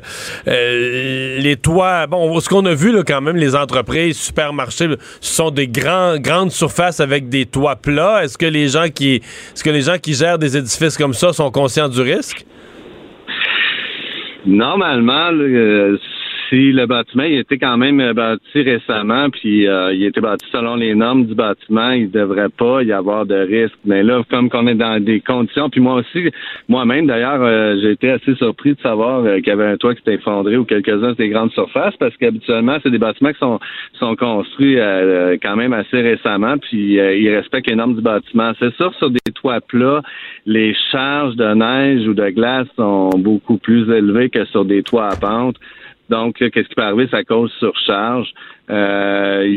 [0.48, 4.88] euh, les toits, bon, ce qu'on a vu là, quand même, les entreprises, supermarchés,
[5.20, 8.24] ce sont des grands, grandes surfaces avec des toits plats.
[8.24, 11.32] Est-ce que les gens qui, est-ce que les gens qui gèrent des édifices comme ça
[11.32, 12.44] sont conscients du risque?
[14.46, 15.98] Normalement, euh,
[16.51, 20.20] si le bâtiment il a quand même euh, bâti récemment, puis euh, il a été
[20.20, 23.79] bâti selon les normes du bâtiment, il ne devrait pas y avoir de risque.
[23.84, 26.30] Mais là, comme qu'on est dans des conditions, puis moi aussi,
[26.68, 29.95] moi-même d'ailleurs, euh, j'ai été assez surpris de savoir euh, qu'il y avait un toit
[29.95, 33.61] qui s'était effondré ou quelques-uns des grandes surfaces, parce qu'habituellement, c'est des bâtiments qui sont,
[33.99, 34.76] sont construits
[35.42, 38.53] quand même assez récemment, puis ils respectent les normes du bâtiment.
[38.58, 40.03] C'est sûr, sur des toits plats,
[40.46, 45.08] les charges de neige ou de glace sont beaucoup plus élevées que sur des toits
[45.08, 45.57] à pente.
[46.11, 47.08] Donc, qu'est-ce qui peut arriver?
[47.11, 48.28] Ça cause surcharge.
[48.70, 49.57] Euh,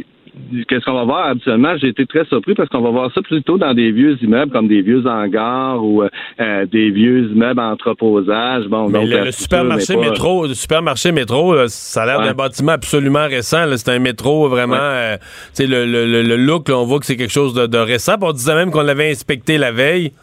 [0.68, 1.28] Qu'est-ce qu'on va voir?
[1.28, 1.78] Habituellement?
[1.78, 4.68] J'ai été très surpris parce qu'on va voir ça plutôt dans des vieux immeubles comme
[4.68, 8.66] des vieux hangars ou euh, des vieux immeubles en entreposage.
[8.66, 12.26] Bon, Mais donc, le, supermarché pas- métro, le supermarché métro, là, ça a l'air Ouais.
[12.26, 13.64] d'un bâtiment absolument récent.
[13.78, 15.24] C'est un métro vraiment, euh, tu
[15.54, 17.78] sais, le, le, le- le look, là, on voit que c'est quelque chose de, de
[17.78, 18.14] récent.
[18.20, 20.14] On disait même qu'on l'avait inspecté la veille.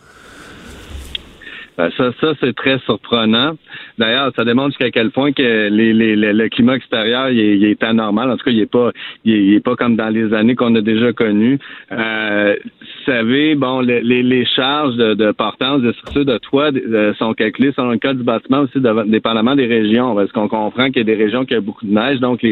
[1.81, 3.57] Ben, ça, ça c'est très surprenant.
[3.97, 8.31] D'ailleurs, ça démontre jusqu'à quel point que les, le- climat extérieur est, anormal.
[8.31, 8.91] En tout cas, il est pas,
[9.25, 11.59] il est, pas comme dans les années qu'on a déjà connues.
[11.91, 17.33] Euh, vous savez, bon, le- les, charges de, portance de structure de toit euh, sont
[17.33, 21.01] calculées selon le code du bâtiment aussi, dépendamment des régions, parce qu'on comprend qu'il y
[21.01, 22.43] a des régions qui ont beaucoup de neige, donc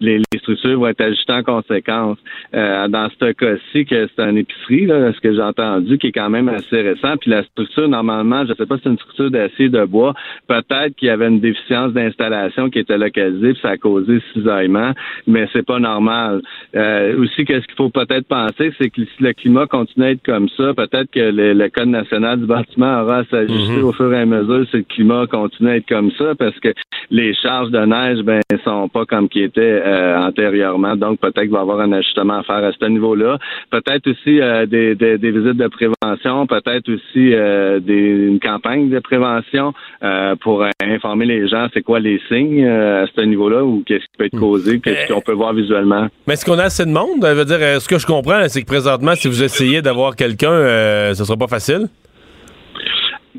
[0.00, 2.18] les structures vont être ajustées en conséquence.
[2.52, 6.12] Euh, dans ce cas-ci, que c'est une épicerie, là, ce que j'ai entendu, qui est
[6.12, 9.30] quand même assez récent, puis la structure, normalement, je sais pas si c'est une structure
[9.30, 10.14] d'acier de bois,
[10.48, 14.92] peut-être qu'il y avait une déficience d'installation qui était localisée, puis ça a causé cisaillement,
[15.26, 16.42] mais c'est pas normal.
[16.74, 20.24] Euh, aussi, qu'est-ce qu'il faut peut-être penser, c'est que si le climat continue à être
[20.24, 23.84] comme ça, peut-être que le, le Code national du bâtiment aura à s'ajuster Mhm.
[23.84, 26.68] au fur et à mesure si le climat continue à être comme ça, parce que
[27.10, 30.96] les charges de neige, ben, sont pas comme qui étaient euh, antérieurement.
[30.96, 33.38] Donc, peut-être qu'il va y avoir un ajustement à faire à ce niveau-là.
[33.70, 38.61] Peut-être aussi euh, des, des, des visites de prévention, peut-être aussi euh, des, une campagne
[38.62, 39.72] de prévention
[40.02, 43.82] euh, pour euh, informer les gens c'est quoi les signes euh, à ce niveau-là ou
[43.86, 46.08] qu'est-ce qui peut être causé, qu'est-ce qu'on peut voir visuellement?
[46.26, 47.22] Mais est-ce qu'on a assez de monde?
[47.22, 51.12] Ça veut dire, ce que je comprends, c'est que présentement, si vous essayez d'avoir quelqu'un,
[51.14, 51.88] ce sera pas facile.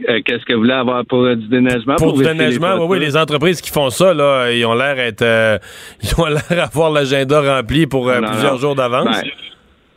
[0.09, 1.95] Euh, qu'est-ce que vous voulez avoir pour euh, du déneigement?
[1.95, 5.21] Pour du déneigement, oui, oui, les entreprises qui font ça, là, ils ont l'air être,
[5.21, 5.57] euh,
[6.03, 8.59] ils ont l'air avoir l'agenda rempli pour Non, plusieurs non.
[8.59, 9.21] jours d'avance.
[9.21, 9.29] Ben,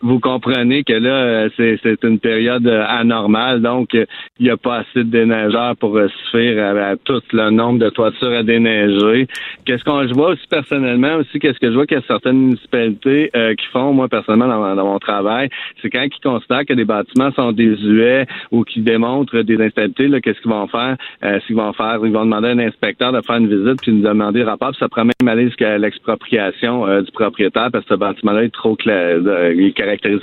[0.06, 4.04] vous comprenez que là, euh, c'est, une période euh, anormale, donc euh,
[4.38, 8.32] il n'y a pas assez de déneigeurs pour suffire à, tout le nombre de toitures
[8.32, 9.26] à déneiger.
[9.64, 12.38] Qu'est-ce qu'on je vois aussi personnellement aussi, qu'est-ce que je vois qu'il y a certaines
[12.38, 15.48] municipalités euh, qui font, moi personnellement dans, mon- dans mon travail,
[15.82, 20.40] c'est quand ils considèrent que des bâtiments sont désuets ou qui démontrent des instabilités, qu'est-ce
[20.40, 20.96] qu'ils vont faire?
[21.24, 23.92] Euh, qu'ils vont faire, ils vont demander à un inspecteur de faire une visite puis
[23.92, 27.84] nous demander le rapport, puis ça pourrait même aller jusqu'à l'expropriation euh, du propriétaire parce
[27.84, 29.18] que ce bâtiment-là est trop clair,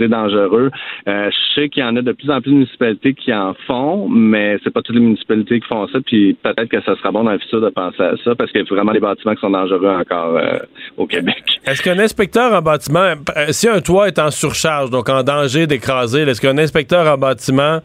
[0.07, 0.71] dangereux.
[1.07, 3.53] Euh, je sais qu'il y en a de plus en plus de municipalités qui en
[3.67, 7.11] font, mais c'est pas toutes les municipalités qui font ça, puis peut-être que ça sera
[7.11, 9.35] bon dans le futur de penser à ça parce qu'il y a vraiment des bâtiments
[9.35, 10.59] qui sont dangereux encore euh,
[10.97, 11.43] au Québec.
[11.65, 15.67] Est-ce qu'un inspecteur en bâtiment, euh, si un toit est en surcharge, donc en danger
[15.67, 17.79] d'écraser, est-ce qu'un inspecteur en bâtiment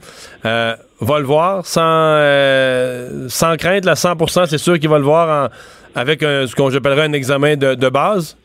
[1.00, 2.18] va le voir sans,
[3.28, 5.50] sans crainte, là, 100% c'est sûr qu'il va le voir
[5.94, 8.36] avec ce qu'on j'appellerais un examen de base?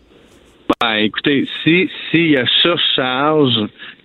[0.83, 3.57] Ben, écoutez, si s'il y a surcharge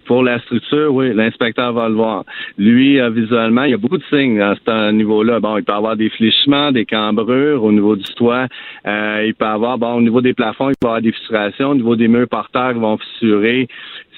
[0.04, 2.24] pour la structure, oui, l'inspecteur va le voir.
[2.56, 5.40] Lui, euh, visuellement, il y a beaucoup de signes à ce niveau-là.
[5.40, 8.46] Bon, il peut avoir des fléchements, des cambrures au niveau du toit.
[8.86, 11.70] Euh, il peut avoir, bon, au niveau des plafonds, il peut avoir des fissurations.
[11.70, 13.66] Au niveau des murs porteurs, ils vont fissurer.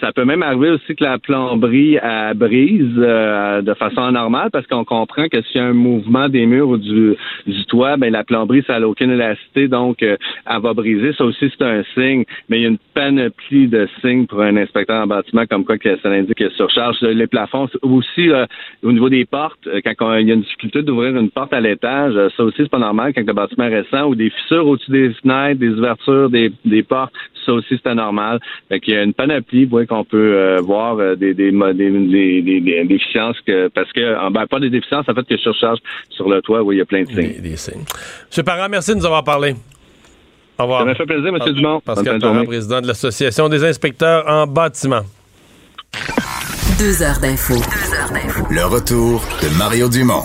[0.00, 1.98] Ça peut même arriver aussi que la plomberie
[2.34, 6.46] brise euh, de façon anormale parce qu'on comprend que s'il y a un mouvement des
[6.46, 7.16] murs ou du,
[7.46, 10.16] du toit, ben la plomberie, ça n'a aucune élasticité, donc euh,
[10.46, 11.12] elle va briser.
[11.14, 12.24] Ça aussi, c'est un signe.
[12.48, 15.78] Mais il y a une panoplie de signes pour un inspecteur en bâtiment, comme quoi
[15.78, 17.00] que ça indique surcharge.
[17.02, 18.46] Les plafonds, aussi euh,
[18.82, 21.60] au niveau des portes, euh, quand il y a une difficulté d'ouvrir une porte à
[21.60, 24.90] l'étage, ça aussi, c'est pas normal quand le bâtiment est récent, ou des fissures au-dessus
[24.90, 27.12] des fenêtres, des ouvertures, des, des portes,
[27.46, 28.38] ça aussi, c'est anormal.
[28.68, 31.50] Fait qu'il y a une panoplie, vous voyez, qu'on peut euh, voir euh, des, des,
[31.50, 35.14] mo- des, des, des- des déficiences, que, parce que, en- ben, pas des déficiences, en
[35.14, 35.78] fait, que surcharge
[36.10, 37.34] sur le toit, oui, il y a plein de signes.
[37.42, 37.84] Des, des signes.
[38.28, 39.54] Monsieur Parent, merci de nous avoir parlé.
[40.58, 40.80] Au revoir.
[40.80, 41.38] Ça m'a fait plaisir, M.
[41.54, 41.80] Dumont.
[41.80, 45.02] Pascal Parent, président de l'Association des inspecteurs en bâtiment.
[46.78, 47.54] Deux heures d'info.
[48.50, 50.24] Le retour de Mario Dumont.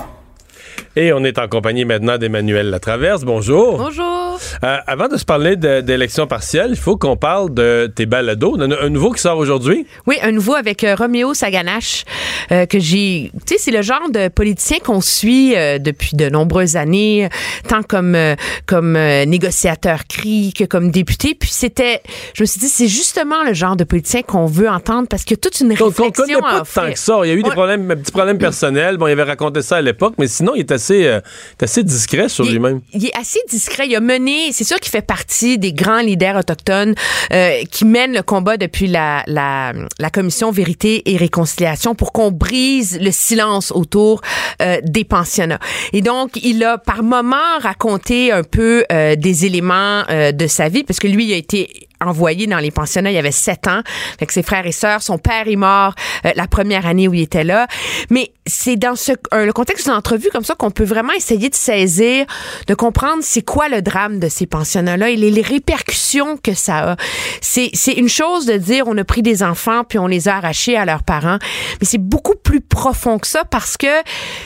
[0.95, 3.23] Et on est en compagnie maintenant d'Emmanuel Latraverse.
[3.25, 3.77] Bonjour.
[3.77, 4.14] Bonjour.
[4.63, 8.59] Euh, avant de se parler d'élections partielles, il faut qu'on parle de tes balados.
[8.59, 9.85] A un nouveau qui sort aujourd'hui.
[10.07, 12.05] Oui, un nouveau avec euh, Roméo Saganache
[12.51, 13.31] euh, que j'ai.
[13.45, 17.29] Tu sais, c'est le genre de politicien qu'on suit euh, depuis de nombreuses années,
[17.67, 18.17] tant comme
[18.65, 21.35] comme négociateur CRI que comme député.
[21.35, 22.01] Puis c'était,
[22.33, 25.37] je me suis dit, c'est justement le genre de politicien qu'on veut entendre parce qu'il
[25.37, 27.19] y a toute une Qu'on qu'on réflexion connaît pas tant que ça.
[27.23, 28.97] Il y a eu des problèmes, petits problèmes personnels.
[28.97, 31.19] Bon, il avait raconté ça à l'époque, mais sinon, il est assez,
[31.61, 32.81] assez discret sur lui-même.
[32.93, 33.87] Il est assez discret.
[33.87, 36.95] Il a mené, c'est sûr qu'il fait partie des grands leaders autochtones
[37.31, 39.73] euh, qui mènent le combat depuis la, la,
[40.11, 44.21] commission Vérité et Réconciliation pour qu'on brise le silence autour
[44.61, 45.59] euh, des pensionnats.
[45.93, 50.83] Et donc, il a par moments raconté un peu euh, des éléments de sa vie,
[50.83, 53.81] parce que lui, il a été envoyé dans les pensionnats, il avait sept ans,
[54.17, 55.01] avec ses frères et sœurs.
[55.01, 55.93] Son père est mort
[56.25, 57.67] euh, la première année où il était là.
[58.09, 61.49] Mais c'est dans ce euh, le contexte d'une entrevue comme ça qu'on peut vraiment essayer
[61.49, 62.25] de saisir,
[62.67, 66.91] de comprendre c'est quoi le drame de ces pensionnats-là et les, les répercussions que ça
[66.91, 66.95] a.
[67.41, 70.77] C'est une chose de dire on a pris des enfants puis on les a arrachés
[70.77, 71.37] à leurs parents,
[71.79, 73.87] mais c'est beaucoup plus profond que ça parce que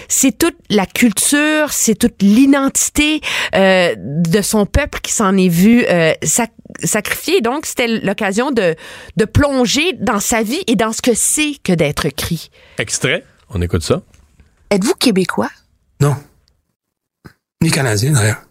[0.08, 3.22] c'est toute la culture, c'est toute l'identité
[3.56, 6.14] euh, de son peuple qui s'en est vu euh,
[7.40, 7.42] sacrifié.
[7.42, 8.76] Donc, c'était l'occasion de,
[9.18, 12.50] de plonger dans sa vie et dans ce que c'est que d'être cri.
[12.78, 14.02] Extrait, on écoute ça.
[14.70, 15.50] Êtes-vous québécois?
[16.00, 16.16] Non.
[17.62, 18.42] Ni canadien, d'ailleurs.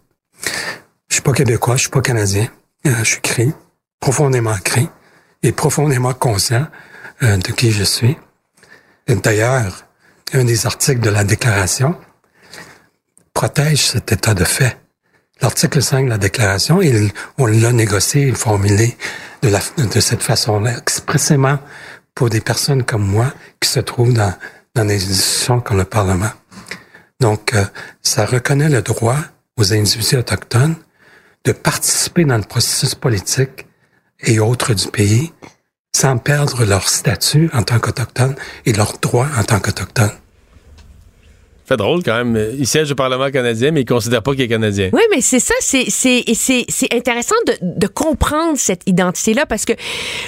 [1.08, 2.48] Je suis pas québécois, je suis pas canadien.
[2.86, 3.52] Euh, je suis cri,
[4.00, 4.88] profondément cri,
[5.42, 6.66] et profondément conscient
[7.22, 8.16] euh, de qui je suis.
[9.06, 9.84] Et D'ailleurs,
[10.34, 11.96] un des articles de la déclaration
[13.32, 14.76] protège cet état de fait.
[15.40, 16.80] L'article 5 de la déclaration,
[17.38, 18.96] on l'a négocié et formulé
[19.42, 21.58] de, la, de cette façon-là, expressément
[22.14, 24.34] pour des personnes comme moi qui se trouvent dans,
[24.74, 26.30] dans des institutions comme le Parlement.
[27.20, 27.64] Donc, euh,
[28.02, 29.16] ça reconnaît le droit
[29.56, 30.76] aux individus autochtones
[31.44, 33.66] de participer dans le processus politique
[34.20, 35.32] et autres du pays
[35.94, 38.36] sans perdre leur statut en tant qu'autochtones
[38.66, 40.12] et leurs droits en tant qu'autochtones.
[41.68, 42.54] Fait drôle quand même.
[42.58, 44.88] Il siège au Parlement canadien, mais il considère pas qu'il est canadien.
[44.94, 49.74] Oui, mais c'est ça, c'est intéressant de, de comprendre cette identité-là parce que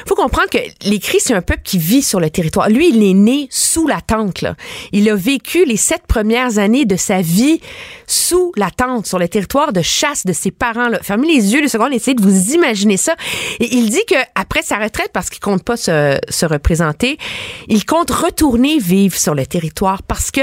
[0.06, 2.68] faut comprendre que les Cris, c'est un peuple qui vit sur le territoire.
[2.68, 4.44] Lui, il est né sous la tente.
[4.92, 7.60] Il a vécu les sept premières années de sa vie
[8.06, 10.88] sous la tente, sur le territoire de chasse de ses parents.
[10.88, 10.98] Là.
[11.02, 13.14] Fermez les yeux deux secondes, essayez de vous imaginer ça.
[13.60, 17.16] Et il dit que après sa retraite, parce qu'il compte pas se, se représenter,
[17.68, 20.40] il compte retourner vivre sur le territoire parce que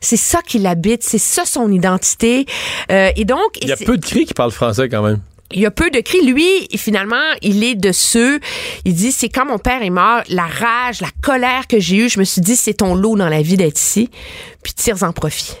[0.00, 2.46] c'est ça qu'il habite, c'est ça son identité.
[2.90, 5.20] Euh, et donc, Il y a peu de cris qui parlent français quand même.
[5.52, 6.24] il y a peu de cris.
[6.24, 8.38] Lui, finalement, il est de ceux.
[8.84, 12.08] Il dit, c'est quand mon père est mort, la rage, la colère que j'ai eue,
[12.08, 14.10] je me suis dit, c'est ton lot dans la vie d'être ici,
[14.62, 15.54] puis tire-en profit.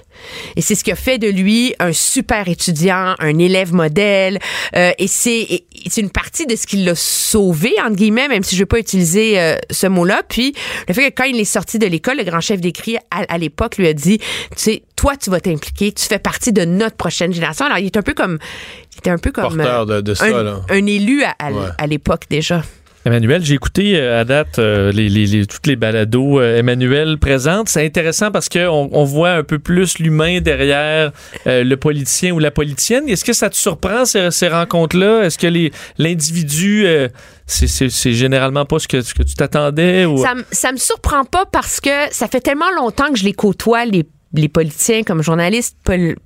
[0.56, 4.38] Et c'est ce qui a fait de lui un super étudiant, un élève modèle.
[4.76, 5.64] euh, et c'est
[5.96, 8.78] une partie de ce qui l'a sauvé, entre guillemets, même si je ne veux pas
[8.78, 10.22] utiliser euh, ce mot-là.
[10.28, 10.54] Puis
[10.88, 13.38] le fait que quand il est sorti de l'école, le grand chef d'écrit à, à
[13.38, 14.26] l'époque lui a dit, tu
[14.56, 17.64] sais, toi, tu vas t'impliquer, tu fais partie de notre prochaine génération.
[17.66, 18.38] Alors, il est un peu comme...
[18.94, 19.56] Il était un peu comme...
[19.56, 20.60] Porteur de- de ça, un, là.
[20.68, 21.68] un élu à, à- Ouais.
[21.78, 22.62] à l'époque déjà.
[23.06, 27.70] Emmanuel, j'ai écouté euh, à date euh, les, toutes les balados euh, Emmanuel présente.
[27.70, 31.10] C'est intéressant parce qu'on on voit un peu plus l'humain derrière
[31.46, 33.08] le politicien ou la politicienne.
[33.08, 35.24] Est-ce que ça te surprend ces, ces rencontres-là?
[35.24, 36.86] Est-ce que l'individu,
[37.46, 40.04] c'est- généralement pas ce que, tu t'attendais?
[40.18, 43.86] Ça, ça me surprend pas parce que ça fait tellement longtemps que je les côtoie,
[43.86, 44.04] les,
[44.48, 46.16] politiciens comme journalistes pol-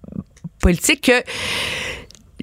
[0.60, 1.22] politiques, que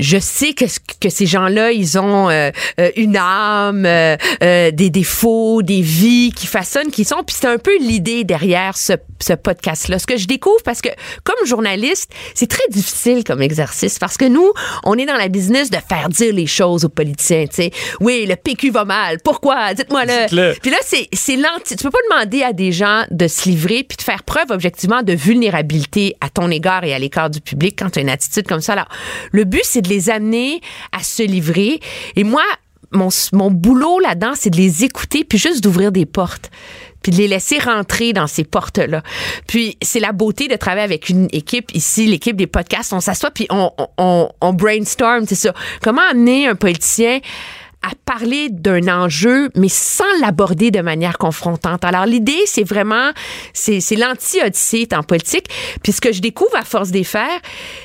[0.01, 0.65] je sais que,
[0.99, 2.49] que ces gens-là, ils ont euh,
[2.79, 7.23] euh, une âme, euh, euh, des défauts, des vies qui façonnent, qui sont.
[7.25, 9.99] Puis c'est un peu l'idée derrière ce, ce podcast-là.
[9.99, 10.89] Ce que je découvre, parce que
[11.23, 14.51] comme journaliste, c'est très difficile comme exercice, parce que nous,
[14.83, 17.45] on est dans la business de faire dire les choses aux politiciens.
[17.49, 19.17] Sais, oui, le PQ va mal.
[19.23, 19.73] Pourquoi?
[19.73, 20.53] Dites-moi le.
[20.61, 21.75] Puis là, c'est lenti.
[21.75, 25.03] Tu peux pas demander à des gens de se livrer puis de faire preuve objectivement
[25.03, 28.47] de vulnérabilité à ton égard et à l'égard du public quand tu as une attitude
[28.47, 28.73] comme ça.
[28.73, 28.89] Alors,
[29.31, 30.61] le but, c'est de les amener
[30.91, 31.79] à se livrer.
[32.15, 32.43] Et moi,
[32.91, 36.49] mon, mon boulot là-dedans, c'est de les écouter puis juste d'ouvrir des portes
[37.01, 39.01] puis de les laisser rentrer dans ces portes-là.
[39.47, 42.93] Puis c'est la beauté de travailler avec une équipe ici, l'équipe des podcasts.
[42.93, 45.53] On s'assoit puis on, on, on, brainstorm, c'est ça.
[45.81, 47.19] Comment amener un politicien
[47.83, 51.83] à parler d'un enjeu, mais sans l'aborder de manière confrontante.
[51.83, 53.11] Alors, l'idée, c'est vraiment,
[53.53, 55.47] c'est, l'anti-odyssée en politique.
[55.81, 57.39] Puis ce que je découvre à force des faire,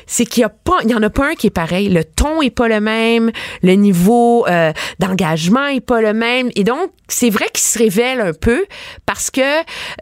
[0.07, 1.89] c'est qu'il y a pas, il y en a pas un qui est pareil.
[1.89, 3.31] Le ton est pas le même,
[3.63, 6.51] le niveau euh, d'engagement est pas le même.
[6.57, 8.67] Et donc, c'est vrai qu'il se révèle un peu
[9.07, 9.41] parce que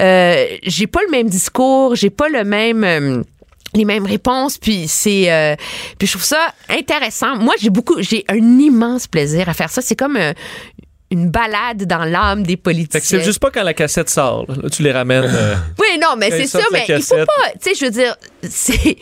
[0.03, 2.85] euh, j'ai pas le même discours, j'ai pas le même...
[2.85, 3.23] euh,
[3.75, 5.57] les mêmes réponses puis c'est euh,
[5.99, 9.83] puis je trouve ça intéressant moi j'ai beaucoup j'ai un immense plaisir à faire ça
[9.83, 10.33] c'est comme euh,
[11.11, 14.47] une balade dans l'âme des Fait que politiciens c'est juste pas quand la cassette sort.
[14.49, 14.69] là.
[14.71, 15.25] Tu les ramènes.
[15.25, 18.17] euh, oui non mais c'est ça mais il faut pas tu sais je veux dire
[18.49, 18.97] c'est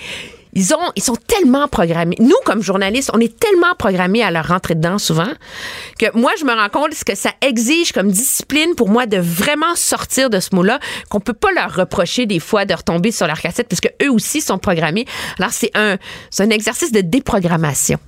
[0.53, 2.17] ils ont ils sont tellement programmés.
[2.19, 5.29] Nous comme journalistes on est tellement programmés à leur rentrer dedans souvent
[5.99, 9.19] que moi je me rends compte ce que ça exige comme discipline pour moi de
[9.19, 13.27] vraiment sortir de ce mot-là qu'on peut pas leur reprocher des fois de retomber sur
[13.27, 15.07] leur cassette parce que eux aussi sont programmés.
[15.39, 15.97] Alors c'est un
[16.31, 17.99] c'est un exercice de déprogrammation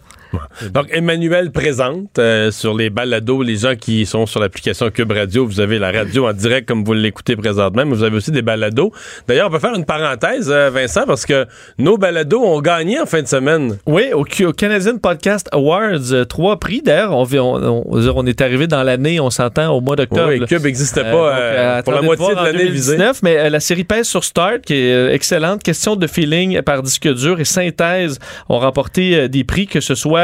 [0.73, 5.47] Donc, Emmanuel présente euh, sur les balados, les gens qui sont sur l'application Cube Radio.
[5.47, 8.43] Vous avez la radio en direct comme vous l'écoutez présentement, mais vous avez aussi des
[8.43, 8.93] balados.
[9.29, 11.47] D'ailleurs, on peut faire une parenthèse, euh, Vincent, parce que
[11.79, 13.79] nos balados ont gagné en fin de semaine.
[13.87, 16.83] Oui, au, au Canadian Podcast Awards, euh, trois prix.
[16.83, 20.29] D'ailleurs, on, on, on, on est arrivé dans l'année, on s'entend, au mois d'octobre.
[20.29, 22.99] Oui, Cube n'existait pas euh, donc, pour la moitié de, de l'année visée.
[23.23, 25.63] Mais la série pèse sur Start, qui est excellente.
[25.63, 30.21] Question de feeling par disque dur et synthèse ont remporté des prix, que ce soit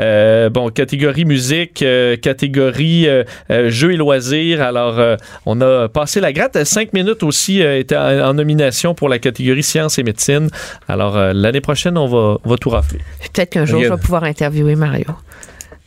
[0.00, 3.24] euh, bon catégorie musique, euh, catégorie euh,
[3.68, 4.62] jeux et loisirs.
[4.62, 5.00] Alors,
[5.44, 6.64] on a passé la gratte.
[6.64, 10.48] Cinq minutes aussi était en, en, nomination pour la catégorie sciences et médecine.
[10.88, 13.00] Alors, l'année prochaine, on va, on va tout rafler.
[13.32, 15.06] Peut-être qu'un jour, je vais pouvoir interviewer Mario.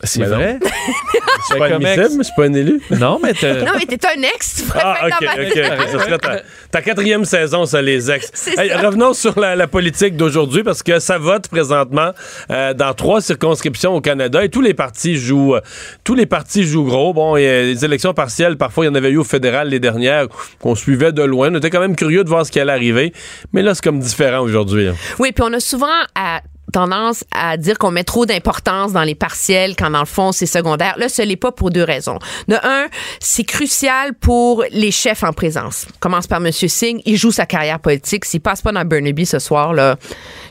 [0.03, 0.59] C'est vrai?
[1.49, 2.81] C'est pas admissible, c'est pas un élu.
[2.91, 3.61] Non, mais t'es...
[3.63, 5.61] Non, mais t'es un ex, tu pourrais ah, OK, OK.
[5.91, 8.29] Ce serait ta, ta, quatrième saison, ça, les ex.
[8.33, 8.77] C'est Hey, ça.
[8.79, 12.11] revenons sur la, la politique d'aujourd'hui, parce que ça vote présentement
[12.51, 15.61] euh, dans trois circonscriptions au Canada et tous les partis jouent euh,
[16.03, 17.13] tous les partis jouent gros.
[17.13, 19.69] Bon, il y a les élections partielles, parfois, il y en avait eu au fédéral
[19.69, 20.27] les dernières
[20.59, 21.49] qu'on suivait de loin.
[21.51, 23.13] On était quand même curieux de voir ce qui allait arriver.
[23.53, 24.87] Mais là, c'est comme différent aujourd'hui.
[24.87, 24.95] hein.
[25.19, 29.15] Oui, puis on a souvent à tendance à dire qu'on met trop d'importance dans les
[29.15, 30.95] partiels quand dans le fond c'est secondaire.
[30.97, 32.19] Là, ce n'est pas pour deux raisons.
[32.47, 32.87] De un,
[33.19, 35.87] c'est crucial pour les chefs en présence.
[35.99, 36.51] Commence par M.
[36.51, 38.25] Singh, il joue sa carrière politique.
[38.25, 39.97] S'il passe pas dans Burnaby ce soir, là,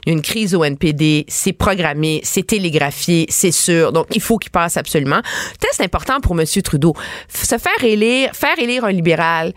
[0.04, 3.92] il y a une crise au NPD, c'est programmé, c'est télégraphié, c'est sûr.
[3.92, 5.20] Donc, il faut qu'il passe absolument.
[5.60, 6.46] Test important pour M.
[6.62, 6.94] Trudeau.
[7.28, 9.52] Se faire élire, faire élire un libéral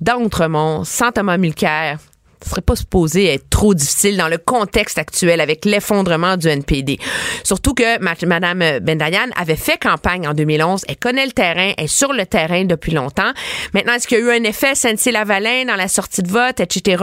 [0.00, 1.98] d'Outremont, sans Thomas Mulcair,
[2.44, 6.98] ce serait pas supposé être trop difficile dans le contexte actuel avec l'effondrement du NPD.
[7.44, 10.82] Surtout que Mme Bendayan avait fait campagne en 2011.
[10.88, 13.32] Elle connaît le terrain, elle est sur le terrain depuis longtemps.
[13.74, 17.02] Maintenant, est-ce qu'il y a eu un effet Sensé-Lavalin dans la sortie de vote, etc.?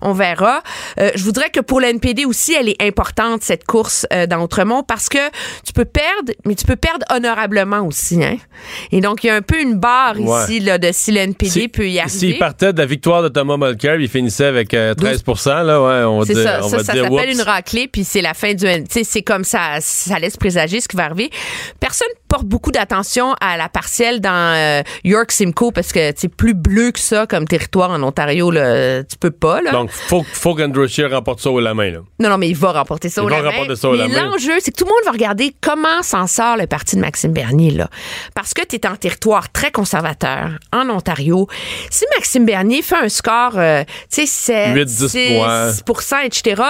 [0.00, 0.62] On verra.
[1.00, 4.42] Euh, je voudrais que pour le NPD aussi, elle est importante, cette course euh, dans
[4.42, 5.18] Outremont, parce que
[5.64, 8.22] tu peux perdre, mais tu peux perdre honorablement aussi.
[8.22, 8.36] Hein?
[8.90, 10.44] Et donc, il y a un peu une barre Ouais.
[10.44, 12.18] ici là, de si le NPD Si- peut y arriver.
[12.18, 16.04] S'il partait de la victoire de Thomas Mulcair, il finissait avec euh, 13 là, ouais,
[16.04, 18.54] on dire, ça, on ça, va ça dire s'appelle une raclée, puis c'est la fin
[18.54, 18.66] du...
[18.90, 21.30] C'est comme ça, ça laisse présager ce qui va arriver.
[21.80, 26.54] Personne porte beaucoup d'attention à la partielle dans euh, York Simcoe, parce que c'est plus
[26.54, 29.60] bleu que ça comme territoire en Ontario, là, tu peux pas.
[29.60, 29.70] Là.
[29.72, 31.90] Donc, faut, faut qu'Andrew Scheer remporte ça haut la main.
[31.90, 31.98] Là.
[32.18, 33.50] Non, non, mais il va remporter ça Il au va la main.
[33.50, 36.26] remporter ça au la mais l'enjeu, c'est que tout le monde va regarder comment s'en
[36.26, 37.88] sort le parti de Maxime Bernier, là.
[38.34, 41.46] Parce que tu es en territoire très conservateur, en Ontario.
[41.90, 46.62] Si Maxime Bernier fait un score, euh, tu sais, 7, 8, 10 6 etc.,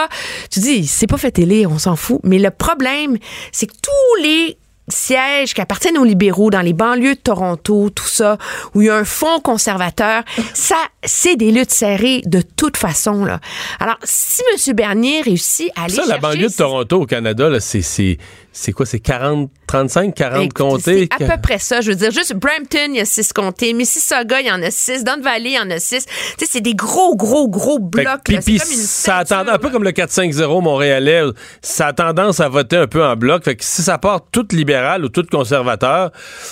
[0.51, 2.21] tu dis, c'est pas fait élire, on s'en fout.
[2.25, 3.19] Mais le problème,
[3.53, 8.07] c'est que tous les sièges qui appartiennent aux libéraux dans les banlieues de Toronto, tout
[8.07, 8.37] ça,
[8.75, 10.23] où il y a un fonds conservateur,
[10.55, 13.41] ça, c'est des luttes serrées de toute façon, là.
[13.81, 14.75] Alors, si M.
[14.75, 18.19] Bernier réussit à aller Ça, la chercher banlieue de Toronto au Canada, c'est,
[18.53, 18.85] c'est, quoi?
[18.87, 21.09] C'est 40, 35, 40 Écoute, comtés?
[21.19, 21.81] C'est à peu près ça.
[21.81, 23.73] Je veux dire, juste Brampton, il y a six comtés.
[23.73, 25.05] Mississauga, il y en a six.
[25.05, 26.05] Don Valley, il y en a six.
[26.05, 26.13] Tu
[26.45, 28.21] sais, c'est des gros, gros, gros Fait blocs.
[28.25, 28.41] puis- là.
[28.43, 31.23] Comme une ça a tendance- un peu comme le 4-5-0 montréalais,
[31.63, 33.45] ça a tendance à voter un peu en bloc.
[33.45, 36.11] Fait que si ça part tout libéral ou tout conservateur,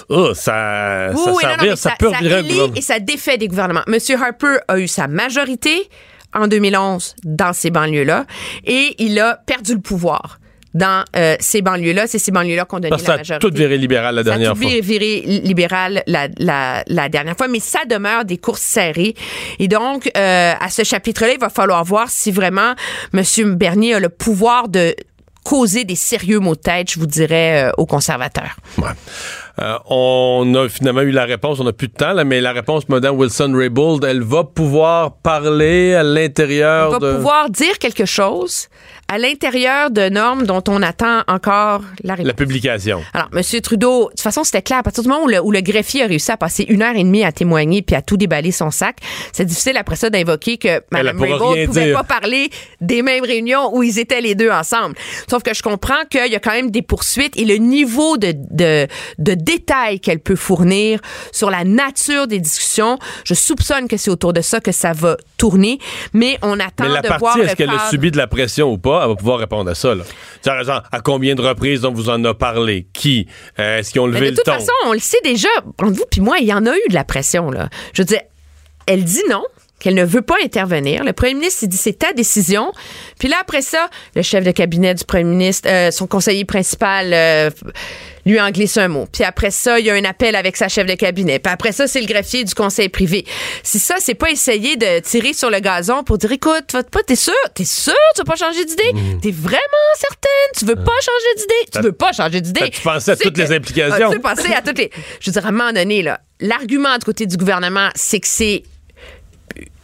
[0.09, 2.19] oh, ça, Oui, ça, oui, non, non, mais ça ça, peut ça
[2.75, 3.83] et ça défait des gouvernements.
[3.87, 5.89] Monsieur Harper a eu sa majorité
[6.35, 8.25] en 2011 dans ces banlieues-là
[8.65, 10.40] et il a perdu le pouvoir
[10.75, 12.07] dans euh, ces banlieues-là.
[12.07, 13.49] C'est ces banlieues-là qu'on donnait Parce la ça a majorité.
[13.49, 14.81] tout viré libéral la Ça a dernière tout fois.
[14.81, 19.15] viré libéral la, la, la dernière fois, mais ça demeure des courses serrées.
[19.59, 22.75] Et donc, euh, à ce chapitre-là, il va falloir voir si vraiment
[23.15, 23.55] M.
[23.57, 24.95] Bernier a le pouvoir de
[25.43, 28.57] causer des sérieux maux de tête, je vous dirais, euh, aux conservateurs.
[28.79, 28.91] Ouais.
[29.61, 32.53] Euh, on a finalement eu la réponse, on n'a plus de temps, là, mais la
[32.53, 37.17] réponse, Mme Wilson-Raybould, elle va pouvoir parler à l'intérieur va de...
[37.17, 38.69] pouvoir dire quelque chose
[39.11, 42.29] à l'intérieur de normes dont on attend encore la réponse.
[42.29, 43.03] La publication.
[43.13, 43.61] Alors, M.
[43.61, 44.79] Trudeau, de toute façon, c'était clair.
[44.79, 46.95] À partir du moment où le, où le greffier a réussi à passer une heure
[46.95, 48.99] et demie à témoigner puis à tout déballer son sac,
[49.33, 51.97] c'est difficile après ça d'invoquer que Mme Raybould ne pouvait dire.
[51.97, 52.51] pas parler
[52.81, 54.95] des mêmes réunions où ils étaient les deux ensemble.
[55.29, 58.33] Sauf que je comprends qu'il y a quand même des poursuites et le niveau de,
[58.33, 58.87] de,
[59.19, 61.01] de détails qu'elle peut fournir
[61.33, 65.17] sur la nature des discussions, je soupçonne que c'est autour de ça que ça va
[65.37, 65.79] tourner,
[66.13, 68.27] mais on attend Mais la de voir partie, le est-ce qu'elle a subi de la
[68.27, 69.03] pression ou pas?
[69.03, 69.95] Elle va pouvoir répondre à ça.
[69.95, 70.05] Là.
[70.45, 72.87] Genre, à combien de reprises on vous en a parlé?
[72.93, 73.27] Qui?
[73.59, 74.53] Euh, est-ce qu'ils ont Mais levé de le toute ton?
[74.53, 75.49] façon, on le sait déjà,
[75.79, 77.51] entre vous puis moi, il y en a eu de la pression.
[77.51, 77.69] Là.
[77.93, 78.21] Je veux dire,
[78.87, 79.45] elle dit non.
[79.81, 81.03] Qu'elle ne veut pas intervenir.
[81.03, 82.73] Le premier ministre, dit c'est ta décision.
[83.19, 87.13] Puis là, après ça, le chef de cabinet du premier ministre, euh, son conseiller principal,
[87.13, 87.51] euh,
[88.27, 89.09] lui en glisse un mot.
[89.11, 91.39] Puis après ça, il y a un appel avec sa chef de cabinet.
[91.39, 93.25] Puis après ça, c'est le greffier du conseil privé.
[93.63, 97.03] Si ça, c'est pas essayer de tirer sur le gazon pour dire, écoute, va pas,
[97.03, 98.93] t'es sûr, t'es sûr, tu veux pas changer d'idée?
[99.23, 99.61] T'es vraiment
[99.97, 101.71] certaine, tu veux pas changer d'idée?
[101.73, 102.71] Tu veux pas changer d'idée?
[102.71, 104.11] Tu pensais à toutes les implications.
[104.11, 104.91] As-tu pensé à toutes les.
[105.21, 108.29] Je veux dire, à un moment donné, là, l'argument du côté du gouvernement, c'est que
[108.29, 108.63] c'est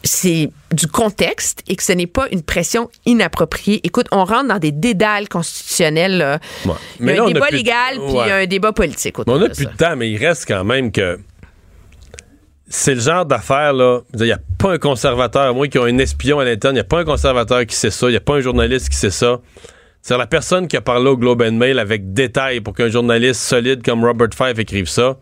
[0.06, 3.80] c'est du contexte et que ce n'est pas une pression inappropriée.
[3.84, 6.18] Écoute, on rentre dans des dédales constitutionnels.
[6.18, 6.38] là.
[6.64, 6.72] Ouais.
[7.00, 8.32] Il y a un a débat plus de- légal puis il y a Ouais.
[8.44, 9.18] un débat politique.
[9.18, 9.70] On a de plus ça.
[9.70, 11.18] de temps, mais il reste quand même que
[12.68, 14.00] c'est le genre d'affaire là.
[14.14, 16.80] Il n'y a pas un conservateur, qu'il y ait un espion à l'interne, il n'y
[16.80, 19.10] a pas un conservateur qui sait ça, il n'y a pas un journaliste qui sait
[19.10, 19.40] ça.
[20.02, 23.40] C'est la personne qui a parlé au Globe and Mail avec détail pour qu'un journaliste
[23.40, 25.16] solide comme Robert Fife écrive ça.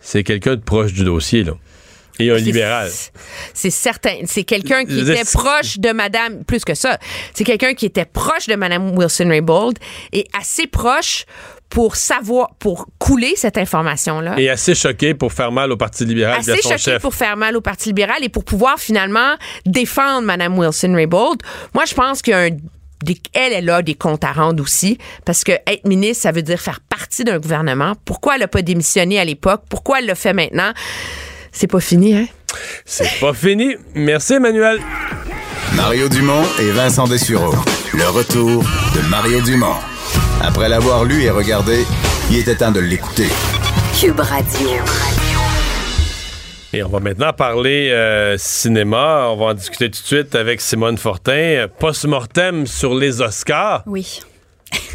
[0.00, 1.52] C'est quelqu'un de proche du dossier, là.
[2.18, 2.90] Et un libéral.
[3.54, 4.16] C'est certain.
[4.26, 6.98] C'est quelqu'un qui était proche de Madame, plus que ça.
[7.34, 9.78] C'est quelqu'un qui était proche de Madame Wilson-Raybould
[10.12, 11.26] et assez proche
[11.68, 14.34] pour savoir, pour couler cette information-là.
[14.38, 17.02] Et assez choqué pour faire mal au Parti libéral assez son choqué chef.
[17.02, 19.34] pour faire mal au Parti libéral et pour pouvoir finalement
[19.66, 21.42] défendre Mme Wilson-Raybould.
[21.74, 22.50] Moi, je pense qu'il y a un
[23.04, 26.42] des- elle, elle a des comptes à rendre aussi, parce que être ministre, ça veut
[26.42, 27.92] dire faire partie d'un gouvernement.
[28.04, 29.62] Pourquoi elle n'a pas démissionné à l'époque?
[29.68, 30.72] Pourquoi elle le fait maintenant?
[31.60, 32.26] C'est pas fini, hein?
[32.84, 33.74] C'est pas fini.
[33.92, 34.78] Merci, Emmanuel.
[35.74, 37.52] Mario Dumont et Vincent Dessureau.
[37.94, 39.74] Le retour de Mario Dumont.
[40.40, 41.84] Après l'avoir lu et regardé,
[42.30, 43.26] il était temps de l'écouter.
[44.00, 44.68] Cube Radio.
[46.72, 49.26] Et on va maintenant parler euh, cinéma.
[49.30, 51.32] On va en discuter tout de suite avec Simone Fortin.
[51.32, 53.82] Euh, Post-mortem sur les Oscars.
[53.86, 54.20] Oui.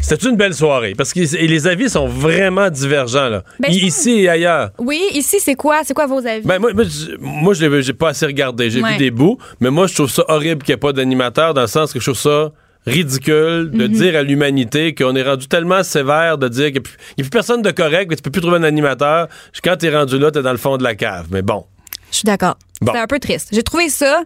[0.06, 3.42] C'était une belle soirée parce que les avis sont vraiment divergents là.
[3.58, 4.70] Ben, Ici et ailleurs.
[4.78, 5.80] Oui, ici, c'est quoi?
[5.84, 6.46] C'est quoi vos avis?
[6.46, 6.72] Ben, moi,
[7.20, 8.68] moi, je- j'ai pas assez regardé.
[8.70, 8.92] J'ai Ouais.
[8.92, 11.62] vu des bouts, mais moi, je trouve ça horrible qu'il n'y ait pas d'animateur dans
[11.62, 12.52] le sens que je trouve ça
[12.86, 13.92] ridicule de Mhm.
[13.92, 17.62] dire à l'humanité qu'on est rendu tellement sévère de dire qu'il n'y a plus personne
[17.62, 19.28] de correct, mais tu peux plus trouver un animateur.
[19.62, 21.26] Quand t'es rendu là, t'es dans le fond de la cave.
[21.30, 21.64] Mais bon.
[22.10, 22.56] Je suis d'accord.
[22.82, 22.88] Bon.
[22.92, 23.48] C'était un peu triste.
[23.52, 24.22] J'ai trouvé ça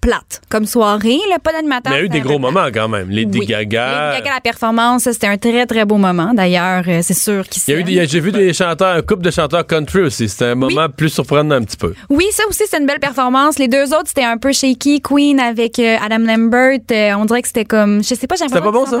[0.00, 1.92] plate comme soirée, là, pas d'animateur.
[1.92, 3.10] Mais il y a eu des gros moments quand même.
[3.10, 3.46] Lady Oui.
[3.46, 4.10] Gaga.
[4.10, 6.32] Lady Gaga, la performance, c'était un très, très beau moment.
[6.34, 8.32] D'ailleurs, euh, c'est sûr qu'il Il y a eu des- il y a- J'ai vu
[8.32, 10.28] des chanteurs, un couple de chanteurs country aussi.
[10.28, 11.94] C'était un moment plus surprenant un petit peu.
[12.08, 13.58] Oui, ça aussi, c'est une belle performance.
[13.58, 15.00] Les deux autres, c'était un peu shaky.
[15.02, 18.46] Queen avec euh, Adam Lambert, euh, on dirait que c'était comme, je sais pas, j'ai
[18.48, 19.00] C'était pas bon, qu'ils ça?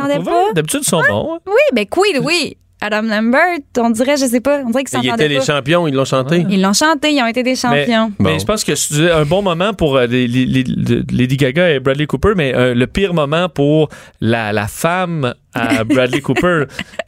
[0.54, 1.34] D'habitude, ils sont bons.
[1.34, 1.38] hein.
[1.46, 2.56] Oui, ben Queen, oui.
[2.80, 5.94] Adam Lambert, on dirait, je sais pas, on dirait qu'ils Ils étaient les champions, ils
[5.94, 6.44] l'ont chanté.
[6.50, 8.12] Ils l'ont chanté, ils ont été des champions.
[8.18, 8.38] mais Bon.
[8.38, 11.70] je pense que c'est un bon moment pour euh, les- les- les- les- Lady Gaga
[11.70, 13.88] et Bradley Cooper, mais euh, le pire moment pour
[14.20, 16.64] la, la femme à Bradley Cooper,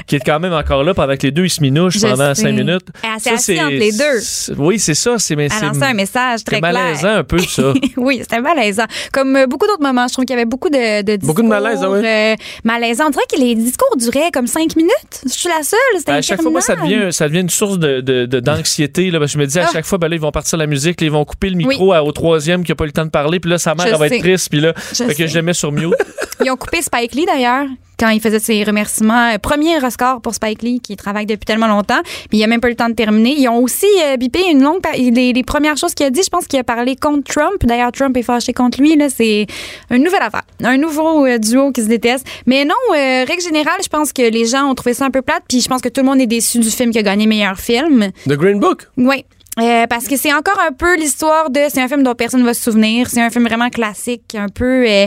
[0.06, 2.42] qui est quand même encore là pendant que les deux ils se minouchent pendant sais.
[2.42, 2.86] cinq minutes.
[3.02, 4.56] Elle s'est assise entre les deux.
[4.58, 5.18] Oui, c'est ça.
[5.18, 6.72] C'est mais Elle c'est- lançait un message très clair.
[6.72, 7.72] malaisant un peu ça.
[7.96, 8.86] oui, c'était malaisant.
[9.12, 11.34] Comme euh, beaucoup d'autres moments, je trouve qu'il y avait beaucoup de, de discours.
[11.34, 12.00] Beaucoup de malaise, oui.
[12.04, 12.34] euh,
[12.64, 13.06] malaisant.
[13.06, 14.94] On dirait que les discours duraient comme cinq minutes.
[15.24, 15.78] Je suis la seule.
[15.98, 18.40] C'était Ben, à chaque fois, moi, ça devient, ça devient une source de, de- de-
[18.40, 19.10] d'anxiété.
[19.10, 19.70] là, parce que je me dis à Ah.
[19.72, 21.92] chaque fois, ben là, ils vont partir la musique, là, ils vont couper le micro
[21.92, 23.86] à- au troisième qui n'a pas eu le temps de parler, puis là, sa mère
[23.86, 25.92] Je elle va être triste, puis là, Je fait que je le mets sur mute.
[26.44, 27.66] Ils ont coupé Spike Lee d'ailleurs
[27.98, 29.32] quand il faisait ses remerciements.
[29.34, 32.00] Euh, Premier Oscar pour Spike Lee qui travaille depuis tellement longtemps,
[32.30, 33.34] mais il a même pas eu le temps de terminer.
[33.36, 36.22] Ils ont aussi euh, bipé une longue les, les premières choses qu'il a dit.
[36.22, 37.64] Je pense qu'il a parlé contre Trump.
[37.64, 38.96] D'ailleurs, Trump est fâché contre lui.
[38.96, 39.46] Là, c'est
[39.90, 42.26] une nouvelle affaire, un nouveau euh, duo qui se déteste.
[42.46, 45.22] Mais non, euh, règle générale, je pense que les gens ont trouvé ça un peu
[45.22, 45.42] plate.
[45.48, 47.58] Puis je pense que tout le monde est déçu du film qui a gagné meilleur
[47.58, 48.10] film.
[48.26, 48.88] The Green Book?
[48.96, 49.24] Oui.
[49.58, 52.46] Euh, parce que c'est encore un peu l'histoire de c'est un film dont personne ne
[52.46, 55.06] va se souvenir c'est un film vraiment classique un peu euh,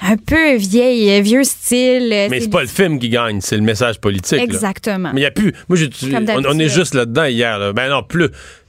[0.00, 3.62] un peu vieil euh, vieux style Mais c'est pas le film qui gagne, c'est le
[3.62, 4.38] message politique.
[4.38, 4.44] là.
[4.44, 5.52] exactement Mais il n'y a plus.
[5.68, 7.58] Moi, j'ai, on, on est juste là-dedans hier.
[7.58, 7.72] là.
[7.72, 8.28] Ben non, plus,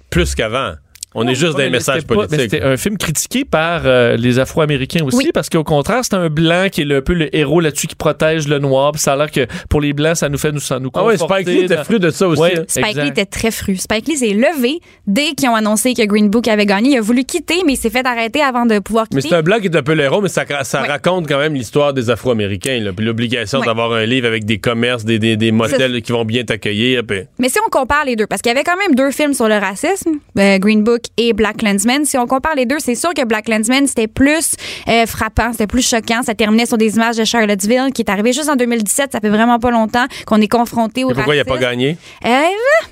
[0.10, 0.74] plus qu'avant.
[1.14, 2.40] On est juste dans les mais messages mais politiques.
[2.42, 5.30] C'était un film critiqué par euh, les Afro-Américains aussi, Oui.
[5.34, 7.96] parce qu'au contraire, c'est un blanc qui est le- un peu le héros là-dessus qui
[7.96, 8.92] protège le noir.
[8.94, 11.04] Puis ça a l'air que pour les blancs, ça nous fait nous, ça nous Ah
[11.04, 12.42] ouais, conforter Spike Lee était fru de ça aussi.
[12.42, 12.64] Ouais, hein.
[12.68, 13.04] Spike exact.
[13.04, 13.76] Lee était très fru.
[13.76, 16.92] Spike Lee s'est levé dès qu'ils ont annoncé que Green Book avait gagné.
[16.92, 19.30] Il a voulu quitter, mais il s'est fait arrêter avant de pouvoir Mais quitter.
[19.30, 20.88] c'est un blanc qui est un peu l'héros, mais ça, ça Ouais.
[20.88, 22.92] raconte quand même l'histoire des Afro-Américains.
[22.96, 23.66] Puis l'obligation Ouais.
[23.66, 27.04] d'avoir un livre avec des commerces, des, des, des motels qui vont bien t'accueillir.
[27.06, 29.34] puis- Mais si on compare les deux, parce qu'il y avait quand même deux films
[29.34, 32.96] sur le racisme, euh, Green Book et Black Landsman, si on compare les deux, c'est
[32.96, 34.54] sûr que Black Landsman, c'était plus
[34.88, 36.22] euh, frappant, c'était plus choquant.
[36.24, 39.30] Ça terminait sur des images de Charlottesville qui est arrivé juste en 2017, ça fait
[39.30, 41.98] vraiment pas longtemps qu'on est confronté au Et pourquoi il n'a pas gagné?
[42.26, 42.30] Euh,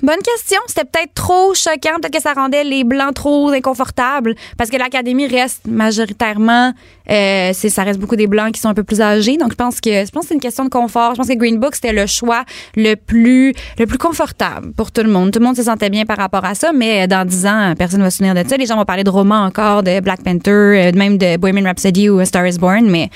[0.02, 0.58] bonne question.
[0.66, 1.96] C'était peut-être trop choquant.
[2.00, 4.34] Peut-être que ça rendait les Blancs trop inconfortables.
[4.56, 6.72] Parce que l'Académie reste majoritairement...
[7.10, 9.36] euh, ça reste beaucoup des Blancs qui sont un peu plus âgés.
[9.36, 11.12] Donc, je pense que, je pense que c'est une question de confort.
[11.12, 12.44] Je pense que Green Book, c'était le choix
[12.76, 15.30] le plus, le plus confortable pour tout le monde.
[15.32, 16.72] Tout le monde se sentait bien par rapport à ça.
[16.72, 18.56] Mais dans 10 ans, personne personne va se souvenir de ça.
[18.56, 22.08] Les gens vont parler de romans encore, de Black Panther, euh, même de Bohemian Rhapsody
[22.08, 23.10] ou A Star is Born, mais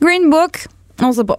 [0.00, 0.66] Green Book,
[1.02, 1.38] on sait pas.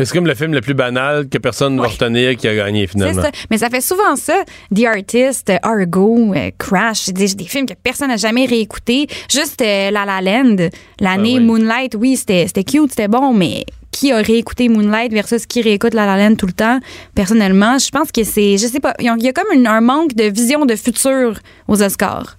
[0.00, 2.80] C'est comme le film le plus banal que personne ne va retenir qui a gagné
[2.86, 3.22] C'est finalement.
[3.22, 3.30] ça.
[3.48, 4.42] Mais ça fait souvent ça.
[4.74, 9.06] The Artist, euh, Argo, euh, Crash, des, des films que personne n'a jamais réécouté.
[9.32, 10.56] Juste euh, La La Land,
[11.00, 11.40] l'année Ah oui.
[11.40, 13.64] Moonlight, oui, c'était c'était cute, c'était bon, mais
[13.94, 16.78] qui a réécouté Moonlight versus qui réécoute La La Land tout le temps?
[17.14, 20.14] Personnellement, je pense que c'est, je sais pas, il y a- comme une- un manque
[20.14, 21.38] de vision de futur
[21.68, 22.36] aux Oscars.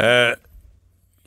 [0.00, 0.34] Euh,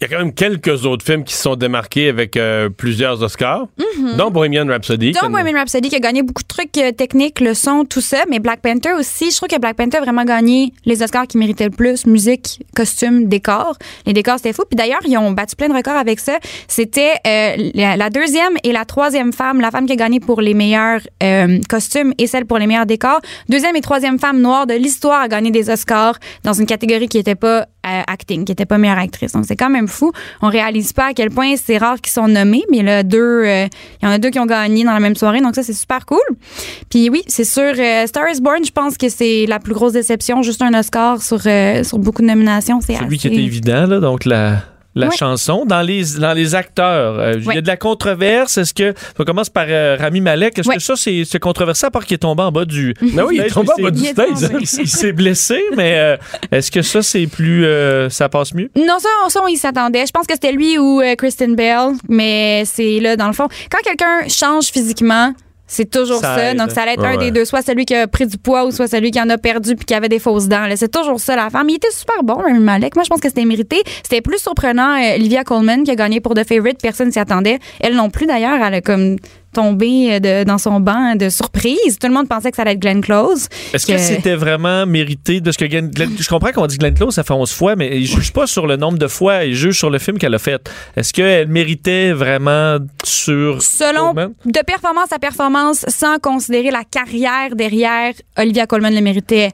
[0.02, 3.22] Il y a quand même quelques autres films qui se sont démarqués avec euh, plusieurs
[3.22, 3.68] Oscars,
[3.98, 4.16] Mhm.
[4.16, 5.12] dont Bohemian Rhapsody.
[5.12, 8.20] Donc, Bohemian Rhapsody qui a gagné beaucoup de trucs euh, techniques, le son, tout ça,
[8.30, 9.30] mais Black Panther aussi.
[9.30, 12.62] Je trouve que Black Panther a vraiment gagné les Oscars qui méritaient le plus musique,
[12.78, 13.76] costume, décor.
[14.06, 14.64] Les décors, c'était fou.
[14.70, 16.38] Puis d'ailleurs, ils ont battu plein de records avec ça.
[16.70, 20.40] C'était euh, la, la deuxième et la troisième femme, la femme qui a gagné pour
[20.40, 21.02] les meilleurs
[21.68, 23.20] costumes et celle pour les meilleurs décors.
[23.50, 26.16] Deuxième et troisième femme noire de l'histoire à gagner des Oscars
[26.46, 29.32] dans une catégorie qui n'était pas acting, qui n'était pas meilleure actrice.
[29.32, 30.12] Donc, c'est quand même fou.
[30.42, 33.68] On réalise pas à quel point c'est rare qu'ils sont nommés, mais là, deux, euh,
[34.02, 35.74] il y en a deux qui ont gagné dans la même soirée, donc ça, c'est
[35.74, 36.20] super cool.
[36.90, 39.94] Puis oui, c'est sûr, euh, Star is Born, je pense que c'est la plus grosse
[39.94, 40.42] déception.
[40.42, 43.86] Juste un Oscar sur, euh, sur beaucoup de nominations, c'est Celui qui assez- était évident,
[43.88, 44.58] là, donc la,
[44.96, 45.16] la Ouais.
[45.16, 45.66] chanson.
[45.66, 48.58] Dans les, dans les acteurs, euh, il y a de la controverse.
[48.58, 48.94] Est-ce que.
[49.20, 50.58] On commence par euh, Rami Malek.
[50.60, 50.76] Est-ce Ouais.
[50.76, 52.94] que ça, c'est controversé à part qu'il est tombé en bas du.
[53.18, 54.28] Ah oui, il est tombé en bas du stage.
[54.60, 56.18] Il, il s'est blessé, mais euh,
[56.52, 57.66] est-ce que ça, c'est plus.
[58.10, 58.70] ça passe mieux?
[58.76, 60.06] Non, ça, ça, on y s'attendait.
[60.06, 63.80] Je pense que c'était lui ou Kristen Bell, mais c'est là, dans le fond, quand
[63.84, 65.34] quelqu'un change physiquement,
[65.70, 66.54] c'est toujours Ça.
[66.56, 68.66] Donc, ça allait être Ouais, un des deux, soit celui qui a pris du poids
[68.66, 70.66] ou soit celui qui en a perdu puis qui avait des fausses dents.
[70.76, 71.70] C'est toujours ça, la femme.
[71.70, 72.96] Il était super bon, Rami Malek.
[72.96, 73.82] Moi, je pense que c'était mérité.
[74.04, 76.80] C'était plus surprenant, euh, Olivia Colman, qui a gagné pour The Favorite.
[76.82, 77.60] Personne s'y attendait.
[77.80, 78.60] Elle non plus, d'ailleurs.
[78.66, 79.18] Elle a comme
[79.54, 81.98] tombé euh, de- dans son banc de surprise.
[82.00, 83.48] Tout le monde pensait que ça allait être Glenn Close.
[83.74, 86.78] Est-ce que, Que- c'était vraiment mérité de ce que Glenn, Glenn- je comprends qu'on dit
[86.78, 89.44] Glenn Close, ça fait 11 fois, mais il juge pas sur le nombre de fois,
[89.46, 90.70] il juge sur le film qu'elle a fait.
[90.96, 93.62] Est-ce qu'elle méritait vraiment sur.
[93.62, 99.52] Selon de performance à performance, sans considérer la carrière derrière, Olivia Colman le méritait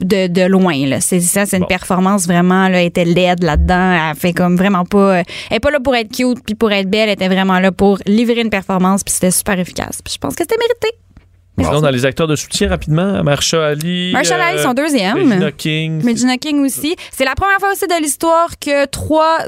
[0.00, 0.86] de, de loin.
[0.86, 1.00] Là.
[1.00, 1.68] C'est ça, c'est une Bon.
[1.68, 4.10] performance vraiment, là, elle était laide là-dedans.
[4.10, 5.18] Elle fait comme vraiment pas.
[5.18, 7.58] euh, Elle est pas là pour être cute puis pour être belle, elle était vraiment
[7.60, 10.00] là pour livrer une performance puis c'était super efficace.
[10.04, 10.88] Puis je pense que c'était mérité.
[11.56, 14.10] Sinon, dans les acteurs de soutien, rapidement, Marsha Ali.
[14.12, 15.16] Marshall Ali, son deuxième.
[15.16, 16.04] Regina King.
[16.04, 16.96] Regina King aussi.
[17.12, 19.38] C'est la première fois aussi de l'histoire que trois,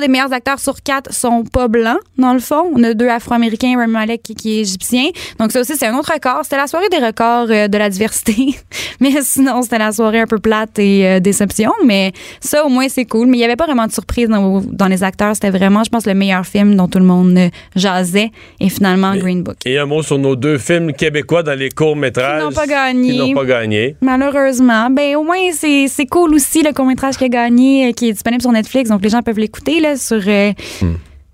[0.00, 2.70] des meilleurs acteurs sur quatre sont pas blancs, dans le fond.
[2.74, 5.06] On a deux Afro-Américains, Rami Malek qui, qui est égyptien.
[5.40, 6.40] Donc ça aussi, c'est un autre record.
[6.44, 8.54] C'était la soirée des records euh, de la diversité.
[9.00, 11.72] mais sinon, c'était la soirée un peu plate et euh, déception.
[11.84, 13.26] Mais ça, au moins, c'est cool.
[13.26, 15.34] Mais il y avait pas vraiment de surprise dans, dans les acteurs.
[15.34, 18.30] C'était vraiment, je pense, le meilleur film dont tout le monde euh, jasait.
[18.60, 19.56] Et finalement, Green Book.
[19.66, 22.40] Et un mot sur nos deux films québécois dans les courts-métrages.
[22.40, 23.12] Qui n'ont pas gagné.
[23.12, 23.96] Qui n'ont pas gagné.
[24.02, 24.90] Malheureusement.
[24.90, 28.12] Ben, au moins, c'est c'est cool aussi, le court-métrage qui a gagné, euh, qui est
[28.12, 28.90] disponible sur Netflix.
[28.90, 30.20] Donc, les gens peuvent l'écouter, là, sur.
[30.26, 30.52] euh,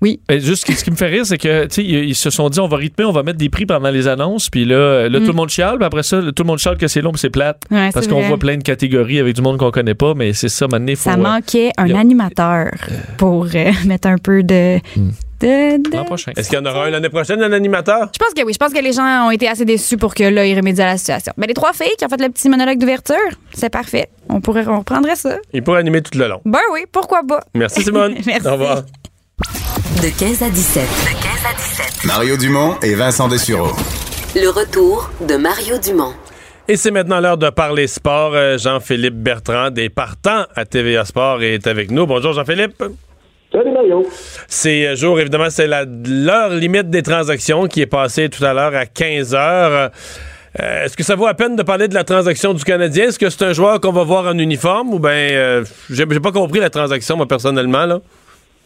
[0.01, 0.21] Oui.
[0.29, 2.69] Mais juste ce qui- me fait rire, c'est que ils ils se sont dit on
[2.69, 5.23] va rythmer, on va mettre des prix pendant les annonces, puis là, là Mm.
[5.25, 7.19] tout le monde chiale, puis après ça, tout le monde chiale que c'est long, puis
[7.19, 8.29] c'est plate, Ouais, parce c'est qu'on vrai.
[8.29, 10.95] voit plein de catégories avec du monde qu'on connaît pas, mais c'est ça, maintenant, il
[10.97, 12.71] faut Ça euh, manquait un a- animateur
[13.17, 14.79] pour euh, mettre un peu de.
[14.79, 15.11] prochain.
[15.43, 18.11] Est-ce qu'il y en aura un l'année prochaine, un animateur?
[18.13, 18.53] Je pense que oui.
[18.53, 20.89] Je pense que les gens ont été assez déçus pour que là, ils remédient à
[20.93, 21.33] la situation.
[21.37, 23.17] Mais les trois filles qui ont fait le petit monologue d'ouverture,
[23.55, 24.09] c'est parfait.
[24.29, 25.37] On pourrait, on reprendrait ça.
[25.53, 26.41] Il pourrait animer tout le long.
[26.45, 27.41] Ben oui, pourquoi pas?
[27.55, 28.17] Merci, Simone.
[28.27, 28.47] Merci.
[28.47, 28.83] Au revoir.
[30.03, 30.83] De 15 à 17.
[30.83, 32.05] De 15 à 17.
[32.05, 33.73] Mario Dumont et Vincent Dessureau.
[34.35, 36.13] Le retour de Mario Dumont.
[36.71, 38.33] Et c'est maintenant l'heure de parler sport.
[38.35, 42.07] Euh, Jean-Philippe Bertrand, des partants à TVA Sport, est avec nous.
[42.07, 42.83] Bonjour, Jean-Philippe.
[43.51, 44.07] Salut Mario.
[44.47, 48.75] C'est euh, jour, évidemment, c'est l'heure limite des transactions qui est passée tout à l'heure
[48.75, 49.91] à 15 heures.
[50.61, 53.07] Euh, Est-ce que ça vaut la peine de parler de la transaction du Canadien?
[53.09, 56.33] Est-ce que c'est un joueur qu'on va voir en uniforme ou bien euh, j'ai pas
[56.33, 58.01] compris la transaction, moi, personnellement, là?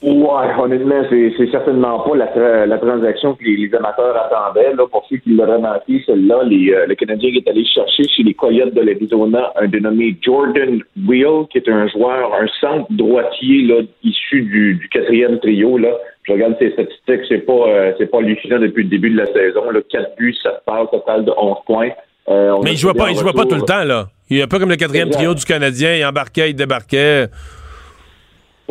[0.02, 4.74] Ouais, honnêtement, c'est c'est certainement pas la, tra- la transaction que les, les amateurs attendaient.
[4.74, 8.24] Là, pour ceux qui l'auraient manqué, celle-là, les, euh, le Canadien est allé chercher chez
[8.24, 13.62] les Coyotes de l'Arizona un dénommé Jordan Wheel, qui est un joueur, un centre droitier
[13.62, 15.78] là, issu du, du quatrième trio.
[15.78, 15.90] Là.
[16.24, 19.26] Je regarde ses statistiques, c'est pas euh, c'est pas hallucinant depuis le début de la
[19.26, 19.70] saison.
[19.70, 19.80] Là.
[19.88, 21.90] 4 buts, 7 passes, total de 11 points.
[22.28, 24.06] Euh, on Mais il jouait pas, il jouait pas tout le temps, là.
[24.30, 25.94] Il est un peu comme le quatrième trio du Canadien.
[25.94, 27.26] Il embarquait, il débarquait.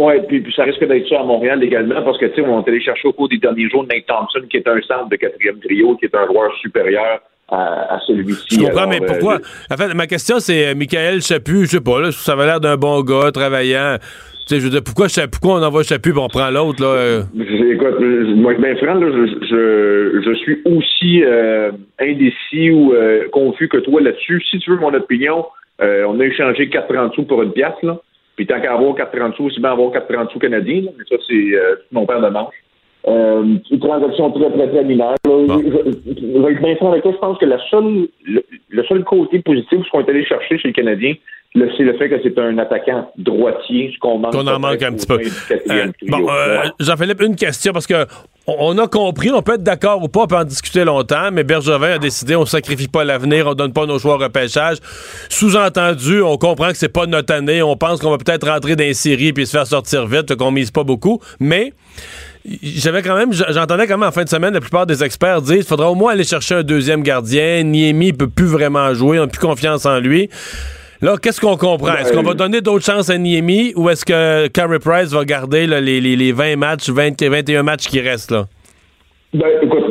[0.01, 2.59] Oui, puis, puis ça risque d'être ça à Montréal également, parce que, tu sais, on
[2.63, 5.59] allé chercher au cours des derniers jours Nate Thompson, qui est un centre de quatrième
[5.59, 7.19] trio, qui est un joueur supérieur
[7.49, 8.55] à, à celui-ci.
[8.55, 9.37] Je comprends, Alors, mais euh, pourquoi?
[9.69, 12.59] En fait, ma question, c'est euh, Michael Chaput, je sais pas, là, ça avait l'air
[12.59, 13.97] d'un bon gars, travaillant.
[14.47, 16.87] Tu sais, je veux dire, pourquoi, pourquoi on envoie Chaput et on prend l'autre, là?
[16.87, 17.21] euh?
[17.35, 17.99] écoute,
[18.37, 22.95] moi, ben, franc, là, je, je, je suis aussi euh, indécis ou
[23.31, 24.41] confus que toi là-dessus.
[24.49, 25.45] Si tu veux mon opinion,
[25.79, 27.99] on a échangé 4,30 sous pour une pièce, là.
[28.35, 31.55] Puis tant qu'à avoir 4,30 sous, aussi bien avoir 4,30 sous canadiens, mais ça, c'est
[31.55, 32.55] euh, mon père de manche.
[33.07, 35.15] Euh, une transaction très, très, très mineure.
[35.25, 38.43] Je, je- je vais être bien franc avec toi, je pense que la seule, le,
[38.69, 41.13] le seul côté positif, ce qu'on est allé chercher chez le Canadien,
[41.55, 44.33] le- c'est le fait que c'est un attaquant droitier, ce qu'on manque.
[44.33, 45.17] Qu'on en manque un petit peu.
[45.17, 46.57] 24e Euh, bon, euh.
[46.79, 48.05] Jean-Philippe, une question, parce que
[48.45, 51.29] on, on a compris, on peut être d'accord ou pas, on peut en discuter longtemps,
[51.33, 54.77] mais Bergevin a décidé, on sacrifie pas l'avenir, on donne pas nos choix au repêchage.
[55.29, 58.83] Sous-entendu, on comprend que c'est pas notre année, on pense qu'on va peut-être rentrer dans
[58.83, 61.73] les séries puis se faire sortir vite, qu'on mise pas beaucoup, mais
[62.63, 65.57] j'avais quand même, j'entendais quand même en fin de semaine, la plupart des experts disent,
[65.57, 69.23] il faudra au moins aller chercher un deuxième gardien, Niemi peut plus vraiment jouer, on
[69.23, 70.30] n'a plus confiance en lui.
[71.01, 71.95] Là, qu'est-ce qu'on comprend?
[71.95, 75.65] Est-ce qu'on va donner d'autres chances à Niemi ou est-ce que Carey Price va garder
[75.65, 78.45] les, les- les 20 matchs, 20, 21 matchs qui restent là?
[79.34, 79.85] Ben, écoute,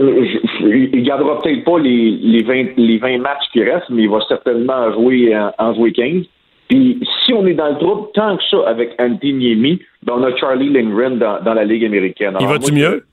[0.60, 4.18] il gardera peut-être pas les, les, 20, les 20 matchs qui restent, mais il va
[4.28, 6.24] certainement en jouer, en, en jouer 15.
[6.70, 10.22] Puis, si on est dans le trouble, tant que ça, avec Anthony Niemi, ben, on
[10.22, 12.36] a Charlie Lindgren dans, dans la Ligue américaine.
[12.40, 13.04] Il va-tu mieux?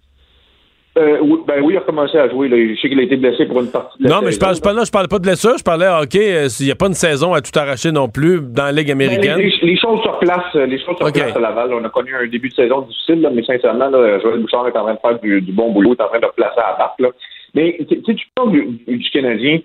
[1.00, 2.48] Euh, oui, ben oui, il a commencé à jouer.
[2.50, 2.58] Là.
[2.58, 4.56] Je sais qu'il a été blessé pour une partie de la Non, mais je parle,
[4.56, 6.36] je parle, là, je parle pas de blessure, je parlais hockey.
[6.36, 8.88] euh, Il n'y a pas une saison à tout arracher non plus dans la Ligue
[8.88, 9.38] Ben, américaine.
[9.38, 11.14] les, les- les choses sur place, euh, les choses sur Ok.
[11.14, 11.72] place à Laval.
[11.74, 14.76] On a connu un début de saison difficile, là, mais sincèrement, là, Joël Bouchard est
[14.78, 16.78] en train de faire du, du bon boulot, est en train de placer à la
[16.78, 17.16] barque.
[17.54, 19.60] Mais tu sais, tu parles du, du Canadien,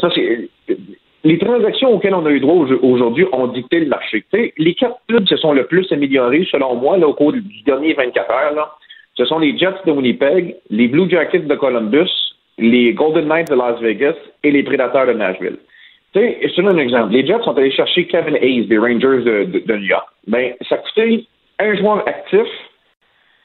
[0.00, 0.48] ça c'est
[1.26, 4.24] les transactions auxquelles on a eu droit au- aujourd'hui ont dicté le marché.
[4.56, 8.30] Les quatre clubs se sont le plus améliorés, selon moi, au cours du dernier 24
[8.30, 8.78] heures.
[9.14, 12.10] Ce sont les Jets de Winnipeg, les Blue Jackets de Columbus,
[12.58, 15.56] les Golden Knights de Las Vegas et les Prédateurs de Nashville.
[16.14, 17.12] Je te donne un exemple.
[17.12, 20.06] Les Jets sont allés chercher Kevin Hayes des Rangers de, New York.
[20.26, 21.26] Ben, ça coûté
[21.58, 22.46] un joueur actif,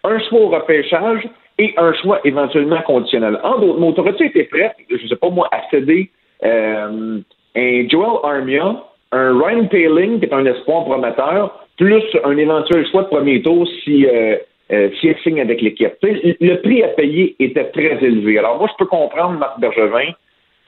[0.03, 1.27] un choix au repêchage
[1.57, 3.39] et un choix éventuellement conditionnel.
[3.43, 6.09] En d'autres mots, t'aurais-tu été prêt, je sais pas moi, à céder
[6.43, 7.19] euh,
[7.55, 13.03] un Joel Armia, un Ryan Paling, qui est un espoir prometteur, plus un éventuel choix
[13.03, 14.37] de premier tour si, euh,
[14.71, 15.93] euh, si signe avec l'équipe.
[16.01, 18.37] Le prix à payer était très élevé.
[18.37, 20.13] Alors moi, je peux comprendre Marc Bergevin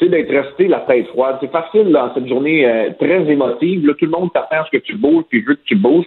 [0.09, 1.37] d'être resté la tête froide.
[1.41, 3.87] C'est facile dans cette journée euh, très émotive.
[3.87, 6.05] Là, tout le monde t'attend à ce que tu bouges, puis veut que tu bouges.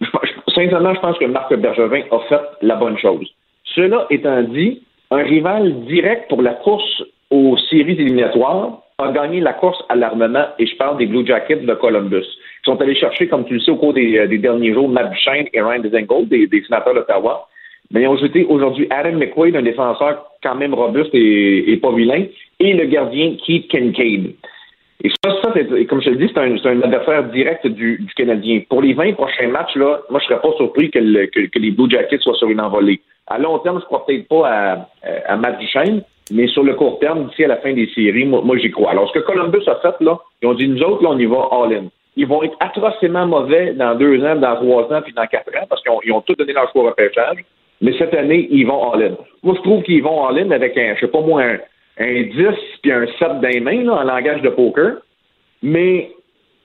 [0.54, 3.28] Sincèrement, je pense que Marc Bergevin a fait la bonne chose.
[3.74, 9.52] Cela étant dit, un rival direct pour la course aux séries éliminatoires a gagné la
[9.52, 13.28] course à l'armement, et je parle des Blue Jackets de Columbus, qui sont allés chercher,
[13.28, 16.28] comme tu le sais, au cours des, euh, derniers jours, Matt Duchesne et Ryan Dezengold,
[16.28, 17.46] des, des sénateurs d'Ottawa.
[17.92, 21.92] Mais ils ont jeté aujourd'hui Adam McQuaid, un défenseur quand même robuste et, et pas
[21.92, 22.24] vilain,
[22.58, 24.34] et le gardien Keith Kincaid.
[25.04, 25.52] Et ça, ça
[25.88, 28.62] comme je te le dis, c'est un, adversaire direct du, du Canadien.
[28.68, 31.88] Pour les 20 prochains matchs, là, moi, je serais pas surpris que- que les Blue
[31.88, 33.00] Jackets soient sur une envolée.
[33.28, 34.88] À long terme, je crois peut-être pas à,
[35.28, 38.42] à Matt Duchesne, mais sur le court terme, d'ici à la fin des séries, moi,
[38.42, 38.90] moi, j'y crois.
[38.90, 41.26] Alors, ce que Columbus a fait, là, ils ont dit, nous autres, là, on y
[41.26, 41.86] va all-in.
[42.16, 45.66] Ils vont être atrocement mauvais dans deux ans, dans trois ans, puis dans quatre ans,
[45.68, 47.38] parce qu'ils ont, tout donné leur choix au repêchage.
[47.80, 49.16] Mais cette année, ils vont all-in.
[49.42, 51.58] Moi, je trouve qu'ils vont all-in avec un, je sais pas moi, un,
[51.98, 52.32] un 10
[52.82, 54.96] puis un 7 dans les là, en langage de poker.
[55.62, 56.10] Mais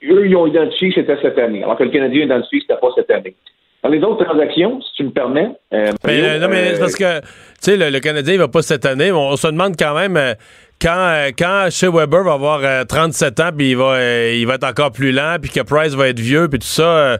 [0.03, 2.79] eux, ils ont identifié que c'était cette année, alors que le Canadien identifié que c'était
[2.79, 3.35] pas cette année.
[3.83, 5.49] Dans les autres transactions, si tu me permets.
[5.73, 7.27] euh, Mais, Mario, euh, non, mais euh, c'est parce que, tu
[7.59, 9.11] sais, le, le Canadien, il va pas cette année.
[9.11, 10.33] On se demande quand même euh,
[10.81, 14.47] quand, euh, quand Shea Weber va avoir euh, 37 ans, puis il va, euh, il
[14.47, 17.17] va être encore plus lent, puis que Price va être vieux, puis tout ça, euh,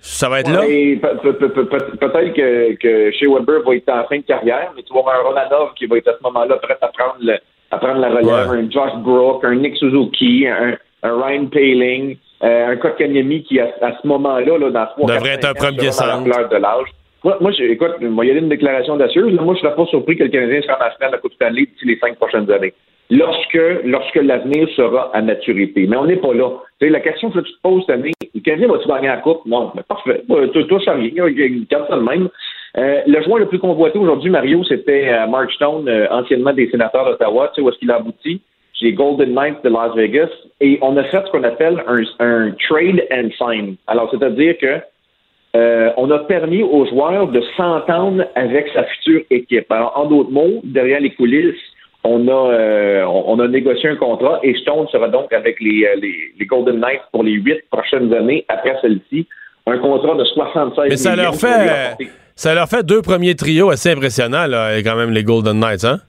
[0.00, 0.62] ça va être là?
[0.62, 5.00] Ouais, Peut-être que, que chez Weber va être en fin de carrière, mais tu vas
[5.00, 7.38] avoir un Romanov qui va être à ce moment-là prêt à prendre, le-
[7.70, 12.68] à prendre la relève, un Josh Brook, un Nick Suzuki, un, un Ryan Paling, euh,
[12.68, 16.26] un Kotkaniemi qui, à, à ce moment-là, là, dans trois Devrait être un premier centre.
[16.26, 16.88] la fleur de l'âge.
[17.24, 19.32] Moi, moi je- écoute, moi, il y a une déclaration d'assureuse.
[19.34, 21.34] Moi, je ne serais pas surpris que le Canadien sera en finale de la Coupe
[21.34, 22.74] Stanley d'ici les cinq prochaines années.
[23.10, 25.86] Lorsque, lorsque l'avenir sera à maturité.
[25.86, 26.48] Mais on n'est pas là.
[26.80, 29.18] Tu sais, la question que tu te poses cette année, le Canadien va-tu gagner la
[29.18, 29.42] Coupe?
[29.46, 30.22] Non, mais parfait.
[30.52, 31.10] Tout, tout ça rien.
[31.28, 32.28] Il garde ça de même.
[32.78, 36.70] Euh, le joueur le plus convoité aujourd'hui, Mario, c'était euh, Mark Stone, euh, anciennement des
[36.70, 37.48] sénateurs d'Ottawa.
[37.48, 38.40] Tu sais où est-ce qu'il a abouti?
[38.82, 40.28] Les Golden Knights de Las Vegas.
[40.60, 43.76] Et on a fait ce qu'on appelle un, un trade and sign.
[43.86, 44.80] Alors, c'est-à-dire que
[45.54, 49.70] euh, on a permis aux joueurs de s'entendre avec sa future équipe.
[49.70, 51.54] Alors, en d'autres mots, derrière les coulisses,
[52.04, 56.00] on a, euh, on a négocié un contrat et Stone sera donc avec les, euh,
[56.00, 59.26] les, les Golden Knights pour les huit prochaines années après celle-ci.
[59.66, 61.96] Un contrat de 76 Mais ça leur fait,
[62.34, 66.00] ça leur fait deux premiers trios assez impressionnants, là, quand même, les Golden Knights, hein?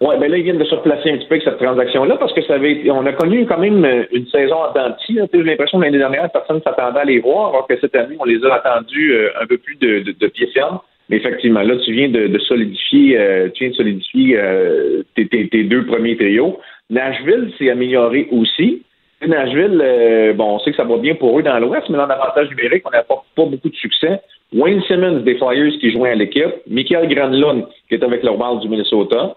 [0.00, 2.32] Oui, ben là, ils viennent de se replacer un petit peu avec cette transaction-là parce
[2.32, 4.94] que ça avait été, on a connu quand même euh, une saison en dents de
[5.04, 5.26] scie, là.
[5.26, 7.78] Tu sais, J'ai l'impression que l'année dernière, personne ne s'attendait à les voir, alors que
[7.78, 10.78] cette année, on les a attendus euh, un peu plus de, de, de pied ferme.
[11.10, 15.26] Mais effectivement, là, tu viens de, de solidifier, euh, tu viens de solidifier euh, tes,
[15.28, 16.58] tes- tes deux premiers trios.
[16.88, 18.82] Nashville s'est amélioré aussi.
[19.26, 22.06] Nashville, euh, bon, on sait que ça va bien pour eux dans l'Ouest, mais dans
[22.06, 24.20] l'avantage numérique, on n'a pas, pas beaucoup de succès.
[24.54, 28.60] Wayne Simmons des Flyers qui joint à l'équipe, Michael Granlund qui est avec le Wild
[28.62, 29.36] du Minnesota.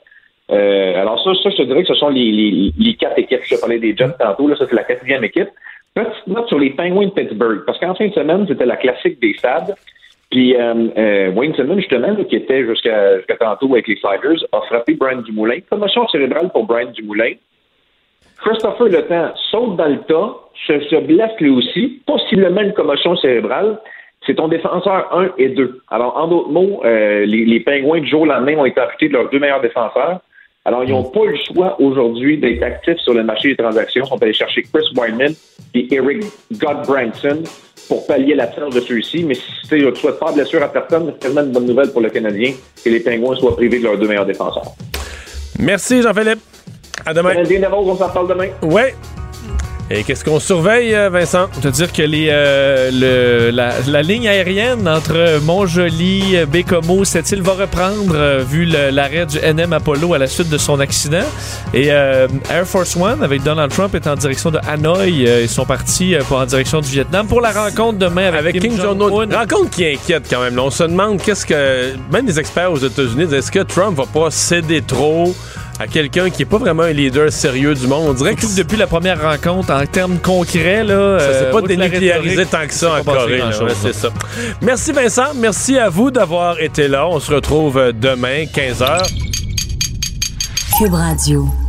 [0.53, 3.41] Euh, alors ça, ça, je te dirais que ce sont les, quatre équipes.
[3.43, 5.49] Je parlais des Jets tantôt, là, ça c'est la quatrième équipe.
[5.95, 9.19] Petite note sur les Penguins de Pittsburgh, parce qu'en fin de semaine, c'était la classique
[9.21, 9.75] des stades.
[10.31, 14.61] Puis euh, euh, Wayne Simmons, justement, qui était jusqu'à jusqu'à tantôt avec les Flyers, a
[14.61, 15.59] frappé Brian Dumoulin.
[15.69, 17.33] Commotion cérébrale pour Brian Dumoulin.
[18.43, 20.35] Christopher Le Temps saute dans le tas,
[20.67, 23.79] se, se blesse lui aussi, possiblement une commotion cérébrale.
[24.25, 25.81] C'est ton défenseur 1 et 2.
[25.91, 29.13] Alors, en d'autres mots, les, les Pingouins du jour au lendemain ont été amputés de
[29.13, 30.21] leurs deux meilleurs défenseurs.
[30.65, 34.05] Alors, ils n'ont pas le choix aujourd'hui d'être actifs sur le marché des transactions.
[34.05, 35.33] Ils sont allés chercher Chris Wyman
[35.73, 36.23] et Eric
[36.53, 37.43] Godbranson
[37.89, 39.25] pour pallier l'absence de ceux-ci.
[39.25, 41.91] Mais si tu ne souhaites pas de blessure à personne, c'est tellement une bonne nouvelle
[41.91, 42.53] pour le Canadien
[42.83, 44.71] que les Pingouins soient privés de leurs deux meilleurs défenseurs.
[45.59, 46.39] Merci, Jean-Philippe.
[47.05, 47.33] À demain.
[47.33, 48.47] Canadien on s'en parle demain.
[48.61, 48.93] Ouais.
[49.95, 51.47] Et qu'est-ce qu'on surveille, euh, Vincent?
[51.57, 57.31] Je veux dire que les, euh, le, la, la ligne aérienne entre Montjoli, Bécomo, cette
[57.31, 61.21] île va reprendre euh, vu l'arrêt du NM Apollo à la suite de son accident.
[61.75, 65.29] Et euh, Air Force One avec Donald Trump est en direction de Hanoï.
[65.43, 68.75] Ils sont partis pour, en direction du Vietnam pour la rencontre demain avec, Avec Kim
[68.75, 69.37] Jong-un.
[69.37, 70.57] Rencontre qui inquiète quand même.
[70.57, 71.93] On se demande qu'est-ce que.
[72.11, 75.35] Même les experts aux États-Unis disent est-ce que Trump va pas céder trop
[75.83, 78.05] à quelqu'un qui est pas vraiment un leader sérieux du monde?
[78.09, 81.61] On dirait que depuis la première rencontre, en termes concrets, là, Ça s'est euh, pas
[81.61, 83.41] dénucléarisé tant que ça en Corée.
[83.81, 84.09] c'est ça.
[84.61, 85.33] Merci Vincent.
[85.35, 87.07] Merci à vous d'avoir été là.
[87.07, 89.09] On se retrouve euh, demain, 15h.
[90.77, 91.62] Cube Radio.